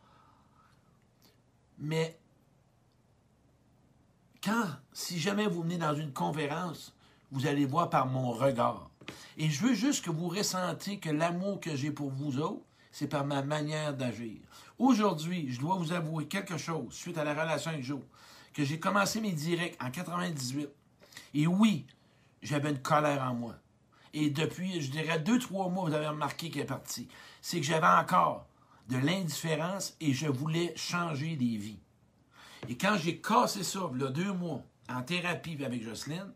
[1.77, 2.19] Mais
[4.43, 6.93] quand, si jamais vous venez dans une conférence,
[7.31, 8.89] vous allez voir par mon regard.
[9.37, 13.07] Et je veux juste que vous ressentiez que l'amour que j'ai pour vous autres, c'est
[13.07, 14.39] par ma manière d'agir.
[14.77, 18.01] Aujourd'hui, je dois vous avouer quelque chose suite à la relation avec Joe
[18.53, 20.69] que j'ai commencé mes directs en 98.
[21.33, 21.85] Et oui,
[22.41, 23.55] j'avais une colère en moi.
[24.13, 27.07] Et depuis, je dirais, deux, trois mois, vous avez remarqué qu'elle est partie.
[27.41, 28.45] C'est que j'avais encore
[28.89, 31.79] de l'indifférence et je voulais changer des vies.
[32.69, 36.31] Et quand j'ai cassé ça, deux mois, en thérapie avec Jocelyne,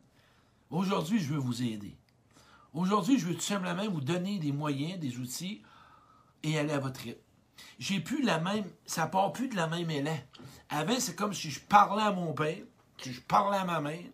[0.69, 1.95] aujourd'hui, je veux vous aider.
[2.73, 5.61] Aujourd'hui, je veux tout simplement vous donner des moyens, des outils
[6.43, 7.21] et aller à votre rythme
[7.79, 10.17] j'ai plus la même, ça part plus de la même élan.
[10.69, 12.57] Avant, c'est comme si je parlais à mon père,
[13.03, 14.05] je parlais à ma mère.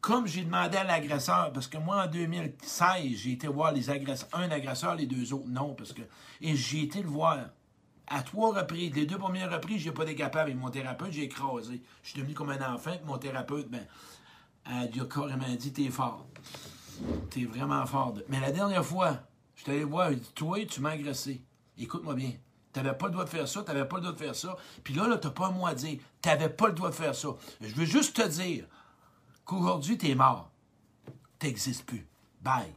[0.00, 4.28] Comme j'ai demandé à l'agresseur, parce que moi, en 2016, j'ai été voir les agresseurs,
[4.32, 6.02] un agresseur, les deux autres, non, parce que.
[6.40, 7.38] Et j'ai été le voir.
[8.10, 11.24] À trois reprises, les deux premières reprises, j'ai pas été capable avec mon thérapeute, j'ai
[11.24, 11.82] écrasé.
[12.02, 13.84] Je suis devenu comme un enfant, puis mon thérapeute, ben,
[14.64, 16.26] elle a carrément dit T'es fort.
[17.30, 18.14] T'es vraiment fort.
[18.28, 19.18] Mais la dernière fois,
[19.56, 21.42] je suis allé voir, il dit Toi, tu m'as agressé.
[21.76, 22.32] Écoute-moi bien.
[22.78, 24.36] Tu n'avais pas le droit de faire ça, tu n'avais pas le droit de faire
[24.36, 24.56] ça.
[24.84, 25.98] Puis là, là tu n'as pas un mot à dire.
[26.22, 27.28] Tu n'avais pas le droit de faire ça.
[27.60, 28.66] Je veux juste te dire
[29.44, 30.48] qu'aujourd'hui, tu es mort.
[31.40, 32.06] Tu n'existes plus.
[32.40, 32.72] Bye.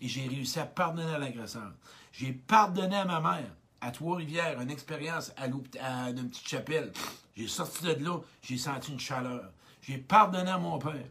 [0.00, 1.72] Et j'ai réussi à pardonner à l'agresseur.
[2.10, 6.92] J'ai pardonné à ma mère, à Trois-Rivières, une expérience à, à une petite chapelle.
[7.36, 9.52] J'ai sorti de là, j'ai senti une chaleur.
[9.80, 11.06] J'ai pardonné à mon père.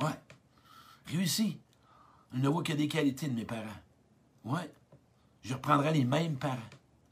[0.00, 0.18] Ouais.
[1.06, 1.58] Réussi.
[2.32, 3.66] Je ne vois que des qualités de mes parents.
[4.44, 4.72] Ouais.
[5.42, 6.56] Je reprendrai les mêmes parents.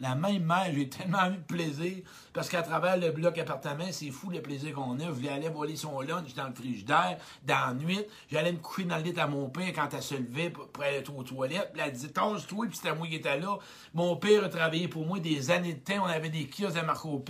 [0.00, 2.02] La même mère, j'ai tellement eu de plaisir
[2.32, 5.04] parce qu'à travers le bloc appartement, c'est fou le plaisir qu'on a.
[5.04, 7.16] Je voulais aller voler son lunch dans le frigidaire,
[7.46, 8.00] dans la nuit.
[8.28, 11.02] J'allais me coucher dans le lit à mon père quand elle se levait pour, aller
[11.16, 11.70] aux toilettes.
[11.72, 13.56] Puis elle disait Tâche-toi, puis c'était moi qui étais là.
[13.94, 16.02] Mon père a travaillé pour moi des années de temps.
[16.02, 17.24] On avait des kiosques à Marco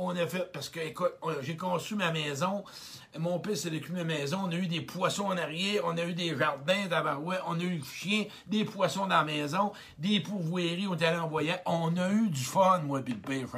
[0.00, 1.12] On a fait, parce que, écoute,
[1.42, 2.62] j'ai conçu ma maison.
[3.18, 4.42] Mon père s'est occupé ma maison.
[4.44, 5.82] On a eu des poissons en arrière.
[5.86, 7.38] On a eu des jardins d'Avarouet.
[7.48, 10.86] On a eu des chiens, des poissons dans la maison, des pourvoiries.
[10.86, 11.58] On était allé en voyage.
[11.66, 13.48] On a eu du fun, moi, puis le père.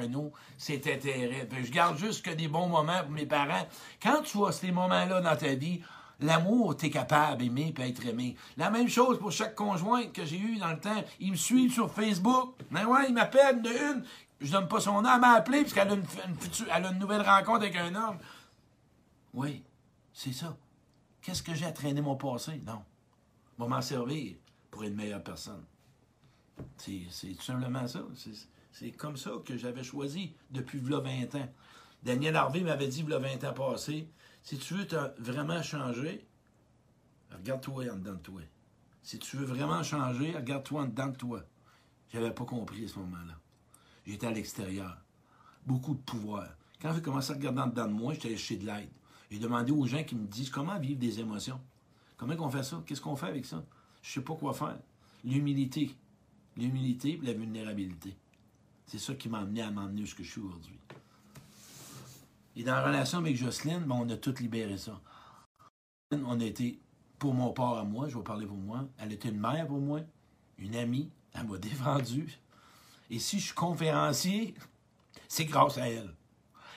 [0.56, 1.56] C'était terrible.
[1.62, 3.68] Je garde juste que des bons moments pour mes parents.
[4.02, 5.82] Quand tu as ces moments-là dans ta vie,
[6.22, 8.36] L'amour, tu es capable d'aimer et être aimé.
[8.58, 11.02] La même chose pour chaque conjointe que j'ai eu dans le temps.
[11.18, 12.56] Ils me suivent sur Facebook.
[12.70, 14.04] Mais ouais, ils m'appellent de une.
[14.40, 15.12] Je donne pas son nom.
[15.12, 16.04] Elle m'a appelé parce qu'elle a, une,
[16.70, 18.18] a une nouvelle rencontre avec un homme.
[19.34, 19.62] Oui,
[20.12, 20.56] c'est ça.
[21.20, 22.60] Qu'est-ce que j'ai à traîner mon passé?
[22.66, 22.82] Non.
[23.58, 24.36] Je m'en servir
[24.70, 25.64] pour être une meilleure personne.
[26.76, 28.00] C'est tout simplement ça.
[28.72, 31.48] C'est comme ça que j'avais choisi depuis 20 ans.
[32.02, 34.08] Daniel Harvey m'avait dit 20 ans passés,
[34.42, 34.86] si tu veux
[35.18, 36.26] vraiment changer,
[37.30, 38.40] regarde-toi en dedans de toi.
[39.02, 41.42] Si tu veux vraiment changer, regarde-toi en dedans de toi.
[42.12, 43.34] J'avais pas compris à ce moment-là.
[44.10, 44.98] J'étais à l'extérieur.
[45.64, 46.48] Beaucoup de pouvoir.
[46.82, 48.90] Quand j'ai commencé à regarder en dedans de moi, j'étais allé chercher de l'aide.
[49.30, 51.60] J'ai demandé aux gens qui me disent comment vivre des émotions?
[52.16, 52.82] Comment on fait ça?
[52.84, 53.64] Qu'est-ce qu'on fait avec ça?
[54.02, 54.78] Je sais pas quoi faire.
[55.24, 55.94] L'humilité.
[56.56, 58.16] L'humilité et la vulnérabilité.
[58.86, 60.78] C'est ça qui m'a amené à m'emmener ce que je suis aujourd'hui.
[62.56, 65.00] Et dans la relation avec Jocelyne, ben, on a tout libéré ça.
[66.10, 66.80] On a été,
[67.20, 69.78] pour mon part à moi, je vais parler pour moi, elle était une mère pour
[69.78, 70.00] moi,
[70.58, 72.39] une amie, elle m'a défendu.
[73.10, 74.54] Et si je suis conférencier,
[75.28, 76.14] c'est grâce à elle.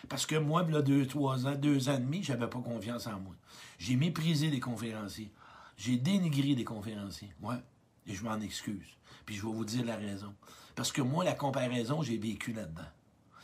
[0.10, 3.20] Parce que moi, là, deux, trois ans, deux ans et demi, j'avais pas confiance en
[3.20, 3.36] moi.
[3.78, 5.32] J'ai méprisé les conférenciers.
[5.78, 7.34] J'ai dénigré des conférenciers.
[7.42, 7.62] Ouais.
[8.08, 8.98] Et je m'en excuse.
[9.26, 10.34] Puis je vais vous dire la raison.
[10.76, 12.82] Parce que moi, la comparaison, j'ai vécu là-dedans.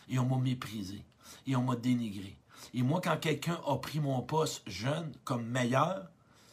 [0.09, 1.03] Et on m'a méprisé.
[1.45, 2.37] Et on m'a dénigré.
[2.73, 6.09] Et moi, quand quelqu'un a pris mon poste jeune comme meilleur,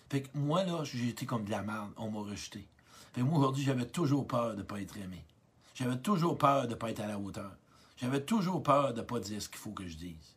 [0.08, 1.90] fait que moi, là, j'ai été comme de la merde.
[1.96, 2.68] On m'a rejeté.
[3.12, 5.24] Fait que moi, aujourd'hui, j'avais toujours peur de ne pas être aimé.
[5.76, 7.52] J'avais toujours peur de ne pas être à la hauteur.
[7.98, 10.34] J'avais toujours peur de ne pas dire ce qu'il faut que je dise.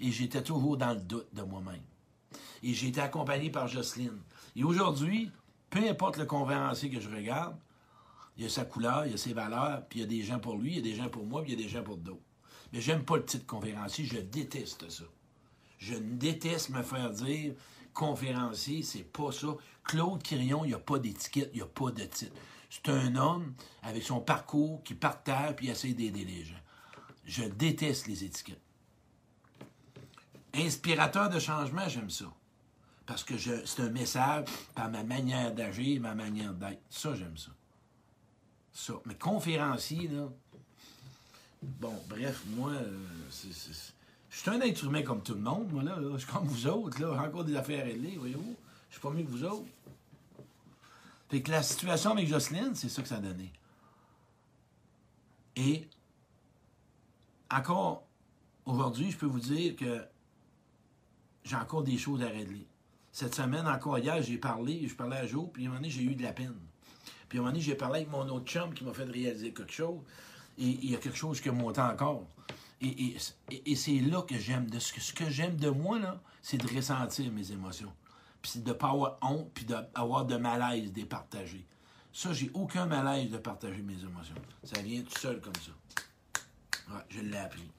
[0.00, 1.82] Et j'étais toujours dans le doute de moi-même.
[2.64, 4.18] Et j'ai été accompagné par Jocelyne.
[4.56, 5.30] Et aujourd'hui,
[5.70, 7.56] peu importe le conférencier que je regarde,
[8.36, 10.22] il y a sa couleur, il y a ses valeurs, puis il y a des
[10.22, 11.72] gens pour lui, il y a des gens pour moi, puis il y a des
[11.72, 12.18] gens pour d'autres.
[12.72, 15.04] Mais j'aime pas le titre conférencier, je déteste ça.
[15.78, 17.54] Je déteste me faire dire
[17.92, 19.54] conférencier, c'est pas ça.
[19.84, 22.34] Claude Quirion, il n'y a pas d'étiquette, il n'y a pas de titre.
[22.74, 26.54] C'est un homme avec son parcours qui partage puis essaie d'aider les gens.
[27.24, 28.60] Je déteste les étiquettes.
[30.54, 32.26] Inspirateur de changement, j'aime ça.
[33.06, 36.80] Parce que c'est un message par ma manière d'agir, ma manière d'être.
[36.90, 37.50] Ça, j'aime ça
[38.74, 38.94] ça.
[39.06, 40.28] Mais conférencier, là.
[41.62, 42.98] Bon, bref, moi, euh,
[43.30, 45.96] je suis un être humain comme tout le monde, moi, là.
[46.12, 47.22] Je suis comme vous autres, là.
[47.22, 48.56] Encore des affaires à régler, voyez-vous.
[48.90, 49.64] Je suis pas mieux que vous autres.
[51.28, 53.52] Fait que la situation avec Jocelyne, c'est ça que ça a donné.
[55.56, 55.88] Et
[57.50, 58.04] encore
[58.66, 60.04] aujourd'hui, je peux vous dire que
[61.44, 62.66] j'ai encore des choses à régler.
[63.12, 65.90] Cette semaine, encore hier, j'ai parlé, je parlais à Joe, puis à un moment donné,
[65.90, 66.56] j'ai eu de la peine.
[67.28, 69.52] Puis à un moment donné, j'ai parlé avec mon autre chum qui m'a fait réaliser
[69.52, 70.00] quelque chose.
[70.58, 72.26] Et il y a quelque chose qui monté encore.
[72.80, 73.16] Et,
[73.76, 74.68] c'est là que j'aime.
[74.68, 77.92] De ce, que, j'aime de moi, là, c'est de ressentir mes émotions.
[78.44, 81.66] Puis de ne pas avoir honte, puis d'avoir de malaise, de partager.
[82.12, 84.34] Ça, j'ai aucun malaise de partager mes émotions.
[84.62, 85.72] Ça vient tout seul comme ça.
[86.92, 87.70] Ouais, je l'ai appris.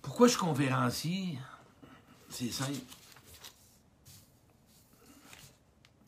[0.00, 1.38] Pourquoi je suis conférencier?
[2.28, 2.78] C'est simple.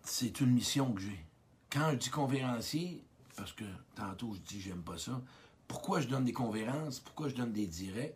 [0.05, 1.25] c'est une mission que j'ai.
[1.69, 3.03] Quand je dis conférencier,
[3.35, 3.65] parce que
[3.97, 5.21] tantôt je dis j'aime pas ça,
[5.67, 8.15] pourquoi je donne des conférences, pourquoi je donne des directs?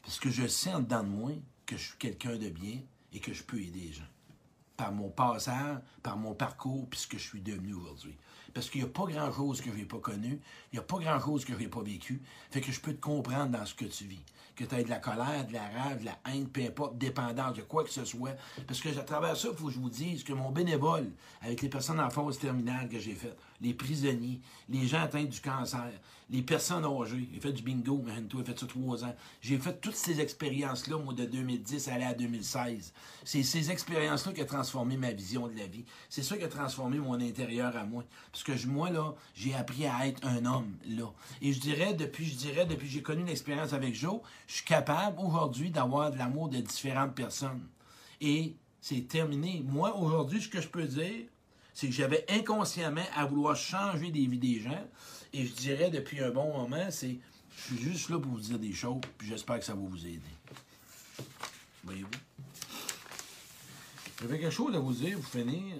[0.00, 1.32] Parce que je sens dedans de moi
[1.66, 2.80] que je suis quelqu'un de bien
[3.12, 4.02] et que je peux aider les gens.
[4.76, 8.16] Par mon passage, par mon parcours, puis ce que je suis devenu aujourd'hui.
[8.52, 10.40] Parce qu'il n'y a pas grand-chose que je n'ai pas connu,
[10.72, 12.22] il n'y a pas grand-chose que je n'ai pas vécu.
[12.50, 14.24] Fait que je peux te comprendre dans ce que tu vis.
[14.54, 17.56] Que tu aies de la colère, de la rage, de la haine, peu importe, dépendance
[17.56, 18.36] de quoi que ce soit.
[18.66, 21.10] Parce que à travers ça, il faut que je vous dise que mon bénévole,
[21.42, 25.40] avec les personnes en phase terminale que j'ai faites, les prisonniers, les gens atteints du
[25.40, 25.90] cancer,
[26.30, 29.14] les personnes âgées, j'ai fait du bingo, j'ai fait ça trois ans.
[29.40, 32.92] J'ai fait toutes ces expériences-là, moi, de 2010 à, à 2016.
[33.24, 35.84] C'est ces expériences-là qui ont transformé ma vision de la vie.
[36.08, 38.04] C'est ça qui a transformé mon intérieur à moi.
[38.32, 41.12] Parce que moi, là, j'ai appris à être un homme, là.
[41.42, 45.18] Et je dirais, depuis, je dirais, depuis j'ai connu l'expérience avec Joe, je suis capable
[45.20, 47.68] aujourd'hui d'avoir de l'amour de différentes personnes.
[48.20, 49.62] Et c'est terminé.
[49.66, 51.26] Moi, aujourd'hui, ce que je peux dire,
[51.74, 54.84] c'est que j'avais inconsciemment à vouloir changer des vies des gens.
[55.32, 57.18] Et je dirais depuis un bon moment, c'est
[57.56, 60.06] je suis juste là pour vous dire des choses, puis j'espère que ça va vous
[60.06, 60.20] aider.
[61.84, 62.08] Voyez-vous?
[64.20, 65.76] J'avais quelque chose à vous dire, vous finir.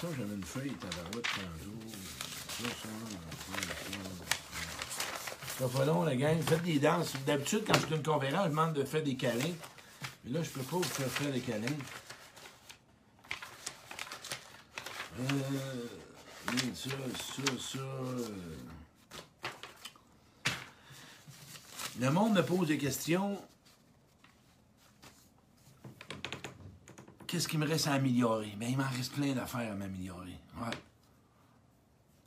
[0.00, 1.26] Ça, j'avais une feuille tabarouette
[1.62, 1.74] jour.
[5.58, 6.40] Ça, pas long, la gang.
[6.42, 7.12] Faites des danses.
[7.26, 9.54] D'habitude, quand je fais une conférence, je demande de faire des câlins.
[10.24, 11.66] Mais là, je peux pas vous faire faire des câlins.
[15.18, 15.24] Euh,
[16.76, 17.80] ça.
[21.98, 23.40] Le monde me pose des questions.
[27.26, 28.54] Qu'est-ce qui me reste à améliorer?
[28.56, 30.38] Bien, il m'en reste plein d'affaires à m'améliorer.
[30.60, 30.70] Ouais.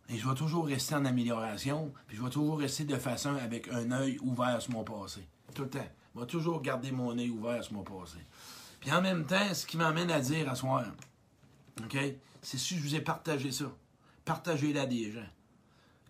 [0.09, 3.67] Et je vais toujours rester en amélioration, puis je vais toujours rester de façon avec
[3.69, 5.27] un œil ouvert sur mon passé.
[5.55, 5.87] Tout le temps.
[6.13, 8.19] Je vais toujours garder mon œil ouvert sur mon passé.
[8.79, 10.85] Puis en même temps, ce qui m'amène à dire à soir,
[11.83, 11.97] OK?
[12.43, 13.73] C'est si je vous ai partagé ça.
[14.25, 15.27] Partagez-la à des gens.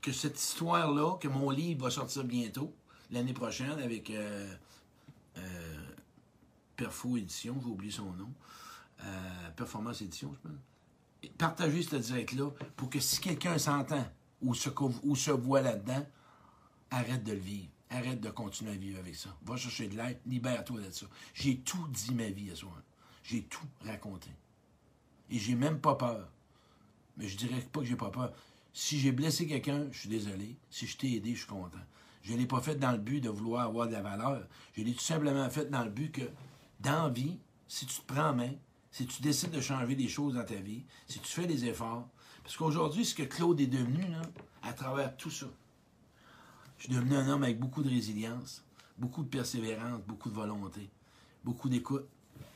[0.02, 2.76] Que cette histoire-là, que mon livre va sortir bientôt,
[3.12, 4.54] l'année prochaine, avec euh,
[5.38, 5.88] euh,
[6.76, 8.32] Perfo Édition, j'ai oublié son nom.
[9.06, 11.32] Euh, Performance Édition, je pense.
[11.38, 14.06] Partagez ce direct-là pour que si quelqu'un s'entend
[14.42, 14.70] ou se,
[15.04, 16.06] ou se voit là-dedans,
[16.92, 17.70] arrête de le vivre.
[17.90, 19.30] Arrête de continuer à vivre avec ça.
[19.46, 21.06] Va chercher de l'aide, libère-toi de ça.
[21.34, 22.74] J'ai tout dit ma vie à soi.
[23.24, 24.30] J'ai tout raconté.
[25.30, 26.30] Et j'ai même pas peur.
[27.18, 28.34] Mais je dirais pas que j'ai pas peur.
[28.74, 30.56] Si j'ai blessé quelqu'un, je suis désolé.
[30.70, 31.78] Si je t'ai aidé, je suis content.
[32.24, 34.48] Je ne l'ai pas fait dans le but de vouloir avoir de la valeur.
[34.74, 36.30] Je l'ai tout simplement fait dans le but que,
[36.80, 37.38] dans vie,
[37.68, 38.52] si tu te prends en main,
[38.92, 42.08] si tu décides de changer des choses dans ta vie, si tu fais des efforts,
[42.44, 44.06] parce qu'aujourd'hui, ce que Claude est devenu,
[44.62, 45.48] à travers tout ça,
[46.78, 48.64] je suis devenu un homme avec beaucoup de résilience,
[48.98, 50.90] beaucoup de persévérance, beaucoup de volonté,
[51.44, 52.06] beaucoup d'écoute,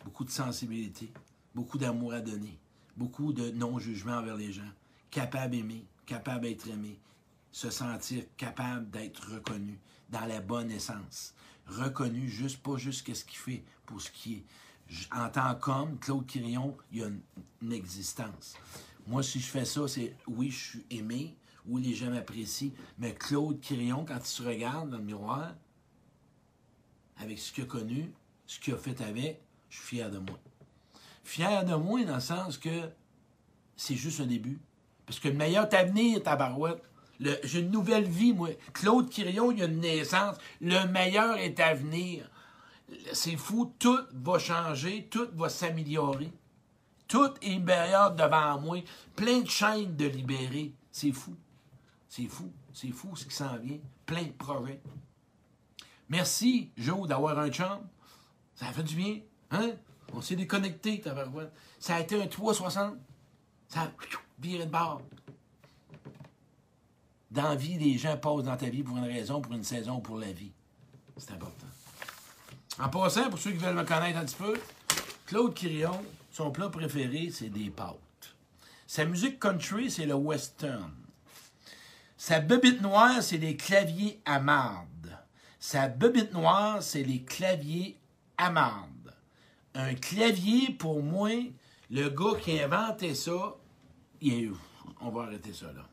[0.03, 1.11] beaucoup de sensibilité,
[1.58, 2.60] beaucoup d'amour à donner,
[2.98, 4.72] beaucoup de non-jugement envers les gens,
[5.10, 7.00] capable d'aimer, capable d'être aimé,
[7.52, 9.80] se sentir capable d'être reconnu
[10.12, 11.34] dans la bonne essence.
[11.66, 14.44] Reconnu juste, pas juste qu'est-ce qu'il fait pour ce qui est.
[15.12, 18.56] En tant qu'homme, Claude Quirion, il y a une, existence.
[19.08, 21.36] Moi, si je fais ça, c'est oui, je suis aimé,
[21.66, 22.70] oui, les gens m'apprécient,
[23.00, 25.56] mais Claude Quirion, quand il se regarde dans le miroir,
[27.18, 28.12] avec ce qu'il a connu,
[28.46, 30.38] ce qu'il a fait avec, je suis fier de moi
[31.28, 32.90] fier de moi dans le sens que
[33.76, 34.60] c'est juste un début.
[35.06, 36.82] Parce que le meilleur avenir, tabarouette,
[37.44, 38.49] j'ai une nouvelle vie, moi.
[38.74, 40.38] Claude Quirion, il y a une naissance.
[40.62, 42.30] Le meilleur est à venir.
[43.12, 46.32] C'est fou, tout va changer, tout va s'améliorer.
[47.08, 48.78] Tout est meilleur devant moi.
[49.16, 50.74] Plein de chaînes de libérer.
[50.91, 51.36] C'est fou.
[52.08, 52.52] C'est fou.
[52.74, 53.80] C'est fou ce qui s'en vient.
[54.06, 54.82] Plein de projets.
[56.10, 57.80] Merci, Joe, d'avoir un chum.
[58.56, 59.20] Ça fait du bien.
[59.52, 59.72] Hein?
[60.14, 61.04] On s'est déconnecté,
[61.80, 62.96] Ça a été un 360.
[63.70, 63.92] Ça a
[64.40, 65.02] viré de bord.
[67.30, 70.00] Dans la vie, les gens passent dans ta vie pour une raison, pour une saison,
[70.00, 70.54] pour la vie.
[71.18, 71.68] C'est important.
[72.80, 74.58] En passant, pour ceux qui veulent me connaître un petit peu,
[75.26, 76.02] Claude Quirion,
[76.32, 77.98] son plat préféré, c'est des pâtes.
[78.86, 80.94] Sa musique country, c'est le western.
[82.16, 85.18] Sa bebite noire, c'est les claviers à marde.
[85.60, 87.98] Sa bebite noire, c'est les claviers
[88.38, 88.97] à marde
[89.78, 91.30] un clavier, pour moi,
[91.91, 93.56] le gars qui a inventé ça,
[94.22, 94.52] il
[94.99, 95.88] on va arrêter ça là.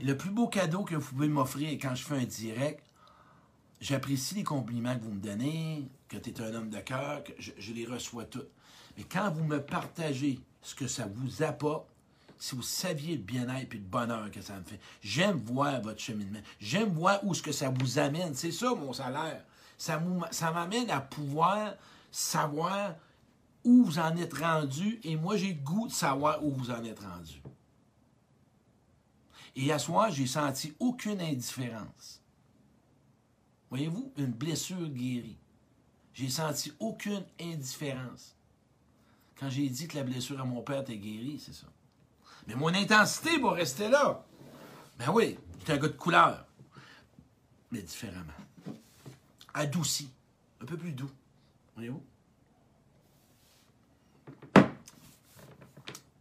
[0.00, 2.84] Le plus beau cadeau que vous pouvez m'offrir quand je fais un direct,
[3.80, 7.32] j'apprécie les compliments que vous me donnez, que tu es un homme de cœur, que
[7.38, 8.44] je, les reçois tous.
[8.96, 11.88] Mais quand vous me partagez ce que ça vous apporte,
[12.38, 16.00] si vous saviez le bien-être et le bonheur que ça me fait, j'aime voir votre
[16.00, 16.40] cheminement.
[16.60, 18.34] J'aime voir où ce que ça vous amène.
[18.34, 19.42] C'est ça mon salaire
[19.76, 20.00] ça
[20.52, 21.74] m'amène à pouvoir
[22.10, 22.94] savoir
[23.64, 26.82] où vous en êtes rendu et moi j'ai le goût de savoir où vous en
[26.84, 27.42] êtes rendu.
[29.56, 32.20] Et à soir, j'ai senti aucune indifférence.
[33.70, 35.38] Voyez-vous, une blessure guérie.
[36.12, 38.36] J'ai senti aucune indifférence.
[39.38, 41.66] Quand j'ai dit que la blessure à mon père était guérie, c'est ça.
[42.46, 44.24] Mais mon intensité va rester là.
[44.98, 46.46] Ben oui, j'étais un gars de couleur.
[47.70, 48.32] Mais différemment.
[49.56, 50.10] Adouci.
[50.60, 51.10] Un peu plus doux.
[51.76, 52.02] Voyez-vous?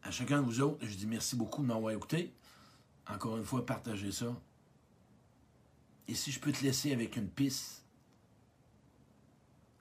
[0.03, 2.32] À chacun de vous autres, je dis merci beaucoup de m'avoir écouté.
[3.06, 4.34] Encore une fois, partagez ça.
[6.07, 7.84] Et si je peux te laisser avec une piste,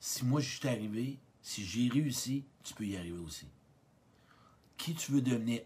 [0.00, 3.46] si moi je suis arrivé, si j'ai réussi, tu peux y arriver aussi.
[4.76, 5.62] Qui tu veux devenir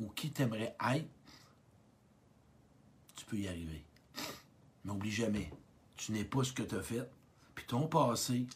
[0.00, 1.08] ou qui t'aimerais être,
[3.14, 3.84] tu peux y arriver.
[4.84, 5.52] N'oublie jamais,
[5.96, 7.08] tu n'es pas ce que tu as fait,
[7.54, 8.46] puis ton passé,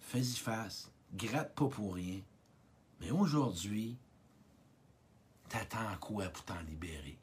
[0.00, 2.20] fais-y face, gratte pas pour rien.
[3.00, 3.96] Mais aujourd'hui,
[5.48, 7.18] t'attends quoi pour t'en libérer?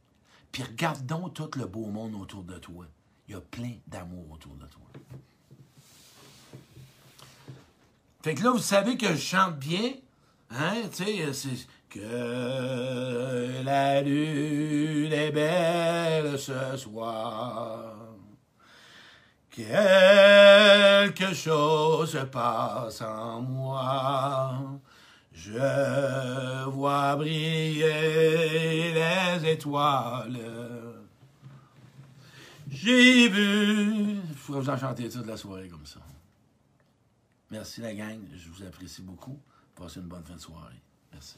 [0.51, 2.85] Puis regarde donc tout le beau monde autour de toi.
[3.27, 4.85] Il y a plein d'amour autour de toi.
[8.21, 9.93] Fait que là, vous savez que je chante bien.
[10.49, 10.83] Hein?
[10.91, 18.14] Tu sais, c'est que la lune est belle ce soir.
[19.55, 24.53] Quelque chose se passe en moi.
[25.31, 30.37] Je vois briller les étoiles.
[32.69, 34.15] J'ai vu.
[34.29, 36.01] Il faut vous en chanter toute la soirée comme ça.
[37.49, 39.39] Merci la gang, je vous apprécie beaucoup.
[39.75, 40.81] Passez une bonne fin de soirée.
[41.13, 41.37] Merci.